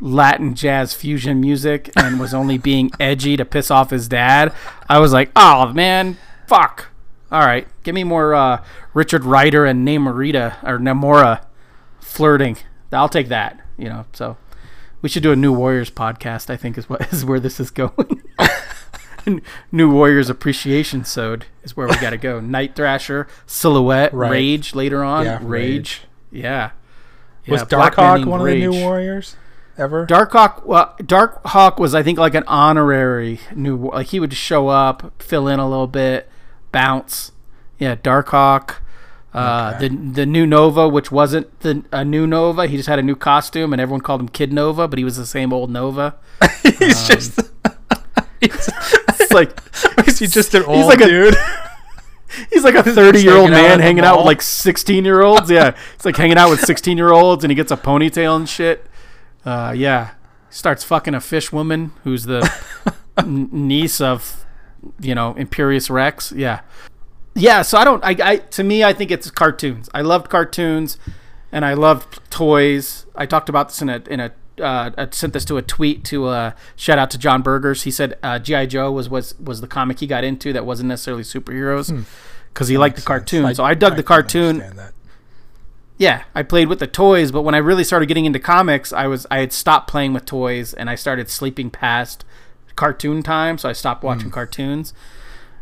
Latin 0.00 0.54
jazz 0.54 0.94
fusion 0.94 1.40
music 1.40 1.90
and 1.96 2.20
was 2.20 2.32
only 2.32 2.58
being 2.58 2.90
edgy 3.00 3.36
to 3.36 3.44
piss 3.44 3.70
off 3.70 3.90
his 3.90 4.08
dad. 4.08 4.52
I 4.88 4.98
was 4.98 5.12
like, 5.12 5.30
"Oh 5.34 5.72
man, 5.72 6.16
fuck." 6.46 6.88
All 7.30 7.40
right, 7.40 7.66
give 7.82 7.94
me 7.94 8.04
more 8.04 8.34
uh, 8.34 8.62
Richard 8.94 9.24
Rider 9.24 9.66
and 9.66 9.86
Namorita 9.86 10.62
or 10.62 10.78
Namora 10.78 11.44
flirting. 12.00 12.56
I'll 12.92 13.08
take 13.08 13.28
that. 13.28 13.60
You 13.76 13.88
know, 13.88 14.06
so 14.12 14.36
we 15.02 15.08
should 15.08 15.22
do 15.22 15.32
a 15.32 15.36
New 15.36 15.52
Warriors 15.52 15.90
podcast. 15.90 16.48
I 16.50 16.56
think 16.56 16.78
is 16.78 16.88
what 16.88 17.00
is 17.12 17.24
where 17.24 17.40
this 17.40 17.60
is 17.60 17.70
going. 17.70 18.22
New 19.72 19.90
Warriors 19.90 20.30
Appreciation 20.30 21.04
Sode 21.04 21.46
is 21.62 21.76
where 21.76 21.86
we 21.86 21.96
got 21.96 22.10
to 22.10 22.16
go. 22.16 22.40
Night 22.40 22.74
Thrasher, 22.74 23.26
Silhouette, 23.46 24.14
Right. 24.14 24.30
Rage 24.30 24.74
later 24.74 25.04
on. 25.04 25.26
Yeah, 25.26 25.38
Rage. 25.42 25.42
Rage. 25.42 26.00
Yeah. 26.30 26.70
Was 27.46 27.60
Yeah, 27.60 27.66
Darkhawk 27.66 28.24
one 28.26 28.40
of 28.40 28.46
the 28.46 28.54
new 28.58 28.72
warriors 28.72 29.36
ever? 29.78 30.06
Darkhawk, 30.06 30.64
well, 30.66 30.94
Darkhawk 31.00 31.78
was 31.78 31.94
I 31.94 32.02
think 32.02 32.18
like 32.18 32.34
an 32.34 32.44
honorary 32.46 33.40
new, 33.54 33.90
like 33.90 34.08
he 34.08 34.20
would 34.20 34.30
just 34.30 34.42
show 34.42 34.68
up, 34.68 35.22
fill 35.22 35.48
in 35.48 35.58
a 35.58 35.68
little 35.68 35.86
bit, 35.86 36.28
bounce. 36.72 37.32
Yeah, 37.78 37.94
Darkhawk. 37.96 38.76
Uh, 39.34 39.74
Okay. 39.76 39.88
The 39.88 39.96
the 39.96 40.26
new 40.26 40.46
Nova, 40.46 40.88
which 40.88 41.12
wasn't 41.12 41.60
the 41.60 41.84
a 41.92 42.04
new 42.04 42.26
Nova, 42.26 42.66
he 42.66 42.76
just 42.76 42.88
had 42.88 42.98
a 42.98 43.02
new 43.02 43.14
costume, 43.14 43.72
and 43.72 43.80
everyone 43.80 44.00
called 44.00 44.20
him 44.22 44.28
Kid 44.28 44.52
Nova, 44.52 44.88
but 44.88 44.98
he 44.98 45.04
was 45.04 45.16
the 45.16 45.26
same 45.26 45.52
old 45.52 45.70
Nova. 45.70 46.16
he's 46.62 47.06
just 47.06 47.38
he's, 48.40 48.70
It's 49.20 49.32
like 49.32 49.58
is 50.08 50.18
he 50.18 50.26
just 50.26 50.54
an 50.54 50.62
old 50.66 50.86
like 50.86 51.00
a- 51.02 51.06
dude? 51.06 51.34
He's 52.52 52.62
like 52.64 52.74
a 52.74 52.82
30 52.82 53.22
year 53.22 53.36
old 53.36 53.50
out 53.50 53.52
man 53.52 53.80
hanging 53.80 54.04
out 54.04 54.16
with 54.18 54.26
like 54.26 54.42
16 54.42 55.04
year 55.04 55.22
olds. 55.22 55.50
Yeah. 55.50 55.74
He's 55.96 56.04
like 56.04 56.16
hanging 56.16 56.36
out 56.38 56.50
with 56.50 56.60
16 56.60 56.96
year 56.96 57.10
olds 57.10 57.42
and 57.42 57.50
he 57.50 57.54
gets 57.54 57.70
a 57.72 57.76
ponytail 57.76 58.36
and 58.36 58.48
shit. 58.48 58.86
Uh, 59.48 59.72
yeah. 59.72 60.10
Starts 60.50 60.84
fucking 60.84 61.14
a 61.14 61.20
fish 61.20 61.52
woman 61.52 61.92
who's 62.04 62.24
the 62.24 62.40
n- 63.18 63.48
niece 63.50 63.98
of, 64.00 64.44
you 65.00 65.14
know, 65.14 65.34
Imperius 65.34 65.88
Rex. 65.88 66.32
Yeah. 66.32 66.60
Yeah. 67.34 67.62
So 67.62 67.78
I 67.78 67.84
don't, 67.84 68.04
I, 68.04 68.16
I, 68.22 68.36
to 68.36 68.62
me, 68.62 68.84
I 68.84 68.92
think 68.92 69.10
it's 69.10 69.30
cartoons. 69.30 69.88
I 69.94 70.02
loved 70.02 70.28
cartoons 70.28 70.98
and 71.50 71.64
I 71.64 71.72
loved 71.74 72.20
toys. 72.30 73.06
I 73.14 73.24
talked 73.24 73.48
about 73.48 73.68
this 73.70 73.80
in 73.80 73.88
a, 73.88 74.02
in 74.10 74.20
a, 74.20 74.32
uh, 74.60 74.90
I 74.98 75.08
sent 75.12 75.32
this 75.32 75.44
to 75.46 75.56
a 75.56 75.62
tweet 75.62 76.04
to 76.06 76.26
uh, 76.26 76.52
shout 76.76 76.98
out 76.98 77.10
to 77.12 77.18
John 77.18 77.40
Burgers. 77.42 77.84
He 77.84 77.90
said 77.90 78.18
uh, 78.22 78.38
GI 78.38 78.66
Joe 78.66 78.90
was, 78.90 79.08
was 79.08 79.38
was 79.38 79.60
the 79.60 79.68
comic 79.68 80.00
he 80.00 80.06
got 80.08 80.24
into 80.24 80.52
that 80.52 80.66
wasn't 80.66 80.88
necessarily 80.88 81.22
superheroes 81.22 82.04
because 82.52 82.66
he 82.66 82.76
liked 82.76 82.96
the 82.96 83.02
cartoon. 83.02 83.54
so 83.54 83.62
I 83.64 83.74
dug 83.74 83.92
the 83.92 84.02
can 84.02 84.06
cartoon. 84.08 84.64
Yeah, 85.98 86.22
I 86.34 86.42
played 86.44 86.68
with 86.68 86.78
the 86.78 86.86
toys, 86.86 87.32
but 87.32 87.42
when 87.42 87.54
I 87.54 87.58
really 87.58 87.82
started 87.84 88.06
getting 88.06 88.24
into 88.24 88.38
comics, 88.38 88.92
I 88.92 89.06
was 89.08 89.26
I 89.30 89.38
had 89.40 89.52
stopped 89.52 89.90
playing 89.90 90.12
with 90.12 90.24
toys 90.24 90.72
and 90.72 90.88
I 90.88 90.94
started 90.94 91.28
sleeping 91.28 91.70
past 91.70 92.24
cartoon 92.76 93.22
time, 93.24 93.58
so 93.58 93.68
I 93.68 93.72
stopped 93.72 94.04
watching 94.04 94.30
cartoons. 94.30 94.94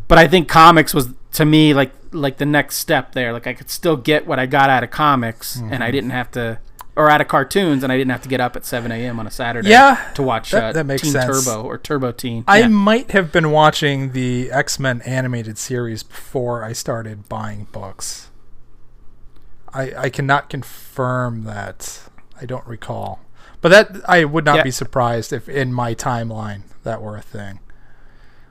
But 0.09 0.19
I 0.19 0.29
think 0.29 0.49
comics 0.49 0.93
was 0.95 1.09
to 1.33 1.45
me 1.47 1.73
like 1.75 1.93
like 2.13 2.37
the 2.37 2.47
next 2.47 2.77
step 2.77 3.13
there. 3.13 3.33
Like 3.33 3.47
I 3.47 3.55
could 3.55 3.71
still 3.71 3.97
get 3.97 4.27
what 4.27 4.39
I 4.39 4.45
got 4.47 4.69
out 4.71 4.85
of 4.85 4.91
comics, 4.91 5.57
and 5.57 5.83
I 5.83 5.91
didn't 5.91 6.11
have 6.11 6.31
to, 6.33 6.59
or 6.95 7.11
out 7.11 7.21
of 7.23 7.29
cartoons, 7.29 7.83
and 7.83 7.91
I 7.91 7.97
didn't 7.97 8.11
have 8.13 8.23
to 8.23 8.29
get 8.29 8.41
up 8.41 8.57
at 8.57 8.65
seven 8.67 8.93
a.m. 8.93 9.19
on 9.19 9.27
a 9.27 9.31
Saturday. 9.31 9.71
Yeah, 9.71 10.11
to 10.15 10.23
watch 10.23 10.51
that- 10.51 10.63
uh, 10.65 10.73
that 10.73 10.85
makes 10.87 11.03
Teen 11.03 11.13
sense. 11.13 11.47
Turbo 11.47 11.63
or 11.67 11.79
Turbo 11.79 12.13
Teen. 12.13 12.45
I 12.47 12.59
Yeah. 12.61 12.69
might 12.69 13.11
have 13.13 13.33
been 13.33 13.51
watching 13.51 14.13
the 14.13 14.51
X 14.53 14.79
Men 14.79 15.01
animated 15.07 15.57
series 15.59 16.03
before 16.03 16.63
I 16.63 16.73
started 16.75 17.27
buying 17.29 17.67
books. 17.73 18.29
I 19.77 19.93
I 20.05 20.09
cannot 20.11 20.49
confirm 20.51 21.45
that. 21.45 22.01
I 22.41 22.45
don't 22.47 22.67
recall, 22.67 23.21
but 23.61 23.71
that 23.71 23.97
I 24.09 24.25
would 24.25 24.45
not 24.45 24.57
Yeah. 24.57 24.63
be 24.65 24.71
surprised 24.71 25.33
if 25.33 25.49
in 25.49 25.73
my 25.73 25.95
timeline 25.95 26.63
that 26.85 27.01
were 27.03 27.17
a 27.17 27.23
thing. 27.23 27.61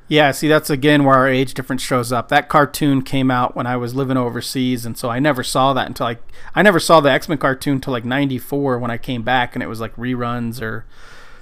Yeah, 0.08 0.32
see, 0.32 0.48
that's 0.48 0.70
again 0.70 1.04
where 1.04 1.16
our 1.16 1.28
age 1.28 1.54
difference 1.56 1.82
shows 1.82 2.12
up. 2.12 2.30
That 2.30 2.48
cartoon 2.48 3.02
came 3.02 3.32
out 3.32 3.56
when 3.56 3.66
I 3.66 3.76
was 3.76 3.96
living 3.96 4.18
overseas, 4.18 4.86
and 4.86 4.96
so 4.96 5.10
I 5.10 5.18
never 5.20 5.44
saw 5.44 5.74
that 5.74 5.88
until 5.88 6.06
I 6.08 6.18
I 6.54 6.62
never 6.62 6.80
saw 6.80 7.00
the 7.00 7.10
X 7.12 7.28
Men 7.28 7.40
cartoon 7.40 7.74
until 7.76 7.94
like 7.94 8.06
'94 8.06 8.78
when 8.80 8.92
I 8.92 8.98
came 8.98 9.24
back, 9.24 9.56
and 9.56 9.64
it 9.64 9.68
was 9.68 9.80
like 9.82 9.96
reruns 9.96 10.62
or 10.62 10.86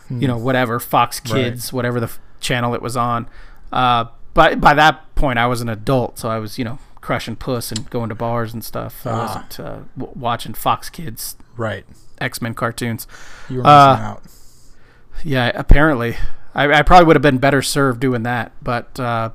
you 0.10 0.28
know 0.28 0.38
whatever 0.38 0.80
Fox 0.80 1.20
Kids, 1.20 1.74
whatever 1.74 2.00
the 2.00 2.06
f- 2.06 2.20
channel 2.40 2.74
it 2.74 2.82
was 2.82 2.96
on. 2.96 3.28
Uh, 3.72 4.06
but 4.34 4.62
by 4.62 4.74
that 4.74 5.14
point, 5.16 5.40
I 5.40 5.48
was 5.48 5.60
an 5.62 5.68
adult, 5.70 6.18
so 6.20 6.30
I 6.30 6.40
was 6.40 6.58
you 6.58 6.64
know 6.64 6.80
crushing 7.04 7.36
puss 7.36 7.70
and 7.72 7.88
going 7.89 8.08
to 8.10 8.16
bars 8.16 8.54
and 8.54 8.64
stuff. 8.64 9.06
I 9.06 9.10
Ah. 9.12 9.20
wasn't 9.26 9.60
uh, 9.60 9.80
w- 9.97 10.14
watching 10.18 10.54
Fox 10.54 10.89
Kids 10.89 11.36
Right, 11.58 11.86
X 12.20 12.41
Men 12.41 12.54
cartoons. 12.56 13.06
you 13.49 13.58
were 13.60 13.68
Uh, 13.68 13.91
missing 13.93 14.06
out. 14.06 14.24
Yeah, 15.24 15.51
apparently, 15.54 16.16
I, 16.56 16.80
I 16.80 16.82
probably 16.82 17.06
would 17.06 17.16
have 17.16 17.22
been 17.22 17.38
better 17.38 17.62
served 17.62 17.99
doing 17.99 18.24
that. 18.24 18.51
But 18.64 18.99
uh, 18.99 19.30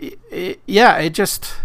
i 0.00 0.12
i 0.32 0.56
yeah, 0.66 0.98
it 0.98 1.10
just 1.14 1.56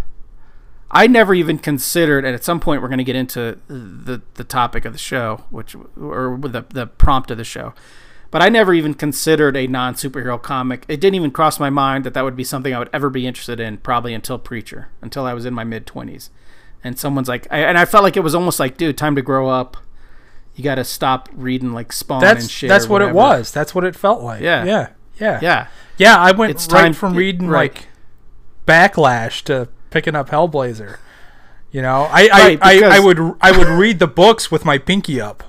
I 0.91 1.05
never 1.05 1.35
even 1.35 1.59
considered. 1.59 2.25
And 2.25 2.33
at 2.33 2.43
some 2.43 2.59
point, 2.59 2.81
we're 2.81 2.87
going 2.87 2.97
to 2.97 3.03
get 3.03 3.15
into 3.15 3.59
the 3.67 4.21
the 4.35 4.43
topic 4.43 4.85
of 4.85 4.93
the 4.93 4.99
show, 4.99 5.43
which 5.51 5.75
or 5.99 6.39
the 6.41 6.63
the 6.69 6.87
prompt 6.87 7.29
of 7.31 7.37
the 7.37 7.43
show. 7.43 7.73
But 8.31 8.43
I 8.43 8.49
never 8.49 8.73
even 8.75 8.93
considered 8.93 9.57
a 9.57 9.65
non 9.65 9.95
superhero 9.95 10.39
comic. 10.41 10.85
It 10.87 11.01
didn't 11.01 11.15
even 11.15 11.31
cross 11.31 11.59
my 11.59 11.69
mind 11.71 12.03
that 12.03 12.13
that 12.13 12.23
would 12.23 12.35
be 12.35 12.43
something 12.43 12.73
I 12.73 12.79
would 12.79 12.89
ever 12.93 13.09
be 13.09 13.25
interested 13.25 13.59
in. 13.59 13.77
Probably 13.77 14.13
until 14.13 14.37
Preacher, 14.37 14.89
until 15.01 15.25
I 15.25 15.33
was 15.33 15.45
in 15.45 15.53
my 15.53 15.63
mid 15.63 15.85
twenties, 15.87 16.29
and 16.83 16.99
someone's 16.99 17.27
like, 17.27 17.47
I, 17.49 17.59
and 17.59 17.77
I 17.77 17.85
felt 17.85 18.03
like 18.03 18.15
it 18.17 18.19
was 18.23 18.35
almost 18.35 18.59
like, 18.59 18.77
dude, 18.77 18.97
time 18.97 19.15
to 19.15 19.21
grow 19.23 19.49
up. 19.49 19.77
You 20.55 20.63
got 20.63 20.75
to 20.75 20.83
stop 20.83 21.29
reading 21.33 21.73
like 21.73 21.91
Spawn 21.93 22.21
and 22.23 22.37
That's 22.37 22.49
shit. 22.49 22.67
that's 22.69 22.87
what 22.87 23.01
it 23.01 23.13
was. 23.13 23.51
That's 23.51 23.73
what 23.73 23.83
it 23.85 23.95
felt 23.95 24.21
like. 24.21 24.41
Yeah. 24.41 24.65
yeah, 24.65 24.89
yeah, 25.19 25.39
Yeah, 25.41 25.67
yeah. 25.97 26.17
I 26.17 26.31
went 26.31 26.51
It's 26.51 26.67
right 26.71 26.81
time- 26.81 26.93
from 26.93 27.13
it- 27.13 27.17
reading 27.17 27.47
right. 27.47 27.73
like 27.73 27.87
Backlash 28.67 29.41
to 29.43 29.69
picking 29.89 30.15
up 30.15 30.29
Hellblazer. 30.29 30.97
You 31.71 31.81
know, 31.81 32.07
I 32.11 32.27
Right, 32.27 32.59
I, 32.61 32.83
I, 32.83 32.95
I 32.97 32.99
would 32.99 33.19
I 33.41 33.57
would 33.57 33.67
read 33.67 33.99
the 33.99 34.07
books 34.07 34.51
with 34.51 34.65
my 34.65 34.77
pinky 34.77 35.21
up. 35.21 35.43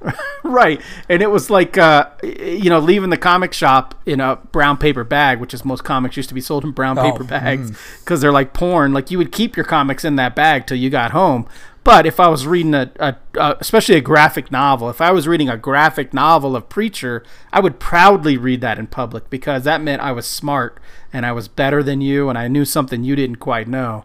right. 0.44 0.80
And 1.08 1.22
it 1.22 1.30
was 1.30 1.50
like, 1.50 1.76
uh, 1.78 2.10
you 2.22 2.70
know, 2.70 2.78
leaving 2.78 3.10
the 3.10 3.16
comic 3.16 3.52
shop 3.52 3.94
in 4.06 4.20
a 4.20 4.36
brown 4.52 4.76
paper 4.76 5.04
bag, 5.04 5.40
which 5.40 5.54
is 5.54 5.64
most 5.64 5.84
comics 5.84 6.16
used 6.16 6.28
to 6.28 6.34
be 6.34 6.40
sold 6.40 6.64
in 6.64 6.72
brown 6.72 6.98
Oh, 6.98 7.10
paper 7.10 7.24
bags 7.24 7.76
because 8.00 8.20
they're 8.20 8.32
like 8.32 8.52
porn. 8.52 8.92
Like 8.92 9.10
you 9.10 9.18
would 9.18 9.32
keep 9.32 9.56
your 9.56 9.64
comics 9.64 10.04
in 10.04 10.16
that 10.16 10.34
bag 10.36 10.66
till 10.66 10.76
you 10.78 10.90
got 10.90 11.10
home. 11.12 11.48
But 11.82 12.04
if 12.04 12.18
I 12.18 12.26
was 12.28 12.48
reading 12.48 12.74
a, 12.74 12.90
a, 12.98 13.16
a, 13.38 13.56
especially 13.60 13.94
a 13.94 14.00
graphic 14.00 14.50
novel, 14.50 14.90
if 14.90 15.00
I 15.00 15.12
was 15.12 15.28
reading 15.28 15.48
a 15.48 15.56
graphic 15.56 16.12
novel 16.12 16.56
of 16.56 16.68
Preacher, 16.68 17.22
I 17.52 17.60
would 17.60 17.78
proudly 17.78 18.36
read 18.36 18.60
that 18.62 18.76
in 18.78 18.88
public 18.88 19.30
because 19.30 19.62
that 19.64 19.80
meant 19.80 20.02
I 20.02 20.10
was 20.10 20.26
smart 20.26 20.80
and 21.12 21.24
I 21.24 21.30
was 21.30 21.46
better 21.46 21.84
than 21.84 22.00
you 22.00 22.28
and 22.28 22.36
I 22.36 22.48
knew 22.48 22.64
something 22.64 23.04
you 23.04 23.14
didn't 23.14 23.36
quite 23.36 23.68
know. 23.68 24.02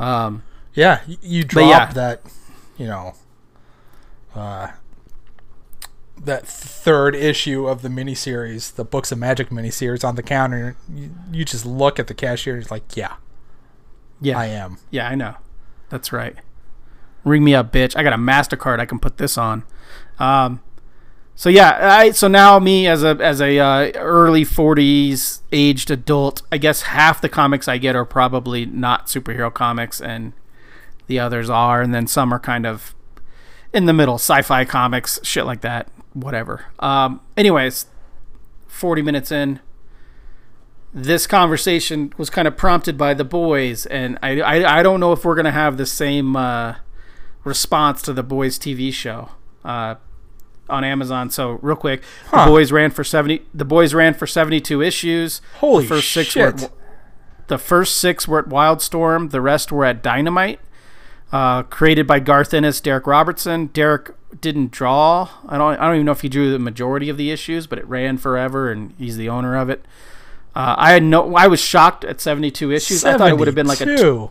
Um, 0.00 0.42
Yeah, 0.74 1.00
you 1.06 1.42
But 1.44 1.48
drop 1.48 1.68
yeah. 1.68 1.92
that, 1.92 2.22
you 2.76 2.86
know, 2.86 3.14
uh, 4.34 4.68
that 6.24 6.46
third 6.46 7.14
issue 7.14 7.66
of 7.66 7.82
the 7.82 7.88
miniseries, 7.88 8.74
the 8.74 8.84
Books 8.84 9.10
of 9.10 9.18
Magic 9.18 9.50
miniseries, 9.50 10.04
on 10.04 10.14
the 10.14 10.22
counter. 10.22 10.76
You, 10.92 11.10
you 11.32 11.44
just 11.44 11.66
look 11.66 11.98
at 11.98 12.06
the 12.06 12.14
cashier. 12.14 12.54
and 12.54 12.62
it's 12.62 12.70
like, 12.70 12.96
yeah, 12.96 13.16
yeah, 14.20 14.38
I 14.38 14.46
am. 14.46 14.78
Yeah, 14.90 15.08
I 15.08 15.14
know. 15.14 15.36
That's 15.88 16.12
right. 16.12 16.36
Ring 17.24 17.44
me 17.44 17.54
up, 17.54 17.72
bitch. 17.72 17.96
I 17.96 18.02
got 18.02 18.12
a 18.12 18.16
Mastercard. 18.16 18.80
I 18.80 18.86
can 18.86 18.98
put 18.98 19.18
this 19.18 19.36
on. 19.36 19.64
Um, 20.18 20.60
so 21.34 21.48
yeah, 21.48 21.78
I 21.98 22.10
so 22.10 22.28
now 22.28 22.58
me 22.58 22.86
as 22.86 23.02
a 23.02 23.16
as 23.20 23.40
a 23.40 23.58
uh, 23.58 23.92
early 23.96 24.44
forties 24.44 25.42
aged 25.50 25.90
adult, 25.90 26.42
I 26.52 26.58
guess 26.58 26.82
half 26.82 27.20
the 27.20 27.28
comics 27.28 27.68
I 27.68 27.78
get 27.78 27.96
are 27.96 28.04
probably 28.04 28.66
not 28.66 29.06
superhero 29.06 29.52
comics, 29.52 30.00
and 30.00 30.34
the 31.06 31.18
others 31.18 31.48
are, 31.50 31.80
and 31.80 31.94
then 31.94 32.06
some 32.06 32.32
are 32.32 32.38
kind 32.38 32.66
of 32.66 32.94
in 33.72 33.86
the 33.86 33.92
middle, 33.92 34.16
sci-fi 34.16 34.64
comics, 34.64 35.18
shit 35.22 35.46
like 35.46 35.62
that, 35.62 35.88
whatever. 36.14 36.66
Um, 36.78 37.20
anyways, 37.36 37.86
forty 38.66 39.02
minutes 39.02 39.30
in, 39.32 39.60
this 40.94 41.26
conversation 41.26 42.12
was 42.18 42.28
kind 42.30 42.46
of 42.46 42.56
prompted 42.56 42.98
by 42.98 43.14
the 43.14 43.24
boys, 43.24 43.86
and 43.86 44.18
I 44.22 44.40
I, 44.40 44.78
I 44.80 44.82
don't 44.82 45.00
know 45.00 45.12
if 45.12 45.24
we're 45.24 45.34
gonna 45.34 45.50
have 45.52 45.76
the 45.76 45.86
same 45.86 46.36
uh, 46.36 46.76
response 47.44 48.02
to 48.02 48.12
the 48.12 48.22
boys 48.22 48.58
TV 48.58 48.92
show. 48.92 49.30
Uh, 49.64 49.96
on 50.68 50.84
Amazon. 50.84 51.28
So 51.28 51.58
real 51.60 51.76
quick, 51.76 52.02
Huh. 52.28 52.44
the 52.46 52.50
boys 52.52 52.72
ran 52.72 52.90
for 52.92 53.04
seventy. 53.04 53.42
The 53.52 53.64
boys 53.64 53.92
ran 53.94 54.14
for 54.14 54.26
seventy-two 54.26 54.80
issues. 54.80 55.40
Holy 55.58 55.82
the 55.82 55.88
first 55.88 56.12
six 56.12 56.34
were 56.36 56.50
shit. 56.50 56.62
at, 56.64 56.72
the 57.48 57.58
first 57.58 57.96
six 57.98 58.26
were 58.26 58.38
at 58.38 58.46
Wildstorm. 58.46 59.30
The 59.32 59.40
rest 59.40 59.70
were 59.72 59.84
at 59.84 60.02
Dynamite. 60.02 60.60
Uh, 61.32 61.62
created 61.64 62.06
by 62.06 62.20
Garth 62.20 62.52
Ennis, 62.52 62.80
Darick 62.80 63.06
Robertson. 63.06 63.68
Darick 63.70 64.14
didn't 64.40 64.70
draw. 64.70 65.30
I 65.48 65.56
don't. 65.56 65.78
I 65.80 65.86
don't 65.86 65.94
even 65.94 66.06
know 66.06 66.12
if 66.12 66.20
he 66.20 66.28
drew 66.28 66.50
the 66.52 66.58
majority 66.58 67.08
of 67.08 67.16
the 67.16 67.30
issues, 67.30 67.66
but 67.66 67.78
it 67.78 67.86
ran 67.88 68.18
forever, 68.18 68.70
and 68.70 68.94
he's 68.98 69.16
the 69.16 69.28
owner 69.30 69.56
of 69.56 69.70
it. 69.70 69.84
Uh, 70.54 70.74
I 70.76 70.92
had 70.92 71.02
no. 71.02 71.34
I 71.34 71.46
was 71.46 71.58
shocked 71.60 72.04
at 72.04 72.20
seventy-two 72.20 72.70
issues. 72.70 73.02
I 73.04 73.16
thought 73.16 73.30
it 73.30 73.38
would 73.38 73.48
have 73.48 73.54
been 73.54 73.66
like 73.66 73.80
a. 73.80 73.86
T- 73.86 73.96
72. 73.96 74.30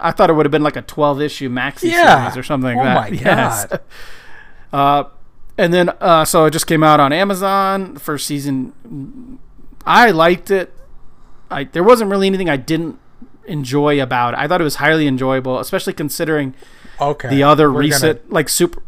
I 0.00 0.10
thought 0.10 0.28
it 0.28 0.32
would 0.32 0.44
have 0.44 0.50
been 0.50 0.64
like 0.64 0.74
a 0.74 0.82
twelve 0.82 1.20
issue 1.22 1.48
maxi 1.48 1.84
Yeah. 1.92 2.22
series 2.32 2.36
or 2.36 2.42
something 2.42 2.76
like 2.76 2.84
Oh 2.84 2.84
that. 2.84 3.12
my 3.12 3.16
Yes. 3.16 3.66
God. 3.66 3.80
Uh, 4.72 5.04
and 5.56 5.72
then 5.72 5.90
uh, 6.00 6.24
so 6.24 6.46
it 6.46 6.50
just 6.50 6.66
came 6.66 6.82
out 6.82 6.98
on 6.98 7.12
Amazon. 7.12 7.94
First 7.94 8.26
season, 8.26 9.38
I 9.86 10.10
liked 10.10 10.50
it. 10.50 10.72
I 11.48 11.62
there 11.62 11.84
wasn't 11.84 12.10
really 12.10 12.26
anything 12.26 12.50
I 12.50 12.56
didn't 12.56 12.98
enjoy 13.46 14.00
about 14.02 14.34
it. 14.34 14.40
I 14.40 14.48
thought 14.48 14.60
it 14.60 14.64
was 14.64 14.76
highly 14.76 15.06
enjoyable, 15.06 15.58
especially 15.58 15.92
considering 15.92 16.54
Okay. 17.00 17.28
the 17.28 17.42
other 17.42 17.70
We're 17.72 17.80
recent 17.80 18.30
like 18.32 18.48
super 18.48 18.82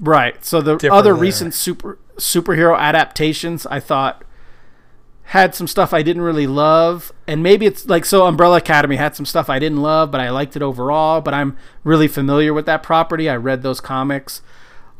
right. 0.00 0.44
So 0.44 0.60
the 0.60 0.92
other 0.92 1.12
there. 1.12 1.20
recent 1.20 1.54
super 1.54 1.98
superhero 2.16 2.78
adaptations, 2.78 3.66
I 3.66 3.80
thought 3.80 4.22
had 5.30 5.54
some 5.56 5.66
stuff 5.66 5.92
I 5.92 6.02
didn't 6.02 6.22
really 6.22 6.46
love, 6.46 7.10
and 7.26 7.42
maybe 7.42 7.66
it's 7.66 7.86
like 7.86 8.04
so. 8.04 8.26
Umbrella 8.26 8.58
Academy 8.58 8.94
had 8.96 9.16
some 9.16 9.26
stuff 9.26 9.50
I 9.50 9.58
didn't 9.58 9.82
love, 9.82 10.10
but 10.12 10.20
I 10.20 10.30
liked 10.30 10.54
it 10.54 10.62
overall. 10.62 11.20
But 11.20 11.34
I'm 11.34 11.56
really 11.82 12.06
familiar 12.08 12.54
with 12.54 12.66
that 12.66 12.82
property. 12.82 13.28
I 13.28 13.36
read 13.36 13.62
those 13.62 13.80
comics. 13.80 14.40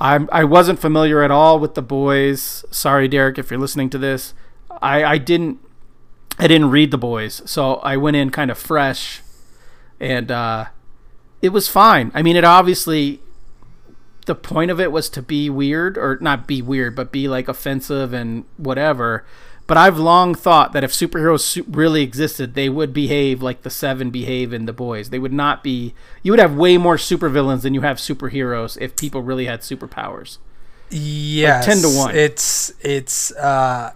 I'm 0.01 0.29
I 0.33 0.45
wasn't 0.45 0.79
familiar 0.81 1.23
at 1.23 1.31
all 1.31 1.59
with 1.61 1.75
the 1.75 1.83
boys. 1.83 2.65
Sorry, 2.71 3.09
Darick, 3.09 3.39
if 3.39 3.51
you're 3.51 3.61
listening 3.61 3.89
to 3.91 3.99
this. 3.99 4.35
I 4.83 5.05
I 5.05 5.19
didn't 5.19 5.59
I 6.39 6.47
didn't 6.47 6.71
read 6.71 6.91
the 6.91 6.99
boys, 6.99 7.43
so 7.47 7.77
I 7.77 7.97
went 7.97 8.17
in 8.17 8.31
kind 8.31 8.51
of 8.51 8.59
fresh, 8.59 9.23
and 9.99 10.31
uh, 10.31 10.67
it 11.41 11.51
was 11.51 11.69
fine. 11.69 12.11
I 12.15 12.23
mean, 12.23 12.37
it 12.37 12.45
obviously 12.45 13.21
the 14.27 14.35
point 14.35 14.71
of 14.71 14.81
it 14.81 14.93
was 14.93 15.09
to 15.11 15.23
be 15.23 15.49
weird 15.49 15.97
or 15.97 16.19
not 16.21 16.47
be 16.47 16.61
weird, 16.61 16.95
but 16.95 17.11
be 17.13 17.29
like 17.29 17.49
offensive 17.49 18.13
and 18.13 18.45
whatever. 18.57 19.25
But 19.67 19.77
I've 19.77 19.99
long 19.99 20.35
thought 20.35 20.73
that 20.73 20.85
if 20.85 20.93
superheroes 20.93 21.65
really 21.69 22.03
existed, 22.03 22.55
they 22.55 22.69
would 22.69 22.93
behave 22.93 23.43
like 23.43 23.63
the 23.63 23.71
Seven 23.71 24.11
behave 24.11 24.53
in 24.53 24.67
The 24.67 24.73
Boys. 24.73 25.11
They 25.11 25.19
would 25.19 25.33
not 25.33 25.65
be. 25.65 25.95
You 26.23 26.33
would 26.33 26.39
have 26.39 26.55
way 26.55 26.77
more 26.79 26.97
supervillains 26.97 27.63
than 27.63 27.75
you 27.75 27.81
have 27.81 27.97
superheroes 27.97 28.79
if 28.81 28.97
people 28.97 29.23
really 29.23 29.47
had 29.47 29.61
superpowers. 29.61 30.39
Yes, 30.89 31.67
10 31.67 31.79
to 31.79 31.89
1. 31.89 32.15
It's 32.15 32.73
it's 32.81 33.33
uh, 33.33 33.93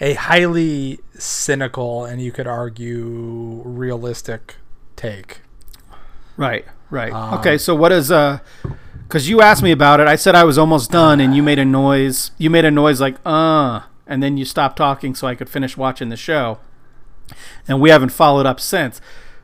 a 0.00 0.14
highly 0.14 1.00
cynical 1.18 2.04
and 2.04 2.20
you 2.20 2.32
could 2.32 2.46
argue 2.46 3.62
realistic 3.64 4.56
take. 4.96 5.40
Right. 6.36 6.64
Right. 6.90 7.12
Um, 7.12 7.34
okay. 7.38 7.58
So 7.58 7.74
what 7.74 7.92
is 7.92 8.10
uh? 8.10 8.38
Because 9.08 9.28
you 9.28 9.40
asked 9.40 9.62
me 9.62 9.70
about 9.70 10.00
it, 10.00 10.08
I 10.08 10.16
said 10.16 10.34
I 10.34 10.44
was 10.44 10.58
almost 10.58 10.90
done, 10.90 11.20
and 11.20 11.36
you 11.36 11.42
made 11.42 11.58
a 11.58 11.64
noise. 11.64 12.30
You 12.38 12.50
made 12.50 12.64
a 12.64 12.70
noise 12.70 13.00
like 13.00 13.16
uh, 13.24 13.82
and 14.06 14.22
then 14.22 14.36
you 14.36 14.44
stopped 14.44 14.76
talking 14.76 15.14
so 15.14 15.26
I 15.26 15.34
could 15.34 15.48
finish 15.48 15.76
watching 15.76 16.08
the 16.08 16.16
show. 16.16 16.58
And 17.68 17.80
we 17.80 17.90
haven't 17.90 18.10
followed 18.10 18.46
up 18.46 18.60
since. 18.60 19.00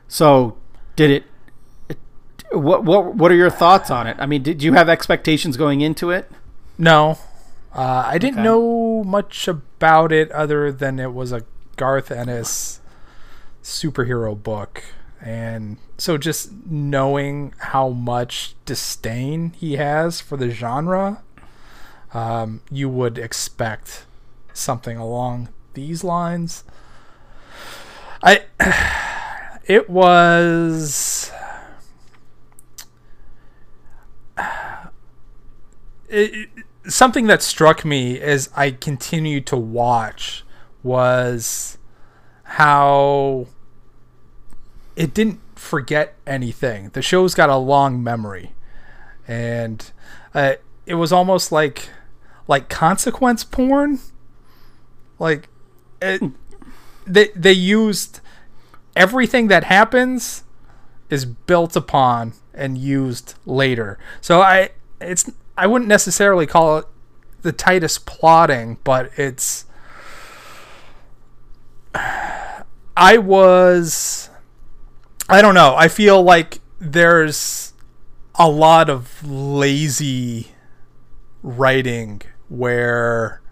So 0.07 0.57
did 0.95 1.09
it? 1.09 1.23
it 1.89 1.97
what 2.51 2.83
what 2.83 3.15
what 3.15 3.31
are 3.31 3.35
your 3.35 3.49
thoughts 3.49 3.89
on 3.89 4.07
it? 4.07 4.17
I 4.19 4.25
mean, 4.25 4.43
did 4.43 4.61
you 4.61 4.73
have 4.73 4.89
expectations 4.89 5.57
going 5.57 5.81
into 5.81 6.09
it? 6.09 6.29
No, 6.77 7.17
uh, 7.73 8.03
I 8.07 8.17
didn't 8.17 8.39
Okay. 8.39 8.43
know 8.43 9.03
much 9.03 9.47
about 9.47 10.11
it 10.11 10.31
other 10.31 10.71
than 10.71 10.99
it 10.99 11.13
was 11.13 11.31
a 11.31 11.43
Garth 11.77 12.11
Ennis 12.11 12.79
superhero 13.63 14.41
book, 14.41 14.83
and 15.21 15.77
so 15.97 16.17
just 16.17 16.51
knowing 16.65 17.53
how 17.59 17.89
much 17.89 18.55
disdain 18.65 19.51
he 19.57 19.75
has 19.77 20.19
for 20.21 20.37
the 20.37 20.49
genre, 20.49 21.23
um, 22.13 22.61
you 22.71 22.89
would 22.89 23.17
expect 23.17 24.05
something 24.53 24.97
along 24.97 25.49
these 25.73 26.03
lines. 26.03 26.63
I, 28.23 28.43
it 29.65 29.89
was. 29.89 31.31
it, 36.09 36.49
something 36.91 37.27
that 37.27 37.41
struck 37.41 37.85
me 37.85 38.19
as 38.19 38.49
I 38.55 38.71
continued 38.71 39.45
to 39.47 39.57
watch 39.57 40.43
was 40.83 41.77
how 42.43 43.47
it 44.95 45.13
didn't 45.13 45.39
forget 45.55 46.15
anything. 46.27 46.89
The 46.89 47.01
show's 47.01 47.33
got 47.33 47.49
a 47.49 47.55
long 47.55 48.03
memory, 48.03 48.51
and 49.27 49.91
uh, 50.33 50.55
it 50.85 50.95
was 50.95 51.11
almost 51.11 51.51
like 51.51 51.89
like 52.47 52.69
consequence 52.69 53.43
porn. 53.43 53.99
Like 55.17 55.47
it, 56.01 56.21
they 57.05 57.29
they 57.35 57.53
used 57.53 58.19
everything 58.95 59.47
that 59.47 59.63
happens 59.65 60.43
is 61.09 61.25
built 61.25 61.75
upon 61.75 62.33
and 62.53 62.77
used 62.77 63.35
later. 63.45 63.97
So 64.19 64.41
I 64.41 64.71
it's 64.99 65.29
I 65.61 65.67
wouldn't 65.67 65.89
necessarily 65.89 66.47
call 66.47 66.79
it 66.79 66.85
the 67.43 67.51
tightest 67.51 68.07
plotting, 68.07 68.79
but 68.83 69.11
it's 69.15 69.65
I 71.93 73.19
was 73.19 74.31
I 75.29 75.43
don't 75.43 75.53
know. 75.53 75.75
I 75.75 75.87
feel 75.87 76.23
like 76.23 76.61
there's 76.79 77.73
a 78.33 78.49
lot 78.49 78.89
of 78.89 79.23
lazy 79.23 80.47
writing 81.43 82.23
where 82.49 83.43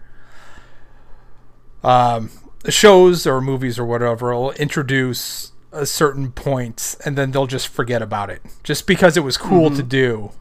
um, 1.84 2.30
shows 2.68 3.24
or 3.24 3.40
movies 3.40 3.78
or 3.78 3.84
whatever 3.84 4.34
will 4.34 4.50
introduce 4.54 5.52
a 5.70 5.86
certain 5.86 6.32
points 6.32 6.96
point 6.96 7.06
and 7.06 7.16
then 7.16 7.30
they'll 7.30 7.46
just 7.46 7.68
forget 7.68 8.02
about 8.02 8.30
it 8.30 8.42
just 8.64 8.88
because 8.88 9.16
it 9.16 9.20
was 9.20 9.36
cool 9.36 9.70
to 9.70 9.84
do 9.84 10.32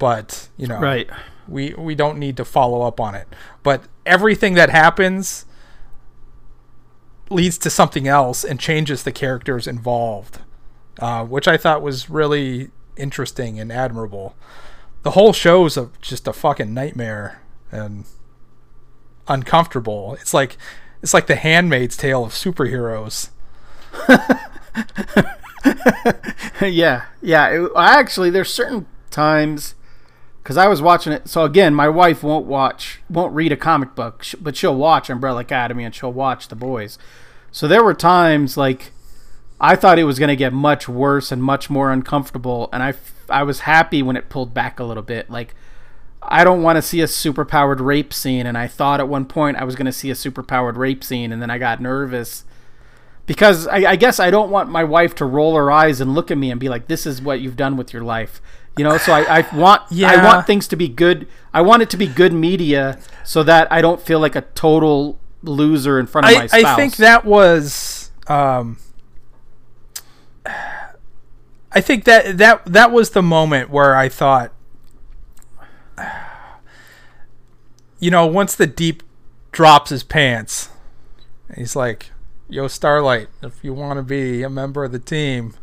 but 0.00 0.48
you 0.56 0.66
know 0.66 0.80
Right. 0.80 1.08
we 1.46 1.74
we 1.74 1.94
don't 1.94 2.18
need 2.18 2.36
to 2.38 2.44
follow 2.44 2.82
up 2.82 2.98
on 2.98 3.14
it 3.14 3.28
but 3.62 3.84
everything 4.04 4.54
that 4.54 4.70
happens 4.70 5.46
leads 7.30 7.56
to 7.58 7.70
something 7.70 8.08
else 8.08 8.42
and 8.42 8.58
changes 8.58 9.04
the 9.04 9.12
characters 9.12 9.68
involved 9.68 10.40
uh, 10.98 11.24
which 11.24 11.46
i 11.46 11.56
thought 11.56 11.82
was 11.82 12.10
really 12.10 12.70
interesting 12.96 13.60
and 13.60 13.70
admirable 13.70 14.34
the 15.02 15.12
whole 15.12 15.32
show's 15.32 15.76
a, 15.76 15.88
just 16.02 16.26
a 16.26 16.32
fucking 16.32 16.74
nightmare 16.74 17.40
and 17.70 18.04
uncomfortable 19.28 20.16
it's 20.20 20.34
like 20.34 20.56
it's 21.02 21.14
like 21.14 21.28
the 21.28 21.36
handmaid's 21.36 21.96
tale 21.96 22.24
of 22.24 22.32
superheroes 22.32 23.28
yeah, 26.60 27.04
yeah. 27.20 27.48
It, 27.48 27.70
actually, 27.76 28.30
there's 28.30 28.52
certain 28.52 28.86
times 29.10 29.74
because 30.42 30.56
I 30.56 30.68
was 30.68 30.82
watching 30.82 31.12
it. 31.12 31.28
So 31.28 31.44
again, 31.44 31.74
my 31.74 31.88
wife 31.88 32.22
won't 32.22 32.46
watch, 32.46 33.00
won't 33.08 33.34
read 33.34 33.52
a 33.52 33.56
comic 33.56 33.94
book, 33.94 34.24
but 34.40 34.56
she'll 34.56 34.76
watch 34.76 35.10
Umbrella 35.10 35.40
Academy 35.40 35.84
and 35.84 35.94
she'll 35.94 36.12
watch 36.12 36.48
The 36.48 36.56
Boys. 36.56 36.98
So 37.52 37.66
there 37.68 37.84
were 37.84 37.94
times 37.94 38.56
like 38.56 38.92
I 39.60 39.76
thought 39.76 39.98
it 39.98 40.04
was 40.04 40.18
going 40.18 40.28
to 40.28 40.36
get 40.36 40.52
much 40.52 40.88
worse 40.88 41.30
and 41.30 41.42
much 41.42 41.68
more 41.68 41.92
uncomfortable, 41.92 42.68
and 42.72 42.82
I 42.82 42.94
I 43.28 43.42
was 43.42 43.60
happy 43.60 44.02
when 44.02 44.16
it 44.16 44.28
pulled 44.28 44.54
back 44.54 44.80
a 44.80 44.84
little 44.84 45.02
bit. 45.02 45.30
Like 45.30 45.54
I 46.22 46.44
don't 46.44 46.62
want 46.62 46.76
to 46.76 46.82
see 46.82 47.00
a 47.00 47.06
superpowered 47.06 47.80
rape 47.80 48.12
scene, 48.12 48.46
and 48.46 48.56
I 48.56 48.66
thought 48.66 49.00
at 49.00 49.08
one 49.08 49.26
point 49.26 49.58
I 49.58 49.64
was 49.64 49.74
going 49.74 49.86
to 49.86 49.92
see 49.92 50.10
a 50.10 50.14
superpowered 50.14 50.76
rape 50.76 51.04
scene, 51.04 51.32
and 51.32 51.42
then 51.42 51.50
I 51.50 51.58
got 51.58 51.80
nervous 51.80 52.44
because 53.26 53.66
I, 53.66 53.90
I 53.90 53.96
guess 53.96 54.18
I 54.18 54.30
don't 54.30 54.50
want 54.50 54.70
my 54.70 54.82
wife 54.82 55.14
to 55.16 55.24
roll 55.24 55.54
her 55.56 55.70
eyes 55.70 56.00
and 56.00 56.14
look 56.14 56.30
at 56.30 56.38
me 56.38 56.50
and 56.50 56.58
be 56.58 56.68
like, 56.68 56.88
"This 56.88 57.06
is 57.06 57.20
what 57.20 57.40
you've 57.40 57.56
done 57.56 57.76
with 57.76 57.92
your 57.92 58.02
life," 58.02 58.40
you 58.76 58.84
know. 58.84 58.96
So 58.98 59.12
I, 59.12 59.40
I 59.40 59.56
want 59.56 59.82
I 59.92 60.24
want 60.24 60.46
things 60.46 60.68
to 60.68 60.76
be 60.76 60.88
good. 60.88 61.26
I 61.52 61.62
want 61.62 61.82
it 61.82 61.90
to 61.90 61.96
be 61.96 62.06
good 62.06 62.32
media 62.32 62.98
so 63.24 63.42
that 63.42 63.70
I 63.72 63.80
don't 63.80 64.00
feel 64.00 64.20
like 64.20 64.36
a 64.36 64.42
total 64.42 65.18
loser 65.42 65.98
in 65.98 66.06
front 66.06 66.28
of 66.28 66.34
my 66.34 66.42
I, 66.42 66.46
spouse. 66.46 66.64
I 66.64 66.76
think 66.76 66.96
that 66.96 67.24
was 67.24 68.10
um, 68.26 68.78
I 71.72 71.80
think 71.80 72.04
that 72.04 72.38
that 72.38 72.64
that 72.64 72.90
was 72.90 73.10
the 73.10 73.22
moment 73.22 73.70
where 73.70 73.94
I 73.94 74.08
thought 74.08 74.52
you 78.00 78.10
know 78.10 78.26
once 78.26 78.54
the 78.54 78.66
deep 78.66 79.02
drops 79.52 79.90
his 79.90 80.02
pants 80.04 80.68
he's 81.56 81.74
like 81.74 82.10
yo 82.48 82.68
starlight 82.68 83.28
if 83.42 83.64
you 83.64 83.74
want 83.74 83.98
to 83.98 84.02
be 84.02 84.42
a 84.42 84.50
member 84.50 84.84
of 84.84 84.92
the 84.92 84.98
team 84.98 85.54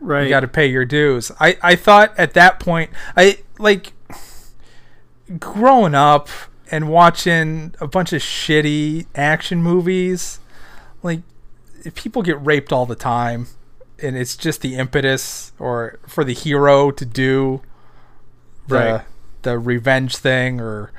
right. 0.00 0.24
you 0.24 0.28
got 0.28 0.40
to 0.40 0.48
pay 0.48 0.66
your 0.66 0.84
dues. 0.84 1.30
I, 1.40 1.56
I 1.62 1.76
thought 1.76 2.18
at 2.18 2.34
that 2.34 2.60
point, 2.60 2.90
I 3.16 3.38
like 3.58 3.92
growing 5.38 5.94
up 5.94 6.28
and 6.70 6.88
watching 6.88 7.74
a 7.80 7.86
bunch 7.86 8.12
of 8.12 8.20
shitty 8.22 9.06
action 9.14 9.62
movies, 9.62 10.40
like 11.02 11.20
people 11.94 12.22
get 12.22 12.44
raped 12.44 12.72
all 12.72 12.86
the 12.86 12.94
time, 12.96 13.48
and 14.02 14.16
it's 14.16 14.36
just 14.36 14.60
the 14.60 14.76
impetus 14.76 15.52
or 15.58 15.98
for 16.06 16.24
the 16.24 16.34
hero 16.34 16.90
to 16.90 17.04
do 17.04 17.62
the 18.66 18.74
Right. 18.76 19.04
the 19.42 19.58
revenge 19.58 20.16
thing, 20.16 20.60
or 20.60 20.90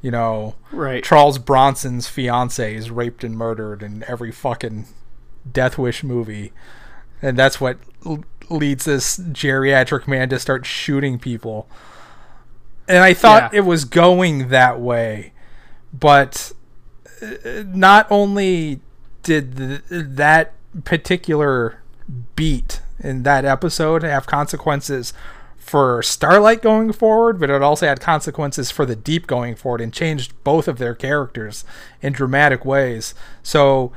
you 0.00 0.10
know, 0.12 0.54
Right. 0.70 1.02
Charles 1.02 1.38
Bronson's 1.38 2.06
fiance 2.08 2.74
is 2.74 2.90
raped 2.90 3.24
and 3.24 3.36
murdered 3.36 3.82
in 3.82 4.04
every 4.06 4.30
fucking 4.30 4.86
Death 5.50 5.76
Wish 5.78 6.04
movie, 6.04 6.52
and 7.20 7.36
that's 7.36 7.60
what 7.60 7.78
leads 8.50 8.84
this 8.84 9.18
geriatric 9.18 10.06
man 10.08 10.28
to 10.30 10.38
start 10.38 10.66
shooting 10.66 11.18
people. 11.18 11.68
And 12.86 12.98
I 12.98 13.12
thought 13.14 13.52
Yeah. 13.52 13.58
it 13.58 13.64
was 13.64 13.84
going 13.84 14.48
that 14.48 14.80
way, 14.80 15.32
but 15.92 16.52
uh, 17.22 17.62
not 17.66 18.06
only 18.10 18.80
did 19.22 19.56
th- 19.56 19.82
that 19.90 20.52
particular 20.84 21.80
beat 22.36 22.80
in 23.00 23.22
that 23.24 23.44
episode 23.44 24.02
have 24.02 24.26
consequences 24.26 25.12
for 25.58 26.02
Starlight 26.02 26.62
going 26.62 26.92
forward, 26.92 27.38
but 27.38 27.50
it 27.50 27.60
also 27.62 27.86
had 27.86 28.00
consequences 28.00 28.70
for 28.70 28.86
the 28.86 28.96
Deep 28.96 29.26
going 29.26 29.54
forward 29.54 29.82
and 29.82 29.92
changed 29.92 30.32
both 30.42 30.66
of 30.66 30.78
their 30.78 30.94
characters 30.94 31.64
in 32.00 32.14
dramatic 32.14 32.64
ways. 32.64 33.12
So 33.42 33.92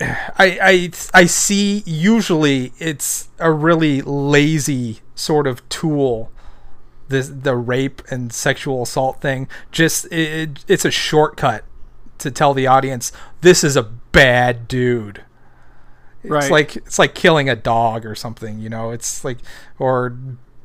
I 0.00 0.58
I 0.62 0.90
I 1.12 1.26
see 1.26 1.82
usually 1.86 2.72
it's 2.78 3.28
a 3.38 3.50
really 3.52 4.02
lazy 4.02 5.00
sort 5.14 5.46
of 5.46 5.66
tool 5.68 6.32
this 7.08 7.28
the 7.28 7.54
rape 7.56 8.02
and 8.10 8.32
sexual 8.32 8.82
assault 8.82 9.20
thing 9.20 9.46
just 9.70 10.06
it, 10.12 10.64
it's 10.66 10.84
a 10.84 10.90
shortcut 10.90 11.64
to 12.18 12.30
tell 12.30 12.54
the 12.54 12.66
audience 12.66 13.12
this 13.42 13.62
is 13.62 13.76
a 13.76 13.82
bad 13.82 14.66
dude 14.66 15.22
it's 16.22 16.30
Right. 16.30 16.50
like 16.50 16.76
it's 16.76 16.98
like 16.98 17.14
killing 17.14 17.48
a 17.48 17.54
dog 17.56 18.04
or 18.06 18.14
something 18.14 18.58
you 18.58 18.68
know 18.70 18.90
it's 18.90 19.24
like 19.24 19.38
or 19.78 20.16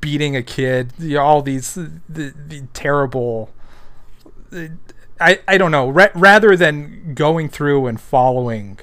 beating 0.01 0.35
a 0.35 0.41
kid 0.41 0.93
you 0.97 1.15
know, 1.15 1.21
all 1.23 1.41
these 1.41 1.75
the, 1.75 1.91
the 2.07 2.63
terrible 2.73 3.51
I, 5.21 5.39
I 5.47 5.57
don't 5.57 5.71
know. 5.71 5.89
Ra- 5.89 6.07
rather 6.15 6.55
than 6.55 7.13
going 7.13 7.49
through 7.49 7.87
and 7.87 7.99
following 7.99 8.79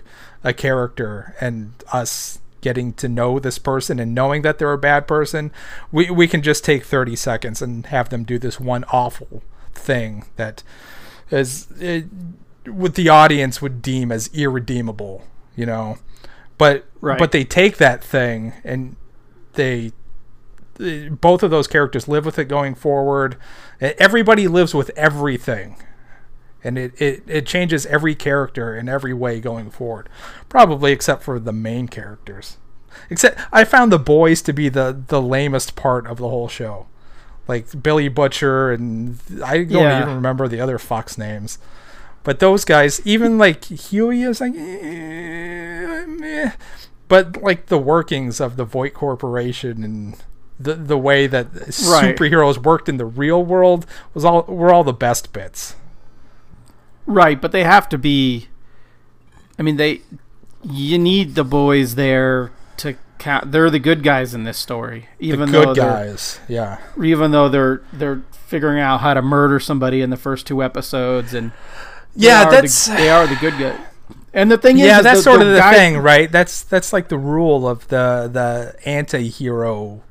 a 0.47 0.55
character 0.55 1.35
and 1.41 1.73
us 1.93 2.39
getting 2.63 2.93
to 2.95 3.09
know 3.09 3.39
this 3.39 3.59
person 3.59 3.99
and 3.99 4.15
knowing 4.15 4.43
that 4.43 4.59
they're 4.59 4.73
a 4.73 4.79
bad 4.79 5.07
person, 5.07 5.51
we, 5.93 6.09
we 6.11 6.27
can 6.27 6.41
just 6.41 6.65
take 6.65 6.85
30 6.85 7.17
seconds 7.17 7.61
and 7.61 7.87
have 7.87 8.09
them 8.09 8.25
do 8.25 8.39
this 8.39 8.59
one 8.59 8.85
awful 8.85 9.43
thing 9.75 10.25
that 10.37 10.63
is 11.31 11.67
it, 11.81 12.07
what 12.67 12.95
the 12.95 13.09
audience 13.09 13.61
would 13.61 13.83
deem 13.83 14.11
as 14.11 14.31
irredeemable, 14.33 15.25
you 15.57 15.67
know. 15.67 15.99
But 16.59 16.87
Right. 17.01 17.19
but 17.19 17.33
they 17.33 17.45
take 17.45 17.77
that 17.77 18.03
thing 18.03 18.55
and 18.65 18.97
they 19.53 19.93
uh, 20.81 21.11
both 21.11 21.43
of 21.43 21.51
those 21.51 21.67
characters 21.69 22.09
live 22.09 22.25
with 22.25 22.39
it 22.39 22.47
going 22.47 22.75
forward. 22.75 23.37
Everybody 23.81 24.49
lives 24.49 24.75
with 24.75 24.91
everything. 24.97 25.77
And 26.67 26.77
it, 26.79 27.01
it, 27.01 27.23
it 27.27 27.47
changes 27.47 27.87
every 27.87 28.15
character 28.15 28.77
in 28.77 28.89
every 28.89 29.15
way 29.15 29.41
going 29.41 29.71
forward. 29.71 30.09
Probably 30.49 30.91
except 30.93 31.23
for 31.23 31.39
the 31.39 31.53
main 31.53 31.87
characters. 31.89 32.57
Except 33.11 33.39
I 33.53 33.65
found 33.65 33.93
the 33.93 33.99
boys 33.99 34.43
to 34.43 34.53
be 34.53 34.69
the, 34.69 35.05
the 35.07 35.23
lamest 35.23 35.77
part 35.77 36.07
of 36.07 36.17
the 36.19 36.29
whole 36.29 36.49
show. 36.49 36.87
Like 37.47 37.83
Billy 37.83 38.09
Butcher 38.09 38.73
and 38.73 39.19
I 39.45 39.59
don't 39.65 39.71
Yeah. 39.83 40.03
even 40.03 40.15
remember 40.17 40.49
the 40.49 40.61
other 40.61 40.79
Fox 40.79 41.17
names. 41.17 41.59
But 42.25 42.41
those 42.41 42.65
guys, 42.65 43.01
even 43.07 43.39
like 43.39 43.65
Hughie 43.67 44.23
is 44.23 44.41
like 44.41 44.55
eh, 44.57 46.05
meh. 46.07 46.51
but 47.07 47.41
like 47.41 47.67
the 47.67 47.79
workings 47.79 48.41
of 48.41 48.57
the 48.57 48.65
Vought 48.65 48.95
Corporation 48.95 49.85
and 49.85 50.17
the 50.59 50.75
the 50.75 50.99
way 50.99 51.29
that 51.29 51.53
superheroes 51.53 52.59
worked 52.59 52.89
in 52.89 52.97
the 52.97 53.05
real 53.05 53.45
world 53.45 53.87
was 54.15 54.25
all 54.25 54.43
were 54.49 54.73
all 54.73 54.83
the 54.83 54.93
best 54.93 55.33
bits. 55.33 55.77
Right, 57.07 57.41
but 57.41 57.53
they 57.53 57.65
have 57.65 57.89
to 57.91 57.99
be. 57.99 58.49
I 59.59 59.63
mean, 59.63 59.77
they. 59.77 60.03
You 60.63 60.99
need 60.99 61.37
the 61.37 61.45
boys 61.45 61.95
there 61.95 62.51
to 62.79 62.97
count. 63.19 63.53
They're 63.53 63.71
the 63.71 63.79
good 63.79 64.03
guys 64.03 64.35
in 64.35 64.43
this 64.45 64.59
story, 64.59 65.09
even 65.21 65.53
the 65.53 65.65
good 65.65 65.77
guys, 65.77 66.41
yeah. 66.49 66.79
even 67.01 67.31
though 67.31 67.49
they're 67.49 67.83
they're 67.93 68.23
figuring 68.33 68.81
out 68.81 69.01
how 69.01 69.15
to 69.15 69.23
murder 69.23 69.61
somebody 69.61 70.01
in 70.01 70.11
the 70.11 70.17
first 70.17 70.47
two 70.47 70.63
episodes, 70.65 71.33
and 71.35 71.53
Yeah, 72.17 72.47
are 72.47 72.51
that's 72.51 72.87
the, 72.87 72.95
they 72.95 73.09
are 73.09 73.27
the 73.29 73.37
good 73.37 73.57
guy. 73.59 73.79
And 74.35 74.51
the 74.51 74.59
thing 74.59 74.79
is, 74.79 74.87
yeah, 74.87 74.99
is 74.99 75.05
that's 75.05 75.19
the- 75.21 75.23
sort 75.23 75.41
of 75.41 75.49
the 75.49 75.59
guy- 75.59 75.75
thing, 75.75 75.99
right? 75.99 76.31
That's 76.33 76.63
that's 76.63 76.93
like 76.93 77.09
the 77.09 77.19
rule 77.19 77.69
of 77.69 77.87
the 77.89 78.29
the 78.33 78.75
anti-hero 78.89 80.03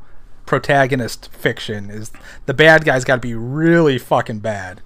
protagonist 0.45 1.29
fiction 1.33 1.89
is 1.89 2.11
the 2.45 2.53
bad 2.53 2.85
guy's 2.85 3.03
got 3.03 3.15
to 3.15 3.21
be 3.21 3.35
really 3.35 3.97
fucking 3.97 4.39
bad. 4.39 4.81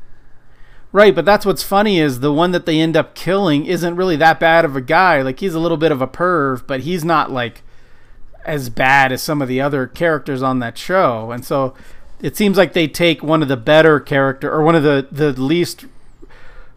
Right, 0.92 1.14
but 1.14 1.26
that's 1.26 1.46
what's 1.46 1.62
funny 1.62 2.00
is 2.00 2.20
the 2.20 2.34
one 2.34 2.52
that 2.52 2.66
they 2.66 2.80
end 2.80 2.98
up 2.98 3.14
killing 3.14 3.66
isn't 3.66 3.96
really 3.96 4.16
that 4.16 4.40
bad 4.40 4.66
of 4.66 4.76
a 4.76 4.82
guy. 4.82 5.22
Like 5.22 5.40
he's 5.40 5.54
a 5.54 5.60
little 5.60 5.78
bit 5.78 5.92
of 5.92 6.02
a 6.02 6.08
perv, 6.08 6.66
but 6.66 6.82
he's 6.82 7.06
not 7.06 7.32
like 7.32 7.62
as 8.44 8.70
bad 8.70 9.12
as 9.12 9.22
some 9.22 9.42
of 9.42 9.48
the 9.48 9.62
other 9.62 9.86
characters 9.86 10.42
on 10.42 10.60
that 10.60 10.78
show. 10.78 11.32
And 11.32 11.46
so 11.46 11.76
it 12.22 12.36
seems 12.36 12.58
like 12.58 12.74
they 12.74 12.88
take 12.88 13.22
one 13.22 13.44
of 13.44 13.48
the 13.48 13.58
better 13.58 14.00
character 14.00 14.52
or 14.52 14.64
one 14.64 14.76
of 14.76 14.82
the 14.82 15.08
the 15.12 15.32
least 15.40 15.86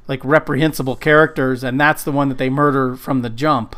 like 0.07 0.23
reprehensible 0.25 0.97
characters 0.97 1.65
and 1.65 1.81
that's 1.81 2.05
the 2.05 2.13
one 2.13 2.29
that 2.29 2.37
they 2.37 2.51
murder 2.51 2.97
from 2.97 3.23
the 3.23 3.31
jump. 3.31 3.77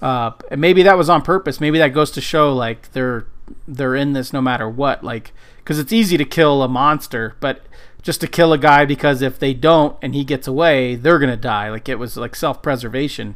Uh, 0.00 0.30
and 0.48 0.60
maybe 0.60 0.84
that 0.84 0.96
was 0.96 1.10
on 1.10 1.22
purpose. 1.22 1.60
Maybe 1.60 1.78
that 1.78 1.88
goes 1.88 2.12
to 2.12 2.20
show 2.20 2.54
like 2.54 2.92
they're 2.92 3.26
they're 3.66 3.96
in 3.96 4.12
this 4.12 4.32
no 4.32 4.40
matter 4.40 4.68
what. 4.68 5.02
Like 5.02 5.32
because 5.58 5.80
it's 5.80 5.92
easy 5.92 6.16
to 6.16 6.24
kill 6.24 6.62
a 6.62 6.68
monster, 6.68 7.34
but 7.40 7.66
just 8.06 8.20
to 8.20 8.28
kill 8.28 8.52
a 8.52 8.58
guy 8.58 8.84
because 8.84 9.20
if 9.20 9.36
they 9.36 9.52
don't 9.52 9.96
and 10.00 10.14
he 10.14 10.22
gets 10.22 10.46
away, 10.46 10.94
they're 10.94 11.18
gonna 11.18 11.36
die. 11.36 11.68
Like 11.70 11.88
it 11.88 11.96
was 11.98 12.16
like 12.16 12.36
self 12.36 12.62
preservation, 12.62 13.34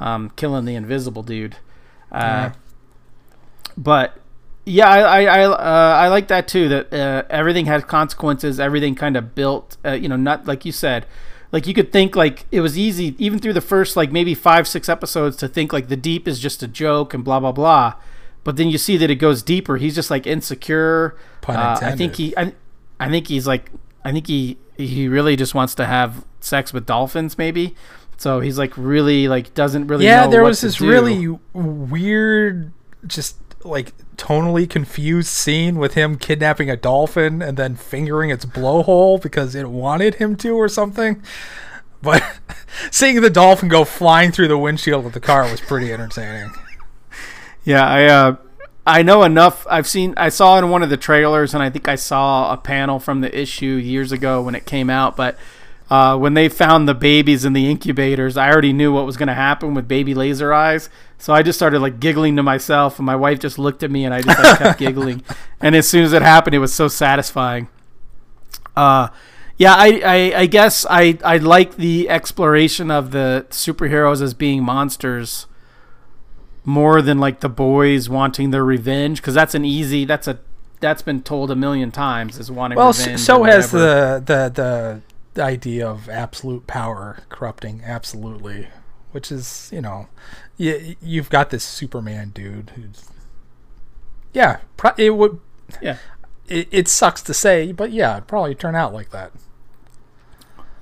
um, 0.00 0.30
killing 0.34 0.64
the 0.64 0.74
invisible 0.74 1.22
dude. 1.22 1.56
Uh, 2.10 2.50
But 3.76 4.18
yeah, 4.64 4.88
I 4.88 4.98
I 4.98 5.22
I, 5.22 5.44
uh, 5.44 5.96
I 6.04 6.08
like 6.08 6.26
that 6.28 6.48
too. 6.48 6.68
That 6.68 6.92
uh, 6.92 7.22
everything 7.30 7.66
has 7.66 7.84
consequences. 7.84 8.58
Everything 8.58 8.96
kind 8.96 9.16
of 9.16 9.36
built. 9.36 9.76
Uh, 9.84 9.92
you 9.92 10.08
know, 10.08 10.16
not 10.16 10.46
like 10.46 10.64
you 10.64 10.72
said. 10.72 11.06
Like 11.52 11.68
you 11.68 11.72
could 11.72 11.92
think 11.92 12.16
like 12.16 12.44
it 12.50 12.60
was 12.60 12.76
easy 12.76 13.14
even 13.18 13.38
through 13.38 13.54
the 13.54 13.60
first 13.60 13.96
like 13.96 14.10
maybe 14.10 14.34
five 14.34 14.66
six 14.66 14.88
episodes 14.88 15.36
to 15.36 15.48
think 15.48 15.72
like 15.72 15.86
the 15.88 15.96
deep 15.96 16.26
is 16.26 16.40
just 16.40 16.60
a 16.62 16.68
joke 16.68 17.14
and 17.14 17.24
blah 17.24 17.38
blah 17.38 17.52
blah, 17.52 17.94
but 18.42 18.56
then 18.56 18.68
you 18.68 18.78
see 18.78 18.96
that 18.96 19.10
it 19.10 19.14
goes 19.16 19.42
deeper. 19.42 19.76
He's 19.76 19.94
just 19.94 20.10
like 20.10 20.26
insecure. 20.26 21.16
Pun 21.40 21.56
Uh, 21.56 21.78
I 21.80 21.94
think 21.94 22.16
he 22.16 22.36
I, 22.36 22.52
I 22.98 23.08
think 23.08 23.28
he's 23.28 23.46
like 23.46 23.70
I 24.04 24.12
think 24.12 24.26
he 24.26 24.58
he 24.76 25.08
really 25.08 25.36
just 25.36 25.54
wants 25.54 25.74
to 25.76 25.86
have 25.86 26.24
sex 26.40 26.72
with 26.72 26.86
dolphins 26.86 27.36
maybe. 27.36 27.74
So 28.16 28.40
he's 28.40 28.58
like 28.58 28.76
really 28.76 29.28
like 29.28 29.54
doesn't 29.54 29.86
really 29.86 30.04
yeah, 30.04 30.26
there 30.26 30.42
was 30.42 30.60
this 30.60 30.76
do. 30.76 30.88
really 30.88 31.38
weird, 31.52 32.72
just 33.06 33.36
like 33.64 33.92
tonally 34.16 34.68
confused 34.68 35.28
scene 35.28 35.78
with 35.78 35.94
him 35.94 36.16
kidnapping 36.16 36.70
a 36.70 36.76
dolphin 36.76 37.40
and 37.42 37.56
then 37.56 37.76
fingering 37.76 38.30
its 38.30 38.44
blowhole 38.44 39.20
because 39.22 39.54
it 39.54 39.68
wanted 39.70 40.16
him 40.16 40.36
to 40.36 40.50
or 40.50 40.68
something. 40.68 41.22
But 42.02 42.22
seeing 42.90 43.20
the 43.20 43.30
dolphin 43.30 43.68
go 43.68 43.84
flying 43.84 44.32
through 44.32 44.48
the 44.48 44.58
windshield 44.58 45.06
of 45.06 45.12
the 45.12 45.20
car 45.20 45.48
was 45.50 45.60
pretty 45.60 45.92
entertaining. 45.92 46.52
Yeah, 47.64 47.86
I 47.86 48.04
uh, 48.04 48.36
I 48.88 49.02
know 49.02 49.22
enough. 49.22 49.66
I've 49.68 49.86
seen. 49.86 50.14
I 50.16 50.30
saw 50.30 50.58
in 50.58 50.70
one 50.70 50.82
of 50.82 50.88
the 50.88 50.96
trailers, 50.96 51.52
and 51.52 51.62
I 51.62 51.68
think 51.68 51.88
I 51.88 51.94
saw 51.94 52.54
a 52.54 52.56
panel 52.56 52.98
from 52.98 53.20
the 53.20 53.38
issue 53.38 53.66
years 53.66 54.12
ago 54.12 54.40
when 54.40 54.54
it 54.54 54.64
came 54.64 54.88
out. 54.88 55.14
But 55.14 55.36
uh, 55.90 56.16
when 56.16 56.32
they 56.32 56.48
found 56.48 56.88
the 56.88 56.94
babies 56.94 57.44
in 57.44 57.52
the 57.52 57.70
incubators, 57.70 58.38
I 58.38 58.50
already 58.50 58.72
knew 58.72 58.90
what 58.90 59.04
was 59.04 59.18
going 59.18 59.28
to 59.28 59.34
happen 59.34 59.74
with 59.74 59.88
baby 59.88 60.14
laser 60.14 60.54
eyes. 60.54 60.88
So 61.18 61.34
I 61.34 61.42
just 61.42 61.58
started 61.58 61.80
like 61.80 62.00
giggling 62.00 62.36
to 62.36 62.42
myself, 62.42 62.98
and 62.98 63.04
my 63.04 63.14
wife 63.14 63.38
just 63.40 63.58
looked 63.58 63.82
at 63.82 63.90
me, 63.90 64.06
and 64.06 64.14
I 64.14 64.22
just 64.22 64.42
like, 64.42 64.58
kept 64.58 64.78
giggling. 64.78 65.22
And 65.60 65.74
as 65.74 65.88
soon 65.88 66.04
as 66.04 66.12
it 66.12 66.22
happened, 66.22 66.54
it 66.54 66.60
was 66.60 66.72
so 66.72 66.86
satisfying. 66.86 67.68
Uh, 68.76 69.08
yeah, 69.56 69.74
I, 69.74 70.00
I, 70.04 70.38
I 70.42 70.46
guess 70.46 70.86
I, 70.88 71.18
I 71.24 71.38
like 71.38 71.76
the 71.76 72.08
exploration 72.08 72.92
of 72.92 73.10
the 73.10 73.44
superheroes 73.50 74.22
as 74.22 74.34
being 74.34 74.62
monsters 74.62 75.46
more 76.68 77.00
than 77.00 77.18
like 77.18 77.40
the 77.40 77.48
boys 77.48 78.10
wanting 78.10 78.50
their 78.50 78.64
revenge 78.64 79.22
because 79.22 79.32
that's 79.32 79.54
an 79.54 79.64
easy 79.64 80.04
that's 80.04 80.28
a 80.28 80.38
that's 80.80 81.00
been 81.00 81.22
told 81.22 81.50
a 81.50 81.56
million 81.56 81.90
times 81.90 82.38
is 82.38 82.50
wanting 82.50 82.76
Well, 82.76 82.88
revenge 82.92 83.14
s- 83.14 83.22
so 83.22 83.42
has 83.44 83.70
the, 83.70 84.22
the 84.24 85.00
the 85.34 85.42
idea 85.42 85.88
of 85.88 86.08
absolute 86.10 86.66
power 86.66 87.20
corrupting 87.30 87.82
absolutely, 87.84 88.68
which 89.12 89.32
is 89.32 89.70
you 89.72 89.80
know, 89.80 90.08
you 90.58 90.94
you've 91.00 91.30
got 91.30 91.48
this 91.50 91.64
Superman 91.64 92.30
dude 92.34 92.70
who's 92.76 93.08
yeah, 94.34 94.58
pro- 94.76 94.92
it 94.98 95.10
would 95.16 95.40
yeah 95.80 95.96
it, 96.48 96.68
it 96.70 96.88
sucks 96.88 97.22
to 97.22 97.32
say, 97.34 97.72
but 97.72 97.92
yeah, 97.92 98.12
it'd 98.16 98.26
probably 98.28 98.54
turn 98.54 98.74
out 98.74 98.92
like 98.92 99.10
that. 99.10 99.32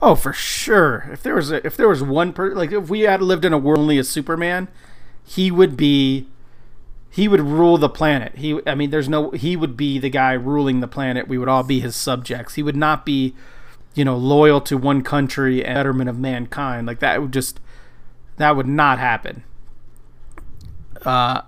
Oh, 0.03 0.15
for 0.15 0.33
sure. 0.33 1.09
If 1.13 1.23
there 1.23 1.35
was 1.35 1.51
a, 1.51 1.65
if 1.67 1.77
there 1.77 1.89
was 1.89 2.03
one 2.03 2.33
per 2.33 2.55
like 2.55 2.73
if 2.73 2.89
we 2.89 3.01
had 3.03 3.23
lived 3.23 3.45
in 3.45 3.53
a 3.53 3.59
world 3.59 3.79
only 3.81 3.99
as 3.99 4.09
Superman, 4.09 4.69
he 5.27 5.51
would 5.51 5.77
be 5.77 6.27
he 7.11 7.29
would 7.29 7.41
rule 7.41 7.79
the 7.79 7.89
planet. 7.89 8.37
He 8.37 8.61
I 8.67 8.75
mean 8.75 8.91
there's 8.91 9.09
no 9.09 9.31
he 9.31 9.57
would 9.57 9.77
be 9.77 9.99
the 9.99 10.11
guy 10.11 10.33
ruling 10.33 10.81
the 10.81 10.89
planet. 10.89 11.29
We 11.29 11.39
would 11.39 11.49
all 11.49 11.63
be 11.63 11.81
his 11.81 11.97
subjects. 11.97 12.55
He 12.55 12.63
would 12.63 12.77
not 12.77 13.05
be, 13.05 13.35
you 13.95 14.05
know, 14.05 14.17
loyal 14.17 14.61
to 14.63 14.77
one 14.77 15.03
country 15.03 15.65
and 15.65 15.75
betterment 15.77 16.09
of 16.09 16.19
mankind. 16.19 16.87
Like 16.87 17.01
that 17.01 17.21
would 17.21 17.33
just 17.33 17.61
that 18.37 18.57
would 18.57 18.69
not 18.69 18.99
happen. 18.99 19.45
Uh 21.05 21.43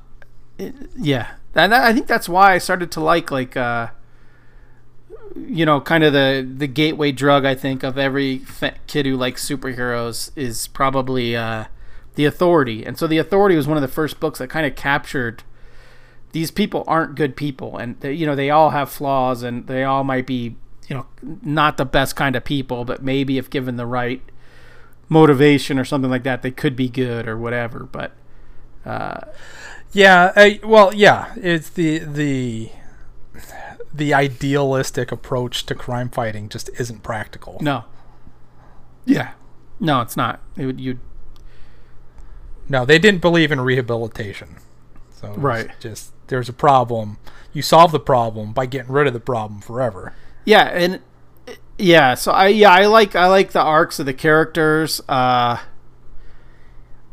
it, 0.58 0.74
yeah. 0.96 1.28
And 1.54 1.74
I 1.74 1.92
think 1.92 2.06
that's 2.06 2.28
why 2.28 2.54
I 2.54 2.58
started 2.58 2.90
to 2.92 3.00
like 3.00 3.30
like 3.30 3.56
uh 3.56 3.88
you 5.36 5.64
know, 5.64 5.80
kind 5.80 6.04
of 6.04 6.12
the 6.12 6.48
the 6.56 6.66
gateway 6.66 7.12
drug. 7.12 7.44
I 7.44 7.54
think 7.54 7.82
of 7.82 7.98
every 7.98 8.42
kid 8.86 9.06
who 9.06 9.16
likes 9.16 9.46
superheroes 9.48 10.30
is 10.36 10.68
probably 10.68 11.36
uh, 11.36 11.64
the 12.18 12.24
Authority, 12.24 12.84
and 12.84 12.98
so 12.98 13.06
the 13.06 13.18
Authority 13.18 13.54
was 13.54 13.68
one 13.68 13.76
of 13.76 13.80
the 13.80 13.86
first 13.86 14.18
books 14.18 14.40
that 14.40 14.50
kind 14.50 14.66
of 14.66 14.74
captured 14.74 15.44
these 16.32 16.50
people 16.50 16.82
aren't 16.88 17.14
good 17.14 17.36
people, 17.36 17.78
and 17.78 17.98
they, 18.00 18.12
you 18.12 18.26
know 18.26 18.34
they 18.34 18.50
all 18.50 18.70
have 18.70 18.90
flaws, 18.90 19.44
and 19.44 19.68
they 19.68 19.84
all 19.84 20.02
might 20.02 20.26
be 20.26 20.56
you 20.88 20.96
know 20.96 21.06
not 21.42 21.76
the 21.76 21.84
best 21.84 22.16
kind 22.16 22.34
of 22.34 22.44
people, 22.44 22.84
but 22.84 23.04
maybe 23.04 23.38
if 23.38 23.48
given 23.48 23.76
the 23.76 23.86
right 23.86 24.20
motivation 25.08 25.78
or 25.78 25.84
something 25.84 26.10
like 26.10 26.24
that, 26.24 26.42
they 26.42 26.50
could 26.50 26.74
be 26.74 26.88
good 26.88 27.28
or 27.28 27.38
whatever. 27.38 27.84
But 27.84 28.10
uh, 28.84 29.20
yeah, 29.92 30.32
I, 30.34 30.58
well, 30.64 30.92
yeah, 30.92 31.32
it's 31.36 31.70
the 31.70 31.98
the 31.98 32.72
the 33.94 34.12
idealistic 34.12 35.12
approach 35.12 35.66
to 35.66 35.74
crime 35.76 36.08
fighting 36.08 36.48
just 36.48 36.68
isn't 36.80 37.04
practical. 37.04 37.58
No. 37.60 37.84
Yeah. 39.06 39.34
No, 39.78 40.00
it's 40.00 40.16
not. 40.16 40.40
It 40.56 40.66
would 40.66 40.80
you. 40.80 40.98
No, 42.68 42.84
they 42.84 42.98
didn't 42.98 43.20
believe 43.20 43.50
in 43.50 43.60
rehabilitation. 43.60 44.56
So 45.10 45.32
right. 45.34 45.68
Just 45.80 46.12
there's 46.28 46.48
a 46.48 46.52
problem. 46.52 47.18
You 47.52 47.62
solve 47.62 47.92
the 47.92 48.00
problem 48.00 48.52
by 48.52 48.66
getting 48.66 48.92
rid 48.92 49.06
of 49.06 49.12
the 49.12 49.20
problem 49.20 49.60
forever. 49.60 50.14
Yeah, 50.44 50.64
and 50.64 51.00
yeah, 51.78 52.14
so 52.14 52.32
I 52.32 52.48
yeah 52.48 52.70
I 52.70 52.86
like 52.86 53.16
I 53.16 53.26
like 53.26 53.52
the 53.52 53.62
arcs 53.62 53.98
of 53.98 54.06
the 54.06 54.14
characters. 54.14 55.00
Uh, 55.08 55.58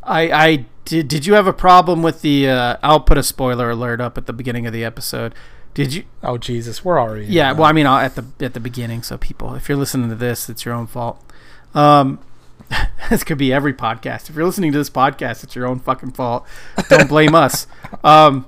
I 0.02 0.30
I 0.30 0.66
did. 0.84 1.08
Did 1.08 1.26
you 1.26 1.34
have 1.34 1.46
a 1.46 1.52
problem 1.52 2.02
with 2.02 2.22
the? 2.22 2.48
Uh, 2.48 2.76
I'll 2.82 3.00
put 3.00 3.18
a 3.18 3.22
spoiler 3.22 3.70
alert 3.70 4.00
up 4.00 4.18
at 4.18 4.26
the 4.26 4.32
beginning 4.32 4.66
of 4.66 4.72
the 4.72 4.84
episode. 4.84 5.34
Did 5.74 5.94
you? 5.94 6.04
Oh 6.22 6.38
Jesus, 6.38 6.84
we're 6.84 6.98
already. 7.00 7.26
Yeah, 7.26 7.52
well, 7.52 7.64
I 7.64 7.72
mean, 7.72 7.86
at 7.86 8.14
the 8.14 8.24
at 8.40 8.54
the 8.54 8.60
beginning, 8.60 9.02
so 9.02 9.18
people, 9.18 9.54
if 9.54 9.68
you're 9.68 9.78
listening 9.78 10.08
to 10.08 10.14
this, 10.14 10.48
it's 10.48 10.64
your 10.64 10.74
own 10.74 10.86
fault. 10.86 11.22
Um, 11.74 12.18
this 13.10 13.24
could 13.24 13.38
be 13.38 13.52
every 13.52 13.74
podcast. 13.74 14.28
If 14.28 14.36
you're 14.36 14.44
listening 14.44 14.72
to 14.72 14.78
this 14.78 14.90
podcast, 14.90 15.44
it's 15.44 15.54
your 15.54 15.66
own 15.66 15.78
fucking 15.78 16.12
fault. 16.12 16.46
Don't 16.88 17.08
blame 17.08 17.34
us. 17.46 17.66
Um, 18.02 18.46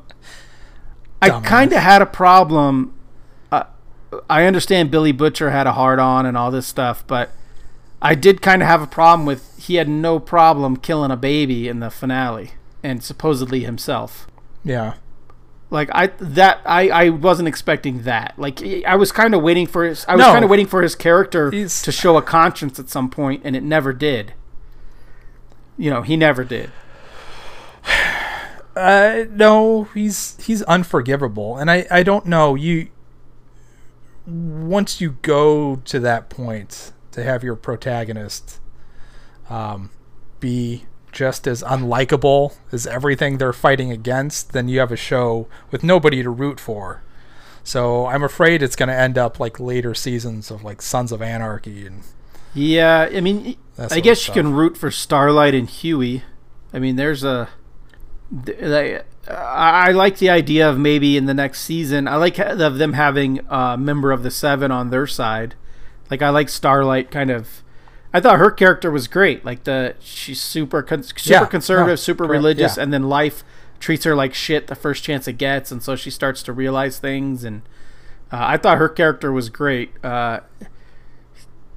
I 1.20 1.40
kind 1.40 1.72
of 1.72 1.78
had 1.80 2.02
a 2.02 2.06
problem. 2.06 2.94
Uh, 3.50 3.64
I 4.28 4.44
understand 4.44 4.90
Billy 4.90 5.12
Butcher 5.12 5.50
had 5.50 5.66
a 5.66 5.72
hard 5.72 5.98
on 5.98 6.26
and 6.26 6.36
all 6.36 6.50
this 6.50 6.66
stuff, 6.66 7.04
but 7.06 7.30
I 8.00 8.14
did 8.14 8.40
kind 8.40 8.62
of 8.62 8.68
have 8.68 8.82
a 8.82 8.86
problem 8.86 9.26
with 9.26 9.56
he 9.58 9.74
had 9.74 9.88
no 9.88 10.20
problem 10.20 10.76
killing 10.76 11.10
a 11.10 11.16
baby 11.16 11.68
in 11.68 11.80
the 11.80 11.90
finale 11.90 12.52
and 12.82 13.02
supposedly 13.02 13.60
himself. 13.60 14.28
Yeah. 14.64 14.94
Like 15.70 15.90
I 15.92 16.06
that 16.18 16.60
I 16.64 16.88
I 16.88 17.08
wasn't 17.10 17.48
expecting 17.48 18.02
that. 18.02 18.34
Like 18.38 18.62
I 18.86 18.96
was 18.96 19.12
kind 19.12 19.34
of 19.34 19.42
waiting 19.42 19.66
for 19.66 19.84
his 19.84 20.04
I 20.08 20.16
was 20.16 20.24
no, 20.24 20.32
kind 20.32 20.44
of 20.44 20.50
waiting 20.50 20.66
for 20.66 20.82
his 20.82 20.94
character 20.94 21.50
to 21.50 21.92
show 21.92 22.16
a 22.16 22.22
conscience 22.22 22.78
at 22.78 22.88
some 22.88 23.10
point 23.10 23.42
and 23.44 23.54
it 23.54 23.62
never 23.62 23.92
did. 23.92 24.32
You 25.76 25.90
know, 25.90 26.02
he 26.02 26.16
never 26.16 26.44
did. 26.44 26.70
Uh 28.76 29.24
no, 29.30 29.88
he's 29.92 30.36
he's 30.46 30.62
unforgivable 30.62 31.56
and 31.56 31.68
I 31.68 31.84
I 31.90 32.04
don't 32.04 32.26
know 32.26 32.54
you 32.54 32.90
once 34.24 35.00
you 35.00 35.16
go 35.22 35.76
to 35.84 35.98
that 35.98 36.30
point 36.30 36.92
to 37.10 37.24
have 37.24 37.42
your 37.42 37.56
protagonist 37.56 38.60
um 39.50 39.90
be 40.38 40.84
just 41.12 41.46
as 41.46 41.62
unlikable 41.62 42.56
as 42.72 42.86
everything 42.86 43.38
they're 43.38 43.52
fighting 43.52 43.90
against, 43.90 44.52
then 44.52 44.68
you 44.68 44.80
have 44.80 44.92
a 44.92 44.96
show 44.96 45.48
with 45.70 45.82
nobody 45.82 46.22
to 46.22 46.30
root 46.30 46.60
for. 46.60 47.02
So 47.64 48.06
I'm 48.06 48.22
afraid 48.22 48.62
it's 48.62 48.76
going 48.76 48.88
to 48.88 48.94
end 48.94 49.18
up 49.18 49.38
like 49.38 49.60
later 49.60 49.94
seasons 49.94 50.50
of 50.50 50.64
like 50.64 50.80
Sons 50.80 51.12
of 51.12 51.20
Anarchy 51.20 51.86
and. 51.86 52.02
Yeah, 52.54 53.10
I 53.14 53.20
mean, 53.20 53.56
I 53.78 54.00
guess 54.00 54.26
you 54.26 54.32
can 54.32 54.54
root 54.54 54.76
for 54.76 54.90
Starlight 54.90 55.54
and 55.54 55.68
Hughie. 55.68 56.22
I 56.72 56.78
mean, 56.78 56.96
there's 56.96 57.22
a. 57.22 57.48
I 59.28 59.92
like 59.92 60.18
the 60.18 60.30
idea 60.30 60.68
of 60.68 60.78
maybe 60.78 61.18
in 61.18 61.26
the 61.26 61.34
next 61.34 61.60
season. 61.60 62.08
I 62.08 62.16
like 62.16 62.38
of 62.38 62.78
them 62.78 62.94
having 62.94 63.40
a 63.48 63.76
member 63.76 64.12
of 64.12 64.22
the 64.22 64.30
Seven 64.30 64.70
on 64.70 64.88
their 64.88 65.06
side. 65.06 65.54
Like 66.10 66.22
I 66.22 66.30
like 66.30 66.48
Starlight 66.48 67.10
kind 67.10 67.30
of 67.30 67.62
I 68.12 68.20
thought 68.20 68.38
her 68.38 68.50
character 68.50 68.90
was 68.90 69.06
great. 69.06 69.44
Like 69.44 69.64
the 69.64 69.94
she's 70.00 70.40
super 70.40 70.82
con- 70.82 71.02
super 71.02 71.30
yeah, 71.30 71.44
conservative, 71.46 71.92
no, 71.92 71.96
super 71.96 72.26
correct, 72.26 72.38
religious, 72.38 72.76
yeah. 72.76 72.82
and 72.82 72.92
then 72.92 73.04
life 73.04 73.44
treats 73.80 74.04
her 74.04 74.14
like 74.14 74.34
shit 74.34 74.66
the 74.66 74.74
first 74.74 75.04
chance 75.04 75.28
it 75.28 75.34
gets, 75.34 75.70
and 75.70 75.82
so 75.82 75.96
she 75.96 76.10
starts 76.10 76.42
to 76.44 76.52
realize 76.52 76.98
things. 76.98 77.44
And 77.44 77.62
uh, 78.32 78.38
I 78.40 78.56
thought 78.56 78.78
her 78.78 78.88
character 78.88 79.32
was 79.32 79.50
great. 79.50 79.92
Uh, 80.04 80.40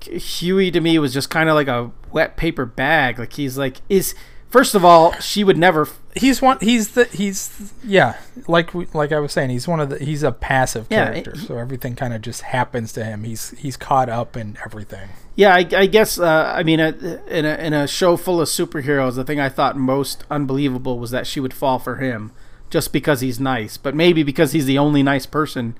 Hughie 0.01 0.71
to 0.71 0.79
me 0.79 0.97
was 0.99 1.13
just 1.13 1.29
kind 1.29 1.49
of 1.49 1.55
like 1.55 1.67
a 1.67 1.91
wet 2.11 2.37
paper 2.37 2.65
bag. 2.65 3.19
Like 3.19 3.33
he's 3.33 3.57
like 3.57 3.81
is 3.89 4.15
First 4.51 4.75
of 4.75 4.83
all, 4.83 5.13
she 5.13 5.45
would 5.45 5.57
never. 5.57 5.87
He's 6.13 6.41
one. 6.41 6.57
He's 6.59 6.89
the. 6.89 7.05
He's 7.05 7.73
yeah. 7.85 8.17
Like 8.49 8.73
like 8.93 9.13
I 9.13 9.19
was 9.19 9.31
saying, 9.31 9.49
he's 9.49 9.65
one 9.65 9.79
of 9.79 9.89
the. 9.89 9.97
He's 9.97 10.23
a 10.23 10.33
passive 10.33 10.89
character, 10.89 11.31
yeah, 11.35 11.43
so 11.43 11.57
everything 11.57 11.95
kind 11.95 12.13
of 12.13 12.21
just 12.21 12.41
happens 12.41 12.91
to 12.93 13.05
him. 13.05 13.23
He's 13.23 13.51
he's 13.51 13.77
caught 13.77 14.09
up 14.09 14.35
in 14.35 14.57
everything. 14.65 15.07
Yeah, 15.35 15.53
I, 15.55 15.67
I 15.75 15.85
guess. 15.85 16.19
Uh, 16.19 16.53
I 16.55 16.63
mean, 16.63 16.79
uh, 16.79 16.91
in 17.27 17.45
a 17.45 17.55
in 17.55 17.73
a 17.73 17.87
show 17.87 18.17
full 18.17 18.41
of 18.41 18.47
superheroes, 18.47 19.15
the 19.15 19.23
thing 19.23 19.39
I 19.39 19.49
thought 19.49 19.77
most 19.77 20.23
unbelievable 20.29 20.99
was 20.99 21.11
that 21.11 21.25
she 21.25 21.39
would 21.39 21.53
fall 21.53 21.79
for 21.79 21.97
him 21.97 22.31
just 22.69 22.91
because 22.91 23.21
he's 23.21 23.39
nice. 23.39 23.77
But 23.77 23.95
maybe 23.95 24.23
because 24.23 24.51
he's 24.51 24.65
the 24.65 24.77
only 24.77 25.03
nice 25.03 25.25
person 25.25 25.77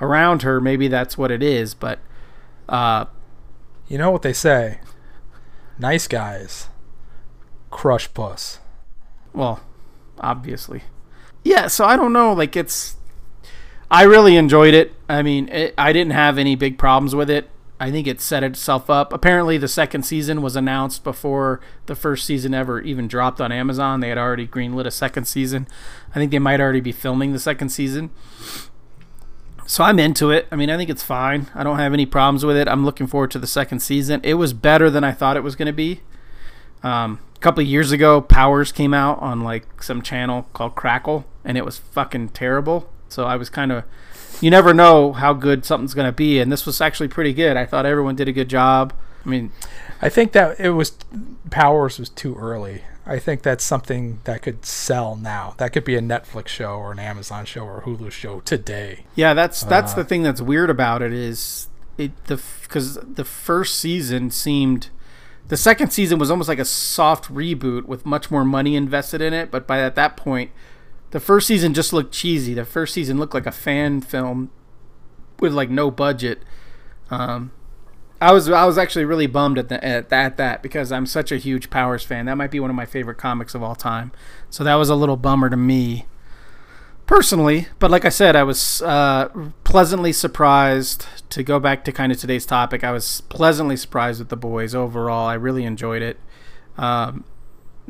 around 0.00 0.42
her, 0.42 0.60
maybe 0.60 0.88
that's 0.88 1.16
what 1.16 1.30
it 1.30 1.42
is. 1.42 1.74
But 1.74 2.00
uh, 2.68 3.06
you 3.88 3.96
know 3.96 4.10
what 4.10 4.22
they 4.22 4.34
say: 4.34 4.80
nice 5.78 6.06
guys 6.06 6.68
crush 7.72 8.12
puss. 8.14 8.60
Well, 9.32 9.60
obviously. 10.20 10.82
Yeah, 11.42 11.66
so 11.66 11.84
I 11.84 11.96
don't 11.96 12.12
know. 12.12 12.32
Like, 12.32 12.54
it's. 12.54 12.94
I 13.90 14.04
really 14.04 14.36
enjoyed 14.36 14.74
it. 14.74 14.94
I 15.08 15.22
mean, 15.22 15.48
it, 15.48 15.74
I 15.76 15.92
didn't 15.92 16.12
have 16.12 16.38
any 16.38 16.54
big 16.54 16.78
problems 16.78 17.16
with 17.16 17.28
it. 17.28 17.50
I 17.82 17.90
think 17.90 18.06
it 18.06 18.20
set 18.20 18.44
itself 18.44 18.88
up. 18.88 19.12
Apparently, 19.12 19.58
the 19.58 19.66
second 19.66 20.04
season 20.04 20.40
was 20.40 20.54
announced 20.54 21.02
before 21.02 21.60
the 21.86 21.96
first 21.96 22.24
season 22.24 22.54
ever 22.54 22.80
even 22.80 23.08
dropped 23.08 23.40
on 23.40 23.50
Amazon. 23.50 23.98
They 23.98 24.08
had 24.08 24.18
already 24.18 24.46
greenlit 24.46 24.86
a 24.86 24.92
second 24.92 25.24
season. 25.24 25.66
I 26.14 26.14
think 26.14 26.30
they 26.30 26.38
might 26.38 26.60
already 26.60 26.80
be 26.80 26.92
filming 26.92 27.32
the 27.32 27.40
second 27.40 27.70
season. 27.70 28.10
So 29.66 29.82
I'm 29.82 29.98
into 29.98 30.30
it. 30.30 30.46
I 30.52 30.54
mean, 30.54 30.70
I 30.70 30.76
think 30.76 30.90
it's 30.90 31.02
fine. 31.02 31.48
I 31.56 31.64
don't 31.64 31.78
have 31.78 31.92
any 31.92 32.06
problems 32.06 32.44
with 32.44 32.56
it. 32.56 32.68
I'm 32.68 32.84
looking 32.84 33.08
forward 33.08 33.32
to 33.32 33.40
the 33.40 33.48
second 33.48 33.80
season. 33.80 34.20
It 34.22 34.34
was 34.34 34.52
better 34.52 34.88
than 34.88 35.02
I 35.02 35.10
thought 35.10 35.36
it 35.36 35.42
was 35.42 35.56
going 35.56 35.66
to 35.66 35.72
be. 35.72 36.02
Um, 36.84 37.18
a 37.34 37.40
couple 37.40 37.64
years 37.64 37.90
ago, 37.90 38.20
Powers 38.20 38.70
came 38.70 38.94
out 38.94 39.20
on 39.20 39.40
like 39.40 39.82
some 39.82 40.02
channel 40.02 40.46
called 40.52 40.76
Crackle, 40.76 41.24
and 41.44 41.58
it 41.58 41.64
was 41.64 41.78
fucking 41.78 42.28
terrible. 42.28 42.88
So 43.08 43.24
I 43.24 43.34
was 43.34 43.50
kind 43.50 43.72
of, 43.72 43.82
you 44.40 44.50
never 44.50 44.72
know 44.74 45.12
how 45.12 45.32
good 45.32 45.64
something's 45.64 45.94
gonna 45.94 46.12
be, 46.12 46.40
and 46.40 46.50
this 46.50 46.66
was 46.66 46.80
actually 46.80 47.08
pretty 47.08 47.32
good. 47.32 47.56
I 47.56 47.66
thought 47.66 47.86
everyone 47.86 48.16
did 48.16 48.28
a 48.28 48.32
good 48.32 48.48
job. 48.48 48.92
I 49.24 49.28
mean, 49.28 49.52
I 50.00 50.08
think 50.08 50.32
that 50.32 50.58
it 50.58 50.70
was 50.70 50.92
Powers 51.50 51.98
was 51.98 52.08
too 52.08 52.34
early. 52.36 52.82
I 53.04 53.18
think 53.18 53.42
that's 53.42 53.64
something 53.64 54.20
that 54.24 54.42
could 54.42 54.64
sell 54.64 55.16
now. 55.16 55.54
That 55.58 55.72
could 55.72 55.84
be 55.84 55.96
a 55.96 56.00
Netflix 56.00 56.48
show 56.48 56.74
or 56.74 56.92
an 56.92 56.98
Amazon 57.00 57.44
show 57.44 57.64
or 57.64 57.82
Hulu 57.82 58.12
show 58.12 58.40
today. 58.40 59.04
Yeah, 59.16 59.34
that's 59.34 59.62
that's 59.62 59.92
uh, 59.92 59.96
the 59.96 60.04
thing 60.04 60.22
that's 60.22 60.40
weird 60.40 60.70
about 60.70 61.02
it 61.02 61.12
is 61.12 61.68
it 61.98 62.12
the 62.26 62.40
because 62.62 62.94
the 63.02 63.24
first 63.24 63.78
season 63.78 64.30
seemed 64.30 64.90
the 65.48 65.56
second 65.56 65.92
season 65.92 66.18
was 66.18 66.30
almost 66.30 66.48
like 66.48 66.60
a 66.60 66.64
soft 66.64 67.24
reboot 67.24 67.84
with 67.84 68.06
much 68.06 68.30
more 68.30 68.44
money 68.44 68.76
invested 68.76 69.20
in 69.20 69.32
it. 69.32 69.50
But 69.50 69.66
by 69.66 69.80
at 69.80 69.96
that 69.96 70.16
point, 70.16 70.52
the 71.12 71.20
first 71.20 71.46
season 71.46 71.72
just 71.72 71.92
looked 71.92 72.12
cheesy. 72.12 72.54
The 72.54 72.64
first 72.64 72.92
season 72.92 73.18
looked 73.18 73.34
like 73.34 73.46
a 73.46 73.52
fan 73.52 74.00
film 74.00 74.50
with 75.38 75.52
like 75.52 75.70
no 75.70 75.90
budget. 75.90 76.42
Um, 77.10 77.52
I 78.20 78.32
was 78.32 78.48
I 78.48 78.64
was 78.64 78.78
actually 78.78 79.04
really 79.04 79.26
bummed 79.26 79.58
at, 79.58 79.68
the, 79.68 79.82
at 79.84 80.08
that 80.08 80.36
that 80.38 80.62
because 80.62 80.90
I'm 80.90 81.06
such 81.06 81.30
a 81.30 81.36
huge 81.36 81.70
Powers 81.70 82.02
fan. 82.02 82.26
That 82.26 82.36
might 82.36 82.50
be 82.50 82.60
one 82.60 82.70
of 82.70 82.76
my 82.76 82.86
favorite 82.86 83.18
comics 83.18 83.54
of 83.54 83.62
all 83.62 83.74
time. 83.74 84.10
So 84.48 84.64
that 84.64 84.74
was 84.76 84.88
a 84.88 84.94
little 84.94 85.16
bummer 85.16 85.50
to 85.50 85.56
me 85.56 86.06
personally, 87.04 87.66
but 87.78 87.90
like 87.90 88.06
I 88.06 88.08
said, 88.08 88.36
I 88.36 88.42
was 88.42 88.80
uh, 88.80 89.28
pleasantly 89.64 90.12
surprised 90.12 91.06
to 91.30 91.42
go 91.42 91.60
back 91.60 91.84
to 91.84 91.92
kind 91.92 92.10
of 92.10 92.18
today's 92.18 92.46
topic. 92.46 92.84
I 92.84 92.90
was 92.92 93.20
pleasantly 93.22 93.76
surprised 93.76 94.18
with 94.18 94.30
the 94.30 94.36
boys 94.36 94.74
overall. 94.74 95.26
I 95.26 95.34
really 95.34 95.64
enjoyed 95.64 96.00
it. 96.00 96.18
Um, 96.78 97.24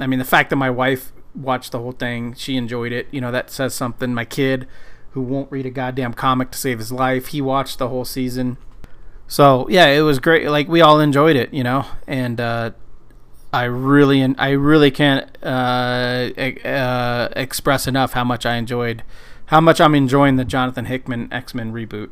I 0.01 0.09
mean, 0.09 0.19
the 0.19 0.25
fact 0.25 0.51
that 0.51 0.57
my 0.57 0.71
wife 0.71 1.13
watched 1.35 1.73
the 1.73 1.79
whole 1.79 1.93
thing, 1.93 2.35
she 2.35 2.57
enjoyed 2.57 2.93
it. 2.93 3.09
You 3.11 3.21
know, 3.21 3.31
that 3.33 3.51
says 3.51 3.75
something. 3.75 4.13
My 4.15 4.25
kid, 4.25 4.67
who 5.13 5.21
won't 5.23 5.51
read 5.53 5.67
a 5.67 5.71
goddamn 5.71 6.15
comic 6.15 6.51
to 6.53 6.59
save 6.59 6.79
his 6.79 6.93
life, 6.93 7.29
he 7.29 7.41
watched 7.41 7.79
the 7.79 7.89
whole 7.89 8.05
season. 8.05 8.57
So 9.29 9.67
yeah, 9.69 9.87
it 9.87 10.03
was 10.03 10.19
great. 10.19 10.49
Like 10.49 10.69
we 10.69 10.81
all 10.81 11.01
enjoyed 11.01 11.37
it, 11.37 11.53
you 11.55 11.65
know, 11.65 11.87
and 12.07 12.39
uh, 12.41 12.73
I 13.53 13.65
really, 13.65 14.23
I 14.37 14.51
really 14.51 14.91
can't 14.91 15.27
uh, 15.43 16.31
uh, 16.67 17.29
express 17.35 17.87
enough 17.87 18.13
how 18.13 18.25
much 18.25 18.45
I 18.45 18.57
enjoyed, 18.57 19.03
how 19.47 19.61
much 19.61 19.81
I'm 19.81 19.95
enjoying 19.95 20.37
the 20.37 20.45
Jonathan 20.45 20.85
Hickman 20.87 21.33
X 21.33 21.55
Men 21.55 21.73
reboot 21.73 22.11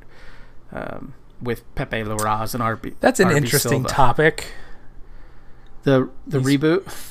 um, 0.73 1.13
with 1.43 1.63
Pepe 1.75 1.99
Larraz 2.05 2.55
and 2.55 2.63
RB. 2.63 2.95
That's 3.01 3.21
an 3.21 3.29
RB 3.29 3.37
interesting 3.37 3.81
Silva. 3.83 3.89
topic. 3.89 4.47
The 5.83 6.09
the 6.27 6.41
He's- 6.41 6.51
reboot. 6.59 7.07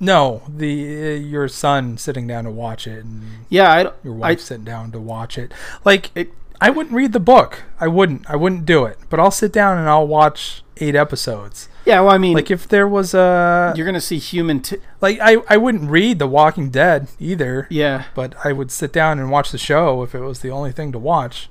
No, 0.00 0.42
the 0.48 1.12
uh, 1.12 1.16
your 1.18 1.46
son 1.48 1.98
sitting 1.98 2.26
down 2.26 2.44
to 2.44 2.50
watch 2.50 2.86
it 2.86 3.04
and 3.04 3.22
Yeah, 3.50 3.70
I, 3.70 3.80
your 4.02 4.14
I 4.14 4.18
wife 4.18 4.40
sitting 4.40 4.64
down 4.64 4.90
to 4.92 5.00
watch 5.00 5.36
it. 5.38 5.52
Like 5.84 6.10
It- 6.14 6.32
I 6.62 6.68
wouldn't 6.68 6.94
read 6.94 7.12
the 7.14 7.20
book. 7.20 7.62
I 7.80 7.88
wouldn't. 7.88 8.28
I 8.28 8.36
wouldn't 8.36 8.66
do 8.66 8.84
it. 8.84 8.98
But 9.08 9.18
I'll 9.18 9.30
sit 9.30 9.50
down 9.50 9.78
and 9.78 9.88
I'll 9.88 10.06
watch 10.06 10.62
eight 10.76 10.94
episodes. 10.94 11.70
yeah. 11.86 12.00
Well, 12.00 12.10
I 12.12 12.18
mean, 12.18 12.34
Like 12.34 12.50
if 12.50 12.68
there 12.68 12.86
was 12.86 13.14
a 13.14 13.72
you're 13.76 13.86
gonna 13.86 13.98
see 14.00 14.18
human. 14.18 14.60
T- 14.60 14.76
like 15.00 15.18
I 15.22 15.36
I 15.48 15.56
wouldn't 15.56 15.90
read 15.90 16.18
The 16.18 16.26
Walking 16.26 16.68
Dead 16.68 17.08
either. 17.18 17.66
yeah, 17.70 18.04
But 18.14 18.34
I 18.44 18.52
would 18.52 18.70
sit 18.70 18.92
down 18.92 19.18
and 19.18 19.30
watch 19.30 19.52
the 19.52 19.58
show 19.58 20.02
if 20.02 20.14
it 20.14 20.20
was 20.20 20.40
the 20.40 20.50
only 20.50 20.70
thing 20.72 20.92
to 20.92 20.98
watch. 20.98 21.48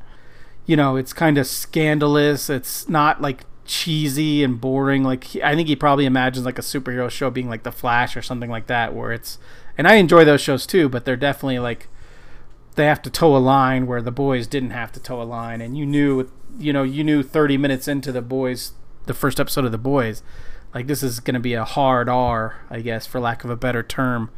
you 0.68 0.76
know, 0.76 0.96
it's 0.96 1.14
kind 1.14 1.40
of 1.40 1.48
scandalous. 1.48 2.48
It's 2.48 2.88
not 2.88 3.20
like 3.20 3.46
cheesy 3.70 4.44
and 4.44 4.60
boring. 4.60 5.04
Like 5.04 5.24
he, 5.26 5.44
I 5.44 5.56
think 5.56 5.68
he 5.68 5.76
probably 5.76 6.06
imagines 6.06 6.46
like 6.46 6.58
a 6.58 6.64
superhero 6.64 7.10
show 7.10 7.30
being 7.30 7.48
like 7.48 7.64
The 7.64 7.72
Flash 7.72 8.18
or 8.18 8.22
something 8.22 8.50
like 8.50 8.68
that, 8.68 8.94
where 8.94 9.14
it's. 9.14 9.38
And 9.78 9.88
I 9.88 9.96
enjoy 9.96 10.26
those 10.26 10.42
shows 10.42 10.66
too, 10.66 10.90
but 10.90 11.06
they're 11.06 11.16
definitely 11.16 11.60
like 11.60 11.88
they 12.76 12.86
have 12.86 13.02
to 13.04 13.10
toe 13.10 13.36
a 13.36 13.40
line 13.40 13.88
where 13.88 14.02
the 14.02 14.12
boys 14.12 14.48
didn't 14.48 14.72
have 14.72 14.92
to 14.94 15.00
toe 15.00 15.22
a 15.22 15.24
line, 15.24 15.62
and 15.62 15.78
you 15.78 15.86
knew, 15.86 16.30
you 16.58 16.74
know, 16.74 16.84
you 16.84 17.04
knew 17.04 17.24
30 17.24 17.58
minutes 17.58 17.88
into 17.88 18.12
the 18.12 18.22
boys, 18.22 18.74
the 19.06 19.14
first 19.14 19.40
episode 19.40 19.66
of 19.66 19.72
the 19.72 19.78
boys, 19.78 20.24
like 20.74 20.88
this 20.88 21.04
is 21.04 21.20
going 21.20 21.36
to 21.36 21.40
be 21.40 21.54
a 21.54 21.64
hard 21.64 22.10
R, 22.10 22.58
I 22.70 22.82
guess, 22.82 23.06
for 23.06 23.20
lack 23.20 23.44
of 23.44 23.50
a 23.50 23.56
better 23.56 23.84
term. 23.84 24.30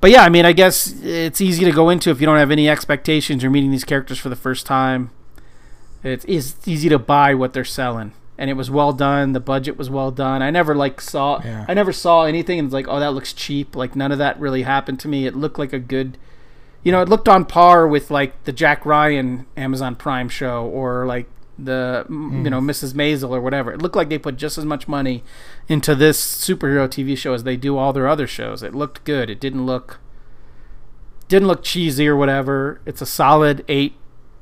But 0.00 0.10
yeah, 0.10 0.22
I 0.22 0.28
mean, 0.28 0.44
I 0.44 0.52
guess 0.52 0.94
it's 1.02 1.40
easy 1.40 1.64
to 1.64 1.72
go 1.72 1.88
into 1.88 2.10
if 2.10 2.20
you 2.20 2.26
don't 2.26 2.38
have 2.38 2.50
any 2.50 2.68
expectations. 2.68 3.42
You're 3.42 3.50
meeting 3.50 3.70
these 3.70 3.84
characters 3.84 4.18
for 4.18 4.28
the 4.28 4.36
first 4.36 4.66
time. 4.66 5.10
It's, 6.02 6.24
it's 6.26 6.68
easy 6.68 6.88
to 6.90 6.98
buy 6.98 7.34
what 7.34 7.52
they're 7.52 7.64
selling, 7.64 8.12
and 8.38 8.50
it 8.50 8.54
was 8.54 8.70
well 8.70 8.92
done. 8.92 9.32
The 9.32 9.40
budget 9.40 9.76
was 9.76 9.90
well 9.90 10.10
done. 10.10 10.42
I 10.42 10.50
never 10.50 10.74
like 10.74 11.00
saw 11.00 11.40
Yeah. 11.44 11.64
I 11.68 11.74
never 11.74 11.92
saw 11.92 12.24
anything 12.24 12.58
and 12.58 12.66
it's 12.66 12.74
like, 12.74 12.88
oh, 12.88 13.00
that 13.00 13.12
looks 13.12 13.32
cheap. 13.32 13.74
Like 13.74 13.96
none 13.96 14.12
of 14.12 14.18
that 14.18 14.38
really 14.38 14.62
happened 14.62 15.00
to 15.00 15.08
me. 15.08 15.26
It 15.26 15.34
looked 15.34 15.58
like 15.58 15.72
a 15.72 15.78
good, 15.78 16.18
you 16.82 16.92
know, 16.92 17.00
it 17.00 17.08
looked 17.08 17.28
on 17.28 17.44
par 17.44 17.86
with 17.86 18.10
like 18.10 18.44
the 18.44 18.52
Jack 18.52 18.84
Ryan 18.84 19.46
Amazon 19.56 19.96
Prime 19.96 20.28
show 20.28 20.66
or 20.66 21.06
like 21.06 21.28
the 21.58 22.04
m 22.08 22.44
you 22.44 22.50
mm. 22.50 22.50
know 22.50 22.60
Mrs. 22.60 22.92
Maisel 22.92 23.30
or 23.30 23.40
whatever. 23.40 23.72
It 23.72 23.80
looked 23.80 23.96
like 23.96 24.08
they 24.08 24.18
put 24.18 24.36
just 24.36 24.58
as 24.58 24.64
much 24.64 24.86
money 24.86 25.24
into 25.68 25.94
this 25.94 26.20
superhero 26.20 26.86
TV 26.86 27.16
show 27.16 27.32
as 27.32 27.44
they 27.44 27.56
do 27.56 27.78
all 27.78 27.92
their 27.92 28.08
other 28.08 28.26
shows. 28.26 28.62
It 28.62 28.74
looked 28.74 29.04
good. 29.04 29.30
It 29.30 29.40
didn't 29.40 29.64
look 29.64 29.98
didn't 31.28 31.48
look 31.48 31.62
cheesy 31.62 32.06
or 32.06 32.16
whatever. 32.16 32.80
It's 32.86 33.00
a 33.00 33.06
solid 33.06 33.64
eight 33.68 33.94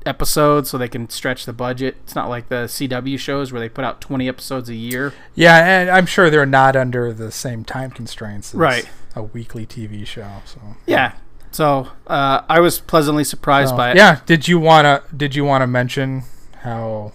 episodes, 0.05 0.69
so 0.69 0.77
they 0.77 0.87
can 0.87 1.09
stretch 1.09 1.45
the 1.45 1.53
budget. 1.53 1.97
It's 2.03 2.15
not 2.15 2.29
like 2.29 2.49
the 2.49 2.65
CW 2.67 3.17
shows 3.19 3.51
where 3.51 3.59
they 3.59 3.69
put 3.69 3.83
out 3.85 4.01
twenty 4.01 4.27
episodes 4.27 4.69
a 4.69 4.75
year. 4.75 5.13
Yeah, 5.33 5.57
and 5.81 5.89
I'm 5.89 6.05
sure 6.05 6.29
they're 6.29 6.45
not 6.45 6.75
under 6.75 7.11
the 7.13 7.31
same 7.31 7.63
time 7.63 7.91
constraints 7.91 8.53
as 8.53 8.59
Right. 8.59 8.89
a 9.15 9.23
weekly 9.23 9.65
TV 9.65 10.05
show. 10.05 10.27
So 10.45 10.59
Yeah. 10.85 11.13
So 11.51 11.89
uh, 12.07 12.41
I 12.49 12.59
was 12.59 12.79
pleasantly 12.79 13.23
surprised 13.23 13.69
So, 13.69 13.77
by 13.77 13.91
it. 13.91 13.97
Yeah. 13.97 14.19
Did 14.25 14.47
you 14.47 14.59
wanna 14.59 15.01
Did 15.15 15.35
you 15.35 15.45
wanna 15.45 15.67
mention 15.67 16.23
how 16.63 17.13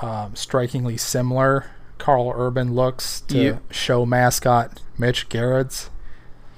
um, 0.00 0.34
strikingly 0.36 0.96
similar 0.96 1.66
Karl 1.98 2.32
Urban 2.36 2.74
looks 2.74 3.20
to 3.22 3.38
You- 3.38 3.60
show 3.70 4.04
mascot 4.06 4.80
Mitch 4.98 5.28
Gerrits? 5.28 5.88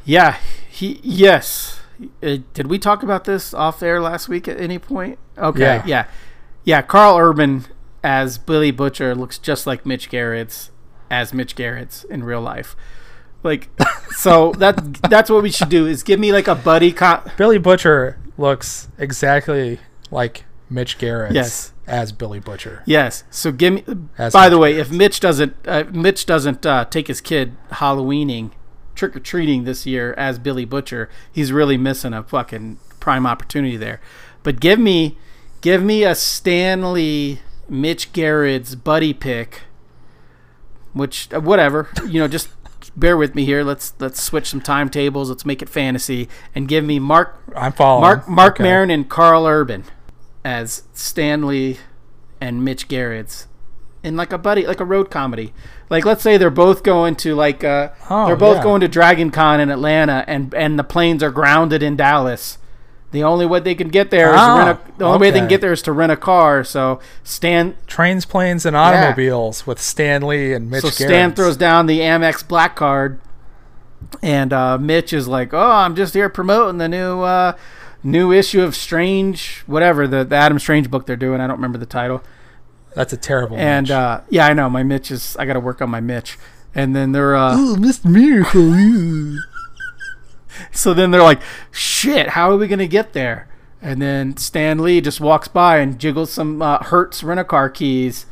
Yeah. 0.05 0.37
He. 0.68 1.01
Yes. 1.03 1.81
Uh, 2.22 2.38
did 2.55 2.66
we 2.68 2.78
talk 2.78 3.03
about 3.03 3.24
this 3.24 3.53
off 3.55 3.82
air 3.82 4.01
last 4.01 4.28
week 4.28 4.49
at 4.49 4.61
any 4.61 4.78
point? 4.78 5.18
Okay. 5.38 5.61
Yeah. 5.61 5.82
Yeah. 5.86 6.07
Yeah. 6.64 6.82
Karl 6.82 7.16
Urban 7.18 7.66
as 8.03 8.38
Billy 8.38 8.70
Butcher 8.70 9.14
looks 9.14 9.38
just 9.38 9.66
like 9.66 9.86
Mitch 9.86 10.09
Garrett's 10.11 10.70
as 11.11 11.32
Mitch 11.32 11.55
Garrett's 11.55 12.05
in 12.05 12.24
real 12.24 12.40
life. 12.40 12.74
Like, 13.42 13.68
so 14.16 14.53
that 14.53 14.95
that's 15.09 15.30
what 15.30 15.42
we 15.42 15.51
should 15.51 15.68
do 15.68 15.86
is 15.86 16.03
give 16.03 16.18
me 16.18 16.32
like 16.32 16.49
a 16.49 16.55
buddy 16.55 16.92
cop. 16.92 17.36
Billy 17.36 17.59
Butcher 17.59 18.18
looks 18.38 18.88
exactly 18.99 19.78
like 20.11 20.45
Mitch 20.70 20.99
Garrett's 20.99 21.34
Yes. 21.34 21.72
as 21.86 22.11
Billy 22.12 22.40
Butcher. 22.40 22.82
Yes. 22.86 23.24
So 23.30 23.53
give 23.53 23.74
me. 23.74 23.84
As 24.18 24.32
by 24.32 24.47
Mitch 24.47 24.51
the 24.51 24.59
way, 24.59 24.74
if 24.78 24.90
Mitch 24.90 25.20
doesn't, 25.20 25.55
uh, 25.68 25.84
Mitch 25.92 26.26
doesn't 26.26 26.64
uh, 26.66 26.86
take 26.86 27.09
his 27.09 27.20
kid 27.20 27.55
Halloweening, 27.72 28.53
trick 28.95 29.16
or 29.16 29.20
treating 29.20 29.64
this 29.64 29.86
year 29.86 30.14
as 30.16 30.38
Billy 30.38 30.64
Butcher, 30.64 31.09
he's 31.32 31.53
really 31.53 31.76
missing 31.76 32.12
a 32.12 32.22
fucking 32.22 32.78
prime 33.01 33.26
opportunity 33.26 33.76
there. 33.76 34.01
But 34.42 34.61
give 34.61 34.78
me, 34.78 35.16
give 35.61 35.82
me 35.82 36.05
a 36.05 36.14
Stan 36.14 36.92
Lee 36.92 37.40
Mitch 37.68 38.12
Garrett's 38.12 38.74
buddy 38.74 39.12
pick, 39.14 39.62
which 40.92 41.32
uh, 41.32 41.40
whatever 41.40 41.88
you 42.07 42.20
know, 42.20 42.28
just. 42.28 42.49
Bear 42.97 43.16
with 43.16 43.34
me 43.34 43.45
here. 43.45 43.64
Let's 43.64 43.95
let's 43.99 44.22
switch 44.22 44.51
some 44.51 44.61
timetables. 44.61 45.28
Let's 45.28 45.45
make 45.45 45.62
it 45.62 45.68
fantasy 45.68 46.28
and 46.55 46.68
give 46.68 46.84
me 46.84 47.01
Marc 47.01 47.36
I'm 47.57 47.72
following. 47.72 48.03
Marc 48.03 48.28
Marc 48.28 48.55
Okay. 48.55 48.62
Maron 48.62 48.90
and 48.90 49.09
Karl 49.09 49.47
Urban 49.47 49.84
as 50.45 50.84
Stan 50.92 51.47
Lee 51.47 51.78
and 52.40 52.62
Mitch 52.64 52.86
Garrett's 52.86 53.49
in 54.05 54.16
like 54.16 54.32
a 54.32 54.38
buddy 54.38 54.66
like 54.66 54.78
a 54.80 54.84
road 54.84 55.11
comedy. 55.11 55.52
Like 55.90 56.05
let's 56.05 56.22
say 56.22 56.36
they're 56.36 56.50
both 56.50 56.82
going 56.84 57.16
to 57.16 57.34
like 57.34 57.64
uh 57.64 57.88
Oh, 58.09 58.26
they're 58.26 58.36
both 58.36 58.59
yeah. 58.59 58.62
going 58.62 58.80
to 58.82 58.88
Dragon 58.88 59.30
Con 59.30 59.59
in 59.61 59.70
Atlanta 59.70 60.24
and 60.28 60.55
and 60.55 60.78
the 60.78 60.84
planes 60.84 61.22
are 61.22 61.30
grounded 61.32 61.82
in 61.82 61.96
Dallas. 61.96 62.59
The 63.11 63.22
only 63.22 63.46
way 63.46 63.61
they 63.61 63.74
can 63.76 63.88
get 63.88 64.11
there 64.11 64.34
is 64.34 64.40
Oh, 64.40 64.59
rent 64.59 64.78
a, 64.78 64.98
the 64.98 65.05
only 65.05 65.18
way 65.18 65.30
they 65.30 65.38
can 65.38 65.48
get 65.48 65.61
there 65.61 65.72
is 65.72 65.82
to 65.82 65.92
rent 65.92 66.12
a 66.12 66.16
car. 66.16 66.64
So 66.64 67.00
Stan 67.22 67.76
Trains, 67.86 68.26
planes, 68.26 68.66
and 68.66 68.76
automobiles 68.76 69.66
with 69.66 69.80
Stan 69.80 70.22
Lee 70.22 70.52
and 70.52 70.70
Mitch 70.70 70.82
so. 70.82 70.90
Stan 70.90 71.32
throws 71.32 71.57
down 71.57 71.86
the 71.86 72.00
Amex 72.00 72.46
black 72.46 72.74
card, 72.76 73.20
and 74.20 74.52
uh, 74.52 74.78
Mitch 74.78 75.12
is 75.12 75.28
like, 75.28 75.55
"Oh, 75.55 75.70
I'm 75.70 75.94
just 75.94 76.12
here 76.14 76.28
promoting 76.28 76.78
the 76.78 76.88
new 76.88 77.20
uh, 77.20 77.52
new 78.02 78.32
issue 78.32 78.62
of 78.62 78.74
Strange, 78.74 79.62
whatever 79.66 80.09
the, 80.09 80.24
the 80.24 80.34
Adam 80.36 80.59
Strange 80.59 80.90
book 80.90 81.07
they're 81.07 81.14
doing. 81.16 81.40
I 81.40 81.46
don't 81.46 81.57
remember 81.57 81.78
the 81.78 81.86
title." 81.86 82.20
That's 82.95 83.12
a 83.12 83.16
terrible. 83.16 83.57
And 83.57 83.84
Mitch. 83.84 83.90
uh, 83.90 84.20
yeah, 84.30 84.47
I 84.47 84.53
know 84.53 84.70
my 84.70 84.82
Mitch 84.82 85.11
is. 85.11 85.36
I 85.36 85.45
got 85.47 85.55
to 85.55 85.61
work 85.61 85.82
on 85.82 85.90
my 85.90 86.01
Mitch. 86.01 86.38
And 86.74 86.95
then 86.95 87.12
they're 87.12 87.36
uh, 87.36 87.55
oh, 87.57 87.76
Mr. 87.78 88.07
Miracle. 88.07 89.38
so 90.72 90.92
then 90.92 91.11
they're 91.11 91.22
like, 91.22 91.40
"Shit, 91.70 92.30
how 92.30 92.51
are 92.51 92.57
we 92.57 92.66
gonna 92.66 92.86
get 92.86 93.12
there?" 93.12 93.49
And 93.80 94.01
then 94.01 94.36
Stan 94.36 94.78
Lee 94.78 95.01
just 95.01 95.20
walks 95.20 95.47
by 95.47 95.78
and 95.78 95.99
jiggles 95.99 96.32
some 96.32 96.61
uh, 96.62 96.82
Hertz 96.82 97.22
rent 97.22 97.38
a 97.38 97.45
car 97.45 97.70
keys, 97.70 98.26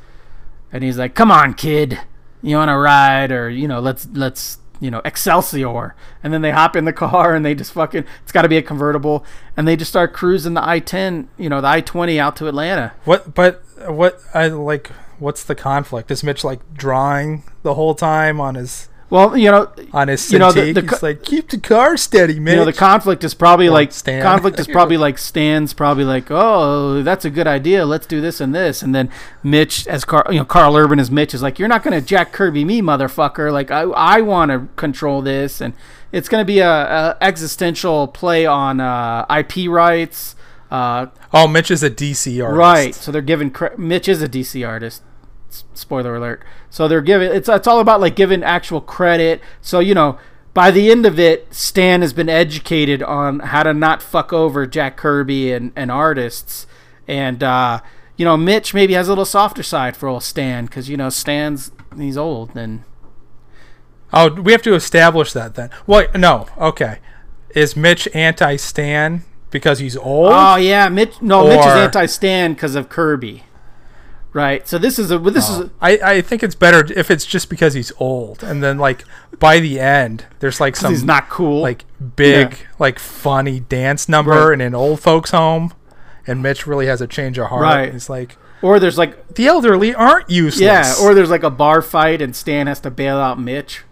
and 0.72 0.82
he's 0.82 0.98
like, 0.98 1.14
"Come 1.14 1.30
on, 1.30 1.54
kid, 1.54 2.00
you 2.42 2.56
want 2.56 2.70
to 2.70 2.76
ride, 2.76 3.30
or 3.30 3.48
you 3.48 3.68
know, 3.68 3.78
let's 3.78 4.08
let's 4.12 4.58
you 4.80 4.90
know 4.90 5.02
Excelsior." 5.04 5.94
And 6.24 6.32
then 6.32 6.42
they 6.42 6.50
hop 6.50 6.74
in 6.74 6.84
the 6.84 6.92
car 6.92 7.34
and 7.34 7.44
they 7.44 7.54
just 7.54 7.72
fucking. 7.72 8.04
It's 8.22 8.32
got 8.32 8.42
to 8.42 8.48
be 8.48 8.56
a 8.56 8.62
convertible, 8.62 9.24
and 9.56 9.68
they 9.68 9.76
just 9.76 9.90
start 9.90 10.12
cruising 10.12 10.54
the 10.54 10.66
I-10, 10.66 11.28
you 11.38 11.48
know, 11.48 11.60
the 11.60 11.68
I-20 11.68 12.18
out 12.18 12.34
to 12.36 12.48
Atlanta. 12.48 12.92
What? 13.04 13.34
But 13.34 13.61
what? 13.90 14.20
I 14.34 14.48
like. 14.48 14.88
What's 15.18 15.44
the 15.44 15.54
conflict? 15.54 16.10
Is 16.10 16.24
Mitch 16.24 16.42
like 16.44 16.60
drawing 16.74 17.44
the 17.62 17.74
whole 17.74 17.94
time 17.94 18.40
on 18.40 18.56
his 18.56 18.88
Well, 19.08 19.36
you 19.36 19.50
know, 19.50 19.70
on 19.92 20.08
his 20.08 20.32
You 20.32 20.38
know, 20.38 20.50
the- 20.52 20.72
the 20.72 20.82
co- 20.82 20.96
like, 21.02 21.22
keep 21.22 21.50
the 21.50 21.58
car 21.58 21.96
steady, 21.98 22.40
man. 22.40 22.54
you 22.54 22.60
know 22.60 22.64
the 22.64 22.72
conflict 22.72 23.22
is 23.22 23.34
probably 23.34 23.68
Or 23.68 23.72
like 23.72 23.92
Stan. 23.92 24.22
conflict 24.22 24.58
is 24.58 24.66
probably 24.78 24.96
like 24.96 25.18
Stan's 25.18 25.74
probably 25.74 26.04
like 26.04 26.28
oh 26.30 27.02
that's 27.02 27.24
a 27.26 27.30
good 27.30 27.46
idea 27.46 27.84
let's 27.84 28.06
do 28.06 28.20
this 28.22 28.40
and 28.40 28.54
this 28.54 28.82
and 28.82 28.94
then 28.94 29.10
Mitch 29.42 29.86
as 29.86 30.04
Carl 30.06 30.24
you 30.32 30.38
know 30.38 30.44
Karl 30.46 30.74
Urban 30.76 30.98
as 30.98 31.10
Mitch 31.10 31.34
is 31.34 31.42
like 31.42 31.58
you're 31.58 31.68
not 31.68 31.82
gonna 31.84 32.00
Jack 32.00 32.32
Kirby 32.32 32.64
me 32.64 32.80
motherfucker 32.80 33.52
like 33.52 33.70
I 33.70 33.82
I 33.82 34.22
want 34.22 34.50
to 34.50 34.66
control 34.76 35.20
this 35.22 35.60
and 35.60 35.74
it's 36.10 36.28
gonna 36.30 36.44
be 36.46 36.58
a, 36.60 36.70
a 36.70 37.16
existential 37.20 38.08
play 38.08 38.44
on 38.46 38.80
uh, 38.80 39.26
IP 39.30 39.68
rights 39.70 40.34
uh, 40.70 41.06
oh, 41.32 41.48
Mitch 41.48 41.70
is 41.70 41.82
a 41.82 41.90
DC 41.90 42.42
artist. 42.42 42.58
Right. 42.58 42.94
So 42.94 43.12
they're 43.12 43.22
giving 43.22 43.50
cre- 43.50 43.76
Mitch 43.76 44.08
is 44.08 44.22
a 44.22 44.28
DC 44.28 44.66
artist. 44.66 45.02
S- 45.48 45.64
Spoiler 45.74 46.16
alert. 46.16 46.42
So 46.70 46.88
they're 46.88 47.00
giving 47.00 47.32
it's 47.32 47.48
it's 47.48 47.66
all 47.66 47.80
about 47.80 48.00
like 48.00 48.16
giving 48.16 48.42
actual 48.42 48.80
credit. 48.80 49.40
So 49.60 49.80
you 49.80 49.94
know, 49.94 50.18
by 50.54 50.70
the 50.70 50.90
end 50.90 51.06
of 51.06 51.18
it, 51.18 51.52
Stan 51.54 52.02
has 52.02 52.12
been 52.12 52.28
educated 52.28 53.02
on 53.02 53.40
how 53.40 53.62
to 53.62 53.72
not 53.72 54.02
fuck 54.02 54.32
over 54.32 54.66
Jack 54.66 54.96
Kirby 54.96 55.52
and, 55.52 55.72
and 55.74 55.90
artists. 55.90 56.66
And, 57.08 57.42
uh, 57.42 57.80
you 58.16 58.24
know, 58.24 58.36
Mitch 58.36 58.74
maybe 58.74 58.92
has 58.92 59.08
a 59.08 59.10
little 59.10 59.24
softer 59.24 59.62
side 59.62 59.96
for 59.96 60.08
old 60.08 60.22
Stan 60.22 60.66
because, 60.66 60.88
you 60.88 60.96
know, 60.96 61.08
Stan's, 61.08 61.72
he's 61.96 62.16
old 62.16 62.54
and. 62.56 62.84
Oh, 64.12 64.30
we 64.30 64.52
have 64.52 64.62
to 64.62 64.74
establish 64.74 65.32
that 65.32 65.54
then. 65.54 65.70
Well, 65.86 66.06
no. 66.14 66.46
Okay. 66.58 66.98
Is 67.54 67.74
Mitch 67.74 68.06
anti 68.12 68.56
Stan 68.56 69.24
because 69.52 69.78
he's 69.78 69.96
old? 69.96 70.32
Oh, 70.32 70.56
yeah. 70.56 70.88
Mitch, 70.88 71.22
no, 71.22 71.46
Mitch 71.46 71.60
is 71.60 71.66
anti 71.66 72.06
Stan 72.06 72.54
because 72.54 72.74
of 72.74 72.88
Kirby. 72.88 73.44
Right. 74.32 74.66
So 74.66 74.78
this 74.78 74.98
is 74.98 75.10
a, 75.10 75.18
this 75.18 75.48
is, 75.48 75.58
a, 75.58 75.64
oh. 75.64 75.70
I, 75.80 75.98
I 76.02 76.20
think 76.22 76.42
it's 76.42 76.54
better 76.54 76.90
if 76.96 77.10
it's 77.10 77.26
just 77.26 77.50
because 77.50 77.74
he's 77.74 77.92
old, 77.98 78.42
and 78.42 78.62
then 78.62 78.78
like 78.78 79.04
by 79.38 79.60
the 79.60 79.78
end, 79.78 80.24
there's 80.40 80.58
like 80.58 80.74
some 80.74 80.90
he's 80.92 81.04
not 81.04 81.28
cool. 81.28 81.60
like 81.60 81.84
big 82.16 82.52
Yeah. 82.52 82.56
like 82.78 82.98
funny 82.98 83.60
dance 83.60 84.08
number 84.08 84.48
Right. 84.48 84.54
in 84.54 84.60
an 84.62 84.74
old 84.74 85.00
folks 85.00 85.32
home, 85.32 85.74
and 86.26 86.42
Mitch 86.42 86.66
really 86.66 86.86
has 86.86 87.02
a 87.02 87.06
change 87.06 87.36
of 87.36 87.48
heart. 87.48 87.62
Right. 87.62 87.92
He's 87.92 88.08
like, 88.08 88.38
or 88.62 88.80
there's 88.80 88.96
like 88.96 89.34
the 89.34 89.46
elderly 89.46 89.94
aren't 89.94 90.30
useless. 90.30 90.62
Yeah, 90.62 90.94
or 91.02 91.14
there's 91.14 91.30
like 91.30 91.42
a 91.42 91.50
bar 91.50 91.82
fight 91.82 92.22
and 92.22 92.34
Stan 92.34 92.68
has 92.68 92.80
to 92.80 92.90
bail 92.90 93.18
out 93.18 93.38
Mitch. 93.38 93.82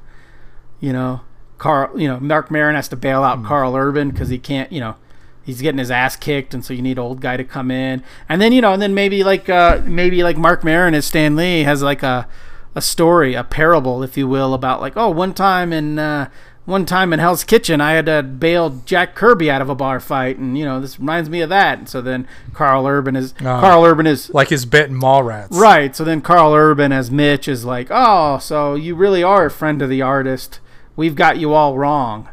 You 0.81 0.95
know, 0.95 1.21
Carl. 1.59 2.01
You 2.01 2.09
know, 2.09 2.19
Marc 2.19 2.51
Maron 2.51 2.77
has 2.77 2.89
to 2.89 2.97
bail 2.97 3.23
out 3.23 3.41
hmm. 3.41 3.47
Karl 3.47 3.77
Urban 3.77 4.09
because 4.09 4.31
he 4.31 4.39
can't. 4.39 4.73
You 4.73 4.81
know, 4.81 4.97
he's 5.45 5.63
getting 5.63 5.79
his 5.79 5.91
ass 5.91 6.17
kicked, 6.17 6.55
and 6.55 6.65
so 6.65 6.73
you 6.73 6.83
need 6.83 6.99
an 6.99 7.05
old 7.05 7.21
guy 7.21 7.37
to 7.37 7.45
come 7.45 7.71
in. 7.71 8.03
And 8.29 8.41
then 8.41 8.53
you 8.53 8.61
know, 8.61 8.73
and 8.73 8.83
then 8.83 8.95
maybe 8.95 9.25
like 9.25 9.49
uh, 9.49 9.81
maybe 9.85 10.23
like 10.23 10.37
Marc 10.37 10.65
Maron 10.65 10.95
as 10.95 11.07
Stan 11.07 11.37
Lee 11.37 11.63
has 11.63 11.83
like 11.83 12.03
a 12.03 12.29
a 12.75 12.81
story, 12.81 13.35
a 13.35 13.43
parable, 13.45 14.03
if 14.03 14.17
you 14.17 14.29
will, 14.29 14.55
about 14.55 14.81
like 14.81 14.97
oh 14.97 15.11
one 15.11 15.35
time 15.35 15.73
in. 15.73 15.99
Uh, 15.99 16.29
one 16.67 16.87
time 16.87 17.13
in 17.13 17.19
Hell's 17.19 17.43
Kitchen, 17.43 17.81
I 17.81 17.93
had 17.93 18.07
to 18.07 18.23
bail 18.23 18.81
Jack 18.85 19.15
Kirby 19.17 19.51
out 19.51 19.61
of 19.61 19.69
a 19.69 19.75
bar 19.75 19.99
fight, 19.99 20.39
and 20.39 20.57
you 20.57 20.65
know 20.65 20.81
this 20.81 21.01
reminds 21.01 21.29
me 21.29 21.41
of 21.41 21.49
that. 21.49 21.79
And 21.79 21.89
so 21.89 22.01
then 22.01 22.29
Karl 22.53 22.87
Urban 22.87 23.17
is 23.17 23.33
Karl 23.33 23.85
Urban 23.85 24.07
is 24.07 24.31
like 24.31 24.49
his 24.49 24.67
bit 24.67 24.89
in 24.89 24.97
Mallrats. 24.99 25.51
Right. 25.51 25.97
So 25.97 26.05
then 26.05 26.21
Karl 26.21 26.55
Urban 26.55 26.93
as 26.93 27.11
Mitch 27.11 27.49
is 27.49 27.65
like, 27.65 27.89
oh, 27.91 28.39
so 28.39 28.77
you 28.77 28.95
really 28.95 29.23
are 29.23 29.47
a 29.47 29.51
friend 29.51 29.83
of 29.83 29.91
the 29.91 30.01
artist. 30.01 30.61
We've 30.97 31.17
got 31.17 31.39
you 31.39 31.53
all 31.55 31.77
wrong. 31.77 32.29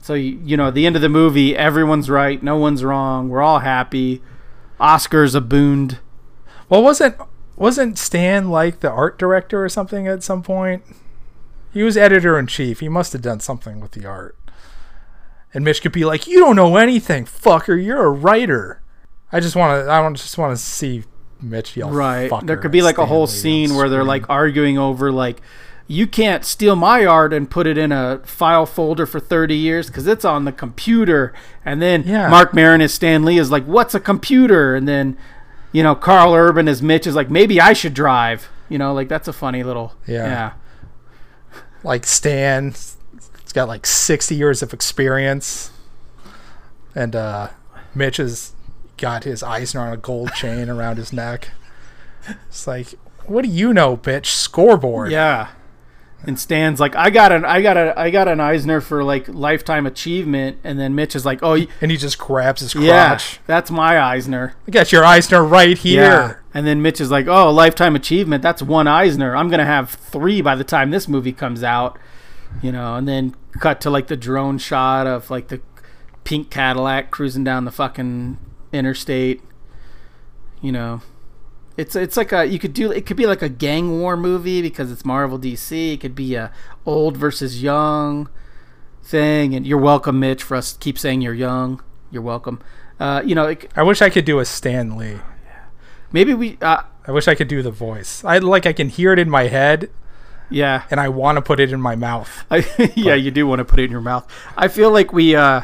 So, 0.00 0.14
you, 0.14 0.40
you 0.44 0.56
know, 0.56 0.68
at 0.68 0.74
the 0.74 0.86
end 0.86 0.96
of 0.96 1.02
the 1.02 1.08
movie, 1.08 1.56
everyone's 1.56 2.08
right. 2.08 2.42
No 2.42 2.56
one's 2.56 2.82
wrong. 2.82 3.28
We're 3.28 3.42
all 3.42 3.60
happy. 3.60 4.22
Oscars 4.80 5.34
abound. 5.34 5.98
Well, 6.68 6.82
wasn't 6.82 7.16
wasn't 7.56 7.98
Stan 7.98 8.48
like 8.48 8.80
the 8.80 8.90
art 8.90 9.18
director 9.18 9.62
or 9.62 9.68
something 9.68 10.08
at 10.08 10.22
some 10.22 10.42
point? 10.42 10.82
He 11.72 11.82
was 11.82 11.96
editor 11.96 12.38
in 12.38 12.46
chief. 12.46 12.80
He 12.80 12.88
must 12.88 13.12
have 13.12 13.22
done 13.22 13.40
something 13.40 13.80
with 13.80 13.92
the 13.92 14.06
art. 14.06 14.36
And 15.52 15.64
Mitch 15.64 15.82
could 15.82 15.92
be 15.92 16.04
like, 16.04 16.26
"You 16.26 16.40
don't 16.40 16.56
know 16.56 16.76
anything, 16.76 17.26
fucker. 17.26 17.82
You're 17.82 18.06
a 18.06 18.10
writer." 18.10 18.80
I 19.32 19.40
just 19.40 19.56
want 19.56 19.84
to. 19.84 19.90
I 19.90 20.00
want 20.00 20.16
just 20.16 20.38
want 20.38 20.56
to 20.56 20.62
see 20.62 21.04
Mitch 21.42 21.76
yell. 21.76 21.90
Right. 21.90 22.30
There 22.44 22.56
could 22.56 22.70
be 22.70 22.82
like 22.82 22.98
a 22.98 23.06
whole 23.06 23.26
scene 23.26 23.74
where 23.74 23.88
they're 23.88 24.04
like 24.04 24.28
arguing 24.28 24.78
over, 24.78 25.12
like, 25.12 25.40
you 25.90 26.06
can't 26.06 26.44
steal 26.44 26.76
my 26.76 27.04
art 27.04 27.32
and 27.32 27.50
put 27.50 27.66
it 27.66 27.76
in 27.76 27.90
a 27.90 28.20
file 28.24 28.64
folder 28.64 29.06
for 29.06 29.18
30 29.18 29.56
years 29.56 29.88
because 29.88 30.06
it's 30.06 30.24
on 30.24 30.44
the 30.44 30.52
computer. 30.52 31.32
And 31.64 31.82
then 31.82 32.04
Yeah. 32.06 32.28
Marc 32.28 32.54
Maron 32.54 32.80
as 32.80 32.94
Stan 32.94 33.24
Lee 33.24 33.38
is 33.38 33.50
like, 33.50 33.64
what's 33.64 33.92
a 33.92 33.98
computer? 33.98 34.76
And 34.76 34.86
then, 34.86 35.18
you 35.72 35.82
know, 35.82 35.96
Karl 35.96 36.32
Urban 36.32 36.68
as 36.68 36.80
Mitch 36.80 37.08
is 37.08 37.16
like, 37.16 37.28
maybe 37.28 37.60
I 37.60 37.72
should 37.72 37.92
drive. 37.92 38.48
You 38.68 38.78
know, 38.78 38.94
like 38.94 39.08
that's 39.08 39.26
a 39.26 39.32
funny 39.32 39.64
little. 39.64 39.94
Yeah. 40.06 40.26
yeah. 40.26 40.52
like 41.82 42.06
Stan. 42.06 42.70
He's 42.70 43.52
got 43.52 43.66
like 43.66 43.84
60 43.84 44.32
years 44.32 44.62
of 44.62 44.72
experience. 44.72 45.72
And 46.94 47.16
uh, 47.16 47.48
Mitch 47.96 48.18
has 48.18 48.52
got 48.96 49.24
his 49.24 49.42
Eisner 49.42 49.80
on 49.80 49.92
a 49.92 49.96
gold 49.96 50.34
chain 50.34 50.70
around 50.70 50.98
his 50.98 51.12
neck. 51.12 51.48
It's 52.46 52.68
like, 52.68 52.90
what 53.26 53.42
do 53.42 53.48
you 53.48 53.74
know, 53.74 53.96
bitch? 53.96 54.26
Scoreboard. 54.26 55.10
Yeah. 55.10 55.48
And 56.26 56.38
Stan's 56.38 56.78
like, 56.80 56.94
I 56.96 57.08
got 57.08 57.32
an, 57.32 57.46
I 57.46 57.62
got 57.62 57.78
a, 57.78 57.98
I 57.98 58.10
got 58.10 58.28
an 58.28 58.40
Eisner 58.40 58.82
for 58.82 59.02
like 59.02 59.26
lifetime 59.28 59.86
achievement, 59.86 60.58
and 60.62 60.78
then 60.78 60.94
Mitch 60.94 61.16
is 61.16 61.24
like, 61.24 61.38
oh, 61.42 61.52
y- 61.52 61.66
And 61.80 61.90
he 61.90 61.96
just 61.96 62.18
grabs 62.18 62.60
his 62.60 62.72
crotch. 62.74 62.84
yeah, 62.84 63.18
that's 63.46 63.70
my 63.70 63.98
Eisner. 63.98 64.54
I 64.68 64.70
got 64.70 64.92
your 64.92 65.02
Eisner 65.02 65.42
right 65.42 65.78
here. 65.78 66.02
Yeah. 66.02 66.34
And 66.52 66.66
then 66.66 66.82
Mitch 66.82 67.00
is 67.00 67.10
like, 67.10 67.26
oh, 67.26 67.50
lifetime 67.50 67.96
achievement, 67.96 68.42
that's 68.42 68.60
one 68.62 68.86
Eisner. 68.86 69.34
I'm 69.34 69.48
gonna 69.48 69.64
have 69.64 69.88
three 69.90 70.42
by 70.42 70.56
the 70.56 70.64
time 70.64 70.90
this 70.90 71.08
movie 71.08 71.32
comes 71.32 71.62
out, 71.62 71.98
you 72.60 72.70
know. 72.70 72.96
And 72.96 73.08
then 73.08 73.34
cut 73.58 73.80
to 73.82 73.90
like 73.90 74.08
the 74.08 74.16
drone 74.16 74.58
shot 74.58 75.06
of 75.06 75.30
like 75.30 75.48
the 75.48 75.62
pink 76.24 76.50
Cadillac 76.50 77.10
cruising 77.10 77.44
down 77.44 77.64
the 77.64 77.70
fucking 77.72 78.36
interstate, 78.72 79.40
you 80.60 80.70
know. 80.72 81.00
It's 81.80 81.96
it's 81.96 82.16
like 82.16 82.30
a 82.32 82.44
you 82.44 82.58
could 82.58 82.74
do 82.74 82.90
it 82.92 83.06
could 83.06 83.16
be 83.16 83.26
like 83.26 83.40
a 83.40 83.48
gang 83.48 84.00
war 84.00 84.16
movie 84.16 84.60
because 84.60 84.92
it's 84.92 85.04
Marvel 85.04 85.38
DC. 85.38 85.94
It 85.94 86.00
could 86.00 86.14
be 86.14 86.34
a 86.34 86.52
old 86.84 87.16
versus 87.16 87.62
young 87.62 88.28
thing, 89.02 89.54
and 89.54 89.66
you're 89.66 89.78
welcome, 89.78 90.20
Mitch, 90.20 90.42
for 90.42 90.56
us 90.56 90.74
to 90.74 90.78
keep 90.78 90.98
saying 90.98 91.22
you're 91.22 91.34
young. 91.34 91.82
You're 92.10 92.22
welcome. 92.22 92.60
Uh, 92.98 93.22
you 93.24 93.34
know, 93.34 93.46
it, 93.46 93.70
I 93.74 93.82
wish 93.82 94.02
I 94.02 94.10
could 94.10 94.26
do 94.26 94.40
a 94.40 94.44
Stan 94.44 94.96
Lee. 94.96 95.20
maybe 96.12 96.34
we. 96.34 96.58
Uh, 96.60 96.82
I 97.06 97.12
wish 97.12 97.26
I 97.26 97.34
could 97.34 97.48
do 97.48 97.62
the 97.62 97.70
voice. 97.70 98.22
I 98.24 98.38
like 98.38 98.66
I 98.66 98.74
can 98.74 98.90
hear 98.90 99.12
it 99.14 99.18
in 99.18 99.30
my 99.30 99.44
head 99.44 99.90
yeah, 100.50 100.82
and 100.90 100.98
I 100.98 101.08
want 101.08 101.36
to 101.36 101.42
put 101.42 101.60
it 101.60 101.72
in 101.72 101.80
my 101.80 101.94
mouth. 101.96 102.44
I, 102.50 102.66
yeah, 102.96 103.14
you 103.14 103.30
do 103.30 103.46
want 103.46 103.60
to 103.60 103.64
put 103.64 103.78
it 103.78 103.84
in 103.84 103.90
your 103.90 104.00
mouth. 104.00 104.30
I 104.56 104.68
feel 104.68 104.90
like 104.90 105.12
we. 105.12 105.34
Uh, 105.34 105.62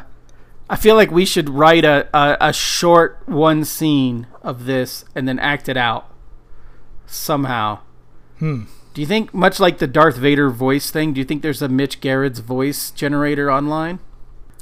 I 0.69 0.77
feel 0.77 0.97
like 0.97 1.11
we 1.11 1.25
should 1.25 1.49
write 1.49 1.85
a, 1.85 2.09
a, 2.13 2.49
a 2.49 2.53
short 2.53 3.21
one 3.27 3.65
scene 3.65 4.27
of 4.43 4.65
this 4.65 5.05
and 5.15 5.29
then 5.29 5.39
act 5.39 5.69
it 5.69 5.77
out 5.77 6.11
somehow. 7.07 7.79
Hmm. 8.39 8.63
Do 8.95 9.01
you 9.01 9.07
think, 9.07 9.33
much 9.35 9.61
like 9.61 9.79
the 9.79 9.87
Darth 9.87 10.17
Vader 10.17 10.49
voice 10.51 10.91
thing, 10.91 11.13
do 11.13 11.19
you 11.21 11.25
think 11.25 11.43
there's 11.43 11.61
a 11.63 11.69
Mitch 11.69 12.01
Gerads 12.01 12.39
voice 12.41 12.91
generator 12.91 13.51
online? 13.53 13.99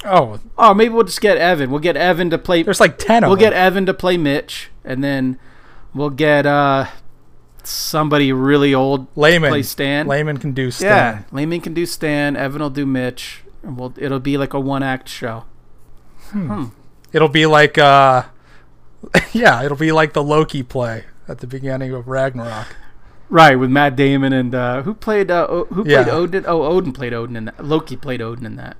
Oh, 0.04 0.40
Oh, 0.58 0.74
maybe 0.74 0.92
we'll 0.92 1.04
just 1.04 1.20
get 1.20 1.38
Evan. 1.38 1.70
We'll 1.70 1.80
get 1.80 1.96
Evan 1.96 2.30
to 2.30 2.38
play. 2.38 2.62
there's 2.62 2.80
like 2.80 2.98
10 2.98 3.24
of 3.24 3.28
We'll 3.28 3.36
them. 3.36 3.50
get 3.50 3.52
Evan 3.52 3.86
to 3.86 3.94
play 3.94 4.16
Mitch, 4.16 4.70
and 4.84 5.02
then 5.04 5.38
we'll 5.94 6.10
get 6.10 6.44
uh, 6.46 6.86
somebody 7.62 8.32
really 8.32 8.74
old 8.74 9.12
to 9.14 9.20
Layman. 9.20 9.50
play 9.50 9.62
Stan. 9.62 10.06
Layman 10.06 10.36
can 10.38 10.52
do 10.52 10.70
Stan. 10.70 10.88
Yeah, 10.88 11.22
Layman 11.32 11.60
can 11.60 11.72
do 11.72 11.86
Stan. 11.86 12.36
Evan 12.36 12.60
will 12.60 12.70
do 12.70 12.84
Mitch, 12.84 13.44
and 13.62 13.78
we'll 13.78 13.94
it'll 13.96 14.20
be 14.20 14.36
like 14.36 14.52
a 14.52 14.60
one 14.60 14.82
act 14.82 15.08
show. 15.08 15.44
It'll 17.12 17.28
be 17.28 17.46
like 17.46 17.78
uh 17.78 18.24
yeah, 19.32 19.62
it'll 19.62 19.76
be 19.76 19.92
like 19.92 20.12
the 20.14 20.22
Loki 20.22 20.62
play 20.62 21.04
at 21.28 21.38
the 21.38 21.46
beginning 21.46 21.92
of 21.92 22.08
Ragnarok. 22.08 22.76
Right, 23.30 23.56
with 23.56 23.70
Matt 23.70 23.96
Damon 23.96 24.32
and 24.32 24.54
uh, 24.54 24.82
who 24.82 24.94
played 24.94 25.30
uh, 25.30 25.46
O- 25.48 25.64
who 25.66 25.84
played 25.84 26.06
Yeah. 26.06 26.12
Odin? 26.12 26.44
Oh, 26.46 26.62
Odin 26.62 26.92
played 26.92 27.12
Odin 27.14 27.36
in 27.36 27.44
that. 27.46 27.64
Loki 27.64 27.96
played 27.96 28.20
Odin 28.20 28.44
in 28.46 28.56
that. 28.56 28.76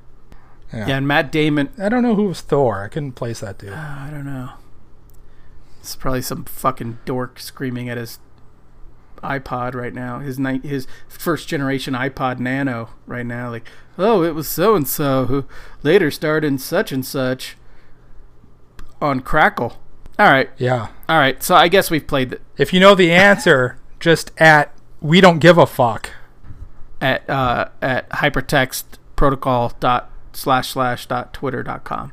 Yeah. 0.72 0.86
Yeah, 0.88 0.96
and 0.98 1.08
Matt 1.08 1.32
Damon. 1.32 1.70
I 1.78 1.88
don't 1.88 2.02
know 2.02 2.14
who 2.14 2.24
was 2.24 2.40
Thor. 2.42 2.84
I 2.84 2.88
couldn't 2.88 3.12
place 3.12 3.40
that 3.40 3.58
dude. 3.58 3.72
I 3.72 4.10
don't 4.10 4.24
know. 4.26 4.50
It's 5.80 5.96
probably 5.96 6.22
some 6.22 6.44
fucking 6.44 6.98
dork 7.04 7.38
screaming 7.40 7.88
at 7.88 7.96
his 7.98 8.18
iPod 9.24 9.74
right 9.74 9.92
now. 9.94 10.18
His 10.20 10.38
ni- 10.38 10.60
his 10.66 10.86
first 11.08 11.48
generation 11.48 11.94
iPod 11.94 12.38
Nano 12.38 12.90
right 13.06 13.26
now. 13.26 13.50
Like, 13.50 13.68
oh, 13.98 14.22
it 14.22 14.34
was 14.34 14.46
so 14.48 14.74
and 14.76 14.86
so 14.86 15.24
who 15.26 15.44
later 15.82 16.10
starred 16.10 16.44
in 16.44 16.58
such 16.58 16.92
and 16.92 17.04
such 17.04 17.56
on 19.00 19.20
Crackle. 19.20 19.80
All 20.18 20.30
right, 20.30 20.50
Yeah. 20.58 20.88
all 21.08 21.18
right. 21.18 21.42
So 21.42 21.54
I 21.56 21.66
guess 21.68 21.90
we've 21.90 22.06
played 22.06 22.30
the, 22.30 22.40
If 22.56 22.72
you 22.72 22.78
know 22.80 22.94
the 22.94 23.10
answer, 23.12 23.78
just 24.00 24.30
at 24.38 24.72
we 25.00 25.20
don't 25.20 25.38
give 25.40 25.58
a 25.58 25.66
fuck. 25.66 26.10
at 27.00 27.28
uh, 27.28 27.68
at 27.82 28.08
hypertext 28.10 28.84
protocol 29.16 29.72
dot 29.80 30.10
slash 30.32 30.68
slash 30.70 31.06
dot 31.06 31.34
twitter 31.34 31.62
dot 31.62 31.84
com. 31.84 32.12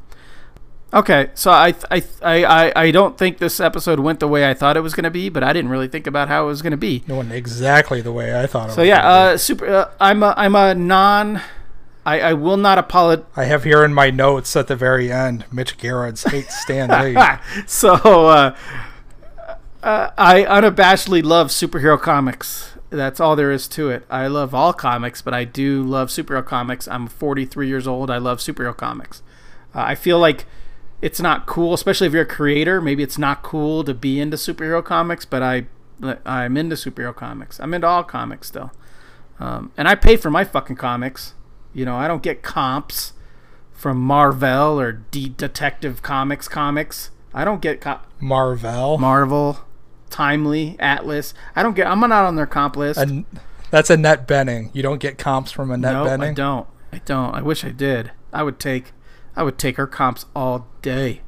Okay, 0.94 1.30
so 1.36 1.52
I, 1.52 1.74
I 1.90 2.04
I 2.22 2.44
I 2.44 2.74
I 2.76 2.92
don't 2.92 3.18
think 3.18 3.38
this 3.38 3.62
episode 3.62 4.00
went 4.02 4.20
the 4.20 4.28
way 4.28 4.50
I 4.50 4.54
thought 4.54 4.76
it 4.76 4.82
was 4.82 4.94
going 4.94 5.06
to 5.06 5.12
be, 5.12 5.30
but 5.30 5.42
I 5.42 5.54
didn't 5.54 5.72
really 5.72 5.88
think 5.88 6.06
about 6.06 6.28
how 6.28 6.44
it 6.44 6.48
was 6.48 6.62
going 6.62 6.72
to 6.72 6.78
be. 6.78 7.04
It 7.08 7.14
went 7.14 7.32
exactly 7.32 8.02
the 8.02 8.12
way 8.12 8.38
I 8.38 8.46
thought 8.46 8.70
it 8.70 8.74
So 8.74 8.82
yeah, 8.82 9.08
uh, 9.08 9.38
super. 9.38 9.68
Uh, 9.68 9.92
I'm 10.02 10.22
a 10.22 10.34
I'm 10.36 10.56
a 10.56 10.76
non. 10.76 11.42
I, 12.06 12.20
I 12.20 12.34
will 12.34 12.58
not 12.58 12.78
apologize. 12.78 13.26
I 13.36 13.46
have 13.46 13.64
here 13.64 13.86
in 13.86 13.94
my 13.94 14.10
notes 14.10 14.56
at 14.56 14.68
the 14.68 14.76
very 14.76 15.12
end, 15.12 15.46
Mitch 15.52 15.78
Gerads 15.78 16.24
hates 16.24 16.60
Stan 16.62 16.90
Lee. 16.90 17.16
so 17.68 17.94
uh, 17.94 18.58
uh, 19.84 20.10
I 20.18 20.44
unabashedly 20.44 21.24
love 21.24 21.48
superhero 21.48 22.02
comics. 22.02 22.74
That's 22.90 23.20
all 23.22 23.38
there 23.38 23.52
is 23.52 23.68
to 23.70 23.90
it. 23.90 24.06
I 24.10 24.28
love 24.28 24.54
all 24.54 24.74
comics, 24.74 25.22
but 25.22 25.34
I 25.34 25.46
do 25.46 25.84
love 25.84 26.10
superhero 26.10 26.46
comics. 26.46 26.88
I'm 26.88 27.08
43 27.08 27.68
years 27.68 27.88
old. 27.88 28.12
I 28.12 28.18
love 28.18 28.40
superhero 28.40 28.76
comics. 28.76 29.22
Uh, 29.74 29.82
I 29.82 29.96
feel 29.96 30.20
like 30.20 30.46
it's 31.02 31.20
not 31.20 31.46
cool, 31.46 31.74
especially 31.74 32.08
if 32.08 32.14
you're 32.14 32.24
a 32.24 32.26
creator. 32.26 32.82
Maybe 32.82 33.04
it's 33.04 33.18
not 33.18 33.44
cool 33.44 33.84
to 33.84 33.94
be 33.94 34.20
into 34.20 34.38
superhero 34.38 34.84
comics, 34.84 35.26
but 35.26 35.42
I 35.42 35.66
I'm 36.26 36.58
into 36.58 36.76
superhero 36.76 37.16
comics. 37.16 37.60
I'm 37.60 37.74
into 37.74 37.88
all 37.88 38.04
comics 38.04 38.48
still, 38.48 38.72
um, 39.40 39.72
and 39.78 39.88
I 39.88 39.96
pay 39.96 40.16
for 40.16 40.30
my 40.30 40.44
fucking 40.44 40.76
comics. 40.76 41.34
You 41.74 41.86
know, 41.86 41.96
I 41.96 42.08
don't 42.08 42.22
get 42.24 42.44
comps 42.44 43.14
from 43.72 43.98
Marvel 43.98 44.80
or 44.80 44.92
D- 44.92 45.34
Detective 45.36 46.02
Comics 46.02 46.48
comics. 46.48 47.10
I 47.34 47.44
don't 47.46 47.62
get 47.62 47.82
co- 47.82 48.02
Marvel. 48.20 48.98
Marvel, 48.98 49.60
Timely, 50.10 50.76
Atlas. 50.80 51.34
I 51.56 51.64
don't 51.64 51.76
get. 51.76 51.88
I'm 51.88 52.00
not 52.00 52.12
on 52.12 52.36
their 52.36 52.46
comp 52.46 52.76
list. 52.76 53.00
And 53.00 53.26
that's 53.72 53.90
Annette 53.90 54.28
Bening. 54.28 54.70
You 54.74 54.84
don't 54.84 55.00
get 55.00 55.18
comps 55.18 55.52
from 55.52 55.72
Annette 55.72 55.94
nope, 55.94 56.08
Bening. 56.08 56.20
No, 56.20 56.26
I 56.26 56.34
don't. 56.34 56.68
I 56.94 56.98
don't. 57.06 57.36
I 57.36 57.42
wish 57.42 57.64
I 57.64 57.70
did. 57.70 58.12
I 58.34 58.44
would 58.44 58.60
take. 58.60 58.92
I 59.36 59.44
would 59.44 59.58
take 59.58 59.78
her 59.78 59.88
comps 59.88 60.26
all 60.36 60.68
day. 60.82 61.22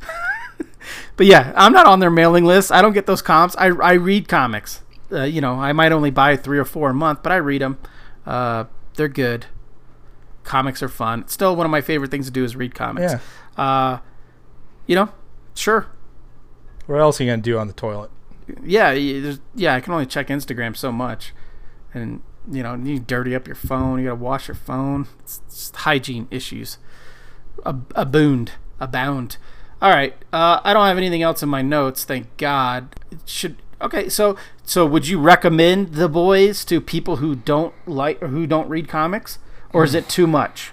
but 1.16 1.26
yeah, 1.26 1.52
I'm 1.56 1.72
not 1.72 1.86
on 1.86 2.00
their 2.00 2.10
mailing 2.10 2.44
list. 2.44 2.72
I 2.72 2.82
don't 2.82 2.92
get 2.92 3.06
those 3.06 3.22
comps. 3.22 3.54
I, 3.58 3.66
I 3.66 3.92
read 3.92 4.28
comics. 4.28 4.82
Uh, 5.10 5.22
you 5.22 5.40
know, 5.40 5.54
I 5.54 5.72
might 5.72 5.92
only 5.92 6.10
buy 6.10 6.36
three 6.36 6.58
or 6.58 6.64
four 6.64 6.90
a 6.90 6.94
month, 6.94 7.22
but 7.22 7.32
I 7.32 7.36
read 7.36 7.62
them. 7.62 7.78
Uh, 8.24 8.64
they're 8.94 9.08
good. 9.08 9.46
Comics 10.44 10.82
are 10.82 10.88
fun. 10.88 11.20
It's 11.20 11.32
still 11.32 11.54
one 11.54 11.66
of 11.66 11.70
my 11.70 11.80
favorite 11.80 12.10
things 12.10 12.26
to 12.26 12.32
do 12.32 12.44
is 12.44 12.56
read 12.56 12.74
comics. 12.74 13.12
Yeah. 13.12 13.62
Uh, 13.62 13.98
you 14.86 14.94
know, 14.94 15.10
sure. 15.54 15.86
What 16.86 17.00
else 17.00 17.20
are 17.20 17.24
you 17.24 17.30
gonna 17.30 17.42
do 17.42 17.58
on 17.58 17.66
the 17.66 17.72
toilet? 17.72 18.10
Yeah, 18.62 18.92
yeah. 19.54 19.74
I 19.74 19.80
can 19.80 19.92
only 19.92 20.06
check 20.06 20.28
Instagram 20.28 20.76
so 20.76 20.92
much, 20.92 21.32
and 21.92 22.22
you 22.48 22.62
know, 22.62 22.74
you 22.74 23.00
dirty 23.00 23.34
up 23.34 23.48
your 23.48 23.56
phone. 23.56 23.98
You 23.98 24.06
gotta 24.06 24.16
wash 24.16 24.46
your 24.46 24.54
phone. 24.54 25.08
It's, 25.20 25.40
it's 25.46 25.70
hygiene 25.70 26.28
issues. 26.30 26.78
Ab- 27.64 27.92
abound, 27.94 28.52
abound. 28.80 29.36
All 29.80 29.90
right. 29.90 30.14
Uh, 30.32 30.60
I 30.64 30.72
don't 30.72 30.86
have 30.86 30.96
anything 30.96 31.22
else 31.22 31.42
in 31.42 31.48
my 31.48 31.62
notes. 31.62 32.04
Thank 32.04 32.36
God. 32.36 32.94
It 33.10 33.20
should. 33.26 33.56
Okay. 33.80 34.08
So, 34.08 34.36
so 34.64 34.86
would 34.86 35.06
you 35.06 35.20
recommend 35.20 35.94
the 35.94 36.08
boys 36.08 36.64
to 36.66 36.80
people 36.80 37.16
who 37.16 37.36
don't 37.36 37.74
like 37.86 38.22
or 38.22 38.28
who 38.28 38.46
don't 38.46 38.68
read 38.68 38.88
comics, 38.88 39.38
or 39.72 39.84
is 39.84 39.94
it 39.94 40.08
too 40.08 40.26
much? 40.26 40.72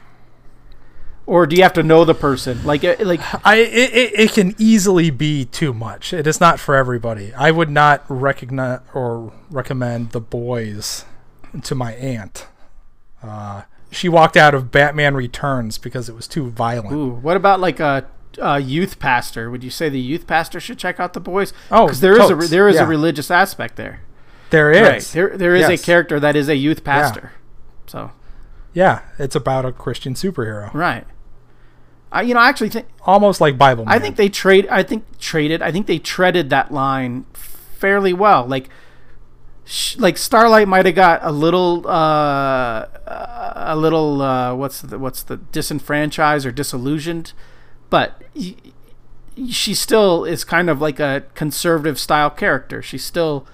Or 1.26 1.46
do 1.46 1.56
you 1.56 1.64
have 1.64 1.74
to 1.74 1.84
know 1.84 2.04
the 2.04 2.14
person? 2.14 2.66
Like, 2.66 2.84
uh, 2.84 2.96
like 3.00 3.22
I 3.46 3.56
it, 3.56 3.94
it, 3.94 4.20
it 4.20 4.32
can 4.34 4.56
easily 4.58 5.10
be 5.10 5.46
too 5.46 5.74
much. 5.74 6.12
It 6.12 6.28
is 6.28 6.42
not 6.42 6.60
for 6.60 6.76
everybody. 6.76 7.34
I 7.34 7.52
would 7.52 7.70
not 7.70 8.04
recognize 8.10 8.82
or 8.94 9.32
recommend 9.50 10.12
the 10.12 10.20
boys 10.20 11.06
to 11.64 11.76
my 11.76 11.94
aunt. 11.94 12.48
Uh, 13.22 13.64
she 13.94 14.10
walked 14.10 14.36
out 14.36 14.54
of 14.54 14.72
Batman 14.72 15.16
Returns 15.16 15.78
because 15.78 16.10
it 16.10 16.16
was 16.16 16.28
too 16.28 16.50
violent. 16.50 16.94
Ooh, 16.94 17.10
what 17.12 17.38
about 17.38 17.60
like 17.60 17.80
a, 17.80 18.06
a 18.39 18.60
youth 18.60 19.00
pastor? 19.00 19.50
Would 19.50 19.64
you 19.64 19.70
say 19.70 19.89
the 19.89 20.00
youth 20.00 20.28
pastor 20.28 20.60
should 20.60 20.78
check 20.80 21.00
out 21.00 21.14
the 21.14 21.20
boys? 21.20 21.54
Oh, 21.72 21.86
because 21.86 22.02
there 22.02 22.14
is 22.14 22.26
a 22.26 22.34
totes, 22.34 22.41
re- 22.41 22.48
there 22.48 22.68
is 22.68 22.76
yeah. 22.76 22.84
a 22.84 22.88
religious 22.88 23.32
aspect 23.32 23.76
there. 23.76 24.02
There 24.50 24.72
is. 24.72 24.82
Right. 24.82 25.02
There 25.14 25.38
there 25.38 25.56
is 25.56 25.70
Yes. 25.70 25.82
a 25.82 25.86
character 25.86 26.20
that 26.20 26.36
is 26.36 26.50
a 26.50 26.56
youth 26.56 26.84
pastor. 26.84 27.32
So 27.88 28.12
Yeah, 28.74 29.02
it's 29.20 29.36
about 29.36 29.66
a 29.66 29.72
Christian 29.72 30.14
superhero, 30.14 30.74
right. 30.74 31.06
I 32.12 32.22
you 32.22 32.34
know 32.34 32.39
I 32.39 32.50
actually 32.50 32.70
think 32.70 32.88
almost 33.02 33.41
like 33.41 33.58
Bible. 33.58 33.86
Man. 33.86 33.94
I 33.94 34.00
think 34.00 34.16
they 34.16 34.30
trade 34.30 34.68
I 34.70 34.84
think 34.84 35.06
traded 35.20 35.62
I 35.62 35.72
think 35.72 35.88
they 35.88 35.98
treaded 36.00 36.50
that 36.52 36.72
line 36.72 37.26
fairly 37.34 38.14
well. 38.14 38.46
Like 38.46 38.70
sh- 39.66 39.97
like 39.97 40.18
Starlight 40.18 40.68
might 40.68 40.86
have 40.86 40.95
got 40.95 41.20
a 41.24 41.32
little 41.32 41.88
uh 41.88 42.88
a 43.55 43.76
little 43.78 44.22
uh 44.22 44.53
what's 44.55 44.82
the 44.82 44.97
what's 44.99 45.24
the 45.24 45.38
disenfranchised 45.38 46.45
or 46.45 46.51
disillusioned, 46.51 47.34
but 47.89 48.22
she 49.49 49.74
still 49.74 50.26
is 50.26 50.43
kind 50.43 50.70
of 50.70 50.82
like 50.82 50.99
a 50.99 51.24
conservative 51.34 51.99
style 51.99 52.30
character. 52.30 52.82
She's 52.82 53.03
still 53.03 53.47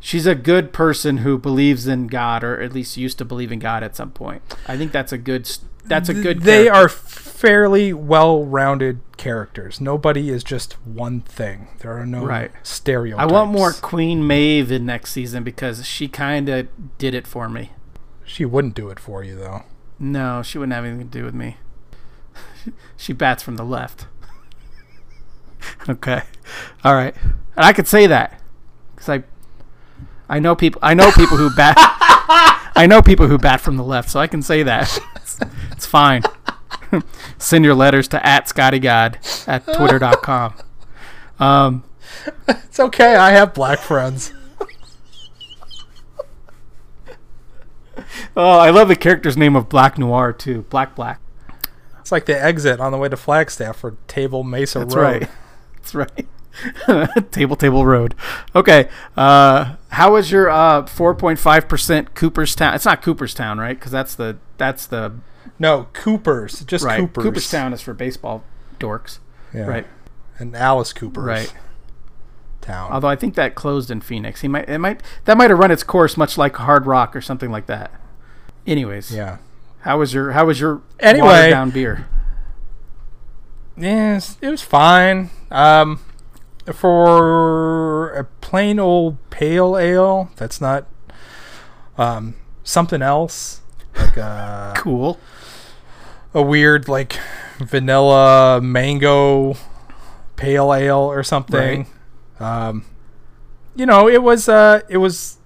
she's 0.00 0.26
a 0.26 0.34
good 0.34 0.72
person 0.72 1.18
who 1.18 1.38
believes 1.38 1.86
in 1.86 2.06
God 2.06 2.42
or 2.44 2.60
at 2.60 2.72
least 2.72 2.96
used 2.96 3.18
to 3.18 3.24
believe 3.24 3.52
in 3.52 3.58
God 3.58 3.82
at 3.82 3.96
some 3.96 4.10
point. 4.10 4.42
I 4.66 4.76
think 4.76 4.92
that's 4.92 5.12
a 5.12 5.18
good 5.18 5.50
that's 5.88 6.08
a 6.08 6.14
good 6.14 6.42
They 6.42 6.64
character. 6.64 6.72
are 6.84 6.88
fairly 6.88 7.92
well-rounded 7.92 9.00
characters. 9.16 9.80
Nobody 9.80 10.30
is 10.30 10.42
just 10.44 10.74
one 10.86 11.20
thing. 11.20 11.68
There 11.80 11.96
are 11.98 12.06
no 12.06 12.24
Right. 12.24 12.50
stereotypes. 12.62 13.22
I 13.22 13.32
want 13.32 13.50
more 13.50 13.72
Queen 13.72 14.26
Maeve 14.26 14.70
in 14.72 14.86
next 14.86 15.12
season 15.12 15.42
because 15.44 15.86
she 15.86 16.08
kind 16.08 16.48
of 16.48 16.68
did 16.98 17.14
it 17.14 17.26
for 17.26 17.48
me. 17.48 17.72
She 18.24 18.44
wouldn't 18.44 18.74
do 18.74 18.88
it 18.90 18.98
for 18.98 19.22
you 19.22 19.36
though. 19.36 19.62
No, 19.98 20.42
she 20.42 20.58
wouldn't 20.58 20.74
have 20.74 20.84
anything 20.84 21.08
to 21.10 21.18
do 21.18 21.24
with 21.24 21.34
me. 21.34 21.56
she 22.96 23.12
bats 23.12 23.42
from 23.42 23.56
the 23.56 23.64
left. 23.64 24.06
okay, 25.88 26.22
all 26.84 26.94
right, 26.94 27.14
and 27.56 27.64
I 27.64 27.72
could 27.72 27.88
say 27.88 28.06
that 28.06 28.40
because 28.94 29.08
I, 29.08 29.24
I 30.28 30.38
know 30.38 30.54
people. 30.54 30.78
I 30.82 30.94
know 30.94 31.10
people 31.12 31.36
who 31.36 31.50
bat. 31.54 31.74
I 32.78 32.86
know 32.88 33.00
people 33.00 33.26
who 33.26 33.38
bat 33.38 33.60
from 33.60 33.76
the 33.76 33.84
left, 33.84 34.10
so 34.10 34.20
I 34.20 34.26
can 34.26 34.42
say 34.42 34.62
that. 34.64 34.98
It's, 35.40 35.52
it's 35.72 35.86
fine. 35.86 36.22
Send 37.38 37.64
your 37.64 37.74
letters 37.74 38.08
to 38.08 38.24
at 38.26 38.46
scottygod 38.46 39.48
at 39.48 39.64
twitter.com. 39.76 40.54
Um, 41.38 41.84
It's 42.48 42.80
okay. 42.80 43.16
I 43.16 43.30
have 43.32 43.52
black 43.54 43.78
friends. 43.80 44.32
oh, 48.36 48.58
I 48.58 48.70
love 48.70 48.88
the 48.88 48.96
character's 48.96 49.36
name 49.36 49.56
of 49.56 49.68
Black 49.68 49.98
Noir 49.98 50.32
too. 50.32 50.62
Black 50.70 50.94
Black. 50.94 51.20
It's 52.00 52.12
like 52.12 52.26
the 52.26 52.40
exit 52.40 52.80
on 52.80 52.92
the 52.92 52.98
way 52.98 53.08
to 53.08 53.16
Flagstaff 53.16 53.78
for 53.78 53.96
Table 54.06 54.44
Mesa 54.44 54.80
That's 54.80 54.94
Road. 54.94 55.02
right. 55.02 55.28
That's 55.76 55.94
right. 55.94 56.26
table 57.30 57.56
Table 57.56 57.84
Road. 57.86 58.14
Okay. 58.54 58.88
Uh, 59.16 59.76
how 59.90 60.12
was 60.12 60.30
your 60.30 60.48
uh 60.50 60.82
4.5% 60.82 62.14
Cooperstown? 62.14 62.74
It's 62.74 62.84
not 62.84 63.02
Cooperstown, 63.02 63.58
right? 63.58 63.78
Because 63.78 63.92
that's 63.92 64.14
the 64.14 64.38
that's 64.58 64.86
the 64.86 65.14
No, 65.58 65.88
Cooper's. 65.92 66.60
Just 66.64 66.84
right. 66.84 66.98
Cooper's. 67.00 67.24
Cooperstown 67.24 67.72
is 67.72 67.80
for 67.80 67.94
baseball 67.94 68.44
dorks, 68.78 69.18
Yeah. 69.54 69.62
right? 69.62 69.86
And 70.38 70.54
Alice 70.56 70.92
Cooper's 70.92 71.24
Right. 71.24 71.54
town. 72.60 72.92
Although 72.92 73.08
I 73.08 73.16
think 73.16 73.34
that 73.36 73.54
closed 73.54 73.90
in 73.90 74.00
Phoenix. 74.00 74.40
He 74.42 74.48
might 74.48 74.68
it 74.68 74.78
might 74.78 75.02
that 75.24 75.36
might 75.36 75.50
have 75.50 75.58
run 75.58 75.70
its 75.70 75.82
course 75.82 76.16
much 76.16 76.36
like 76.36 76.56
Hard 76.56 76.86
Rock 76.86 77.14
or 77.16 77.20
something 77.20 77.50
like 77.50 77.66
that. 77.66 77.90
Anyways, 78.66 79.14
yeah. 79.14 79.38
how 79.80 79.98
was 79.98 80.12
your 80.12 80.32
how 80.32 80.46
was 80.46 80.58
your 80.60 80.82
Anyway. 81.00 81.50
down 81.50 81.70
beer? 81.70 82.06
Yes, 83.76 84.38
it 84.40 84.48
was 84.48 84.62
fine. 84.62 85.30
Um, 85.50 86.00
for 86.74 88.10
a 88.14 88.24
plain 88.24 88.78
old 88.78 89.16
pale 89.30 89.76
ale, 89.76 90.30
that's 90.36 90.60
not 90.60 90.86
um 91.98 92.34
something 92.64 93.00
else 93.02 93.60
like 93.96 94.16
a 94.16 94.74
Cool. 94.76 95.18
a 96.34 96.42
weird 96.42 96.88
like 96.88 97.18
vanilla 97.58 98.60
mango 98.60 99.56
pale 100.36 100.74
ale 100.74 100.98
or 100.98 101.22
something. 101.22 101.86
Um, 102.38 102.84
you 103.74 103.86
know, 103.86 104.08
it 104.08 104.22
was 104.22 104.48
uh, 104.48 104.80
it 104.88 104.98
was 104.98 105.38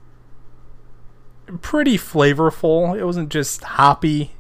pretty 1.63 1.97
flavorful. 1.97 2.99
It 2.99 3.05
wasn't 3.05 3.29
just 3.29 3.63
hoppy, 3.63 4.33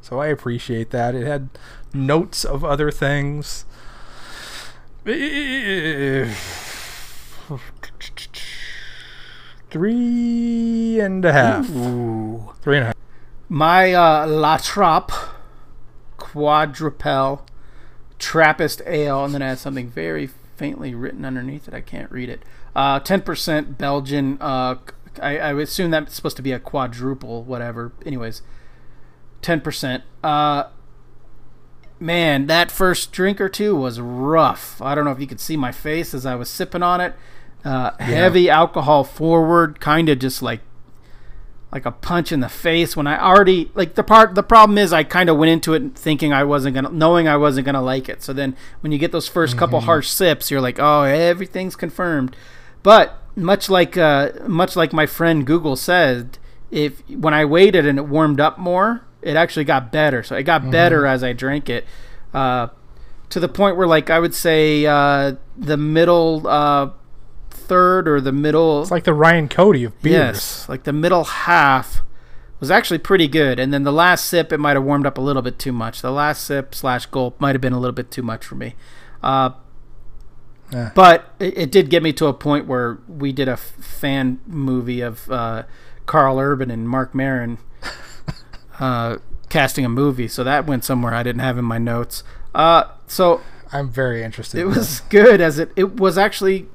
so 0.00 0.20
I 0.20 0.26
appreciate 0.28 0.90
that. 0.90 1.14
It 1.14 1.26
had 1.26 1.48
notes 1.94 2.44
of 2.44 2.64
other 2.64 2.90
things. 2.90 3.64
Three 5.04 6.30
and 11.00 11.24
a 11.24 11.32
half. 11.32 11.68
Ooh. 11.70 12.52
Three 12.62 12.76
and 12.76 12.84
a 12.84 12.86
half. 12.86 12.96
My 13.48 13.92
uh, 13.92 14.28
La 14.28 14.58
Trappe 14.58 15.10
quadrupel 16.18 17.40
Trappist 18.20 18.80
ale, 18.86 19.24
and 19.24 19.34
then 19.34 19.42
I 19.42 19.48
has 19.48 19.60
something 19.60 19.90
very 19.90 20.28
faintly 20.56 20.94
written 20.94 21.24
underneath 21.24 21.66
it. 21.66 21.74
I 21.74 21.80
can't 21.80 22.12
read 22.12 22.28
it. 22.28 22.44
Uh, 22.76 23.00
10% 23.00 23.76
Belgian. 23.76 24.38
Uh, 24.40 24.76
I, 25.20 25.38
I 25.38 25.60
assume 25.60 25.90
that's 25.90 26.14
supposed 26.14 26.36
to 26.36 26.42
be 26.42 26.52
a 26.52 26.60
quadruple, 26.60 27.42
whatever. 27.42 27.90
Anyways, 28.06 28.42
10%. 29.42 30.02
Uh, 30.22 30.64
man, 32.02 32.46
that 32.48 32.70
first 32.70 33.12
drink 33.12 33.40
or 33.40 33.48
two 33.48 33.74
was 33.74 34.00
rough. 34.00 34.82
I 34.82 34.94
don't 34.94 35.04
know 35.04 35.12
if 35.12 35.20
you 35.20 35.26
could 35.26 35.40
see 35.40 35.56
my 35.56 35.72
face 35.72 36.12
as 36.12 36.26
I 36.26 36.34
was 36.34 36.50
sipping 36.50 36.82
on 36.82 37.00
it. 37.00 37.14
Uh, 37.64 37.92
Heavy 37.98 38.50
alcohol 38.50 39.04
forward, 39.04 39.80
kind 39.80 40.08
of 40.08 40.18
just 40.18 40.42
like 40.42 40.60
like 41.72 41.86
a 41.86 41.90
punch 41.90 42.32
in 42.32 42.40
the 42.40 42.50
face 42.50 42.96
when 42.96 43.06
I 43.06 43.18
already 43.18 43.70
like 43.74 43.94
the 43.94 44.02
part 44.02 44.34
the 44.34 44.42
problem 44.42 44.76
is 44.76 44.92
I 44.92 45.04
kind 45.04 45.30
of 45.30 45.38
went 45.38 45.50
into 45.50 45.72
it 45.72 45.94
thinking 45.94 46.30
I 46.30 46.44
wasn't 46.44 46.74
going 46.74 46.84
to 46.84 46.94
knowing 46.94 47.26
I 47.26 47.38
wasn't 47.38 47.64
going 47.64 47.74
to 47.74 47.80
like 47.80 48.08
it. 48.10 48.22
So 48.22 48.32
then 48.34 48.56
when 48.80 48.92
you 48.92 48.98
get 48.98 49.10
those 49.10 49.30
1st 49.30 49.56
couple 49.56 49.80
harsh 49.80 50.08
sips, 50.08 50.50
you're 50.50 50.60
like, 50.60 50.78
"Oh, 50.78 51.02
everything's 51.02 51.76
confirmed." 51.76 52.36
But 52.82 53.18
much 53.36 53.70
like 53.70 53.96
uh 53.96 54.30
much 54.46 54.76
like 54.76 54.92
my 54.92 55.06
friend 55.06 55.46
Google 55.46 55.76
said, 55.76 56.38
if 56.70 57.08
when 57.08 57.32
I 57.32 57.44
waited 57.44 57.86
and 57.86 57.98
it 57.98 58.06
warmed 58.06 58.40
up 58.40 58.58
more, 58.58 59.04
it 59.22 59.36
actually 59.36 59.64
got 59.64 59.90
better. 59.92 60.22
So 60.22 60.36
it 60.36 60.42
got 60.42 60.70
better 60.70 61.06
as 61.06 61.22
I 61.24 61.32
drank 61.32 61.68
it. 61.70 61.86
Uh 62.34 62.68
to 63.30 63.40
the 63.40 63.48
point 63.48 63.76
where 63.76 63.86
like 63.86 64.10
I 64.10 64.18
would 64.18 64.34
say 64.34 64.84
uh 64.86 65.36
the 65.56 65.76
middle 65.76 66.46
uh 66.46 66.90
third 67.50 68.06
or 68.08 68.20
the 68.20 68.32
middle 68.32 68.82
It's 68.82 68.90
like 68.90 69.04
the 69.04 69.14
Ryan 69.14 69.48
Cody 69.48 69.84
of 69.84 70.00
beers. 70.02 70.14
Yes, 70.14 70.68
like 70.68 70.82
the 70.84 70.92
middle 70.92 71.24
half 71.24 72.02
was 72.60 72.70
actually 72.70 72.98
pretty 72.98 73.26
good. 73.28 73.58
And 73.58 73.72
then 73.72 73.82
the 73.82 73.92
last 73.92 74.26
sip, 74.26 74.52
it 74.52 74.58
might 74.58 74.76
have 74.76 74.84
warmed 74.84 75.06
up 75.06 75.18
a 75.18 75.20
little 75.20 75.42
bit 75.42 75.58
too 75.58 75.72
much. 75.72 76.00
The 76.02 76.12
last 76.12 76.44
sip 76.44 76.74
slash 76.74 77.06
gulp 77.06 77.40
might 77.40 77.54
have 77.54 77.60
been 77.60 77.72
a 77.72 77.78
little 77.80 77.94
bit 77.94 78.10
too 78.10 78.22
much 78.22 78.44
for 78.44 78.54
me. 78.54 78.74
Uh, 79.22 79.50
Yeah. 80.72 80.90
but 80.94 81.34
it, 81.38 81.58
it 81.58 81.70
did 81.72 81.90
get 81.90 82.02
me 82.02 82.12
to 82.14 82.26
a 82.26 82.32
point 82.32 82.66
where 82.66 82.98
we 83.08 83.32
did 83.32 83.48
a 83.48 83.56
fan 83.56 84.40
movie 84.46 85.00
of 85.00 85.30
uh, 85.30 85.64
Karl 86.06 86.38
Urban 86.38 86.70
and 86.70 86.88
Marc 86.88 87.14
Maron 87.14 87.58
uh, 88.78 89.18
casting 89.48 89.84
a 89.84 89.88
movie. 89.88 90.28
So 90.28 90.44
that 90.44 90.66
went 90.66 90.84
somewhere 90.84 91.14
I 91.14 91.22
didn't 91.22 91.40
have 91.40 91.58
in 91.58 91.64
my 91.64 91.78
notes. 91.78 92.22
Uh, 92.54 92.84
so 93.06 93.40
I'm 93.72 93.90
very 93.90 94.22
interested. 94.22 94.60
it 94.60 94.62
in 94.62 94.68
was 94.70 95.00
good 95.08 95.40
as 95.40 95.58
it 95.58 95.72
it 95.76 95.96
was 95.96 96.18
actually 96.18 96.68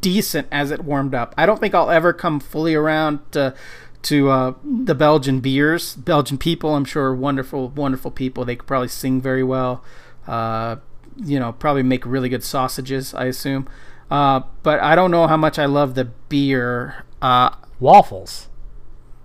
decent 0.00 0.46
as 0.50 0.70
it 0.70 0.84
warmed 0.84 1.14
up. 1.14 1.34
I 1.36 1.46
don't 1.46 1.60
think 1.60 1.74
I'll 1.74 1.90
ever 1.90 2.12
come 2.12 2.40
fully 2.40 2.74
around 2.74 3.20
to 3.32 3.54
to 4.02 4.30
uh, 4.30 4.54
the 4.64 4.94
Belgian 4.94 5.40
beers. 5.40 5.94
Belgian 5.94 6.38
people, 6.38 6.74
I'm 6.74 6.84
sure, 6.84 7.06
are 7.06 7.14
wonderful, 7.14 7.68
wonderful 7.68 8.10
people. 8.10 8.44
They 8.44 8.56
could 8.56 8.66
probably 8.66 8.88
sing 8.88 9.20
very 9.20 9.42
well. 9.42 9.84
Uh, 10.26 10.76
you 11.16 11.38
know, 11.38 11.52
probably 11.52 11.82
make 11.82 12.06
really 12.06 12.28
good 12.28 12.44
sausages. 12.44 13.12
I 13.14 13.26
assume. 13.26 13.68
Uh, 14.10 14.40
but 14.62 14.80
I 14.80 14.94
don't 14.94 15.10
know 15.10 15.26
how 15.26 15.36
much 15.36 15.58
I 15.58 15.66
love 15.66 15.94
the 15.94 16.06
beer. 16.28 17.04
Uh, 17.20 17.50
waffles. 17.78 18.48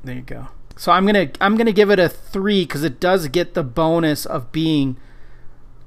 there 0.03 0.15
you 0.15 0.21
go. 0.21 0.47
So 0.75 0.91
I'm 0.91 1.05
gonna 1.05 1.29
I'm 1.39 1.55
gonna 1.55 1.71
give 1.71 1.89
it 1.89 1.99
a 1.99 2.09
three 2.09 2.63
because 2.63 2.83
it 2.83 2.99
does 2.99 3.27
get 3.27 3.53
the 3.53 3.63
bonus 3.63 4.25
of 4.25 4.51
being 4.51 4.97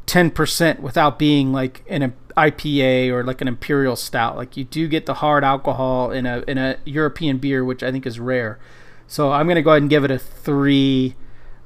ten 0.06 0.30
percent 0.30 0.80
without 0.80 1.18
being 1.18 1.52
like 1.52 1.84
an 1.88 2.14
IPA 2.36 3.10
or 3.10 3.22
like 3.22 3.40
an 3.40 3.48
imperial 3.48 3.96
stout. 3.96 4.36
Like 4.36 4.56
you 4.56 4.64
do 4.64 4.88
get 4.88 5.06
the 5.06 5.14
hard 5.14 5.44
alcohol 5.44 6.10
in 6.10 6.24
a 6.24 6.42
in 6.48 6.56
a 6.56 6.78
European 6.84 7.38
beer, 7.38 7.64
which 7.64 7.82
I 7.82 7.92
think 7.92 8.06
is 8.06 8.18
rare. 8.18 8.58
So 9.06 9.32
I'm 9.32 9.46
gonna 9.46 9.62
go 9.62 9.70
ahead 9.70 9.82
and 9.82 9.90
give 9.90 10.04
it 10.04 10.10
a 10.10 10.18
three, 10.18 11.16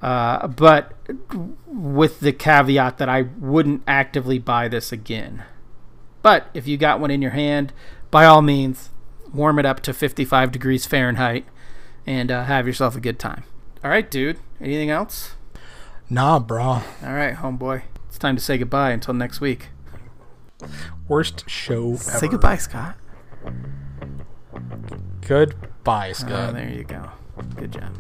uh, 0.01 0.49
but 0.49 0.93
with 1.67 2.21
the 2.21 2.33
caveat 2.33 2.99
that 2.99 3.09
I 3.09 3.23
wouldn't 3.23 3.83
actively 3.87 4.41
buy 4.41 4.67
this 4.67 4.91
again. 4.91 5.45
But 6.23 6.49
if 6.55 6.67
you 6.67 6.77
got 6.77 7.01
one 7.01 7.11
in 7.11 7.23
your 7.23 7.33
hand, 7.33 7.73
by 8.11 8.25
all 8.25 8.43
means, 8.43 8.91
warm 9.33 9.59
it 9.59 9.67
up 9.67 9.81
to 9.81 9.93
55 9.93 10.53
degrees 10.53 10.87
Fahrenheit 10.87 11.45
and 12.07 12.31
uh, 12.31 12.45
have 12.45 12.67
yourself 12.67 12.97
a 12.97 13.01
good 13.01 13.19
time. 13.19 13.45
All 13.85 13.91
right, 13.91 14.09
dude. 14.11 14.39
Anything 14.61 14.91
else? 14.91 15.35
Nah, 16.11 16.39
bro. 16.39 16.63
All 16.63 16.83
right, 17.03 17.35
homeboy. 17.35 17.83
It's 18.09 18.19
time 18.19 18.37
to 18.37 18.43
say 18.43 18.59
goodbye 18.59 18.91
until 18.91 19.15
next 19.15 19.41
week. 19.41 19.69
Worst 21.09 21.49
show 21.49 21.93
ever. 21.95 21.97
Say 21.99 22.29
goodbye, 22.29 22.57
Scott. 22.57 22.97
Goodbye, 25.27 26.11
Oh, 26.11 26.13
Scott. 26.13 26.55
there 26.55 26.69
you 26.69 26.85
go. 26.85 27.11
Good 27.57 27.73
job. 27.73 27.91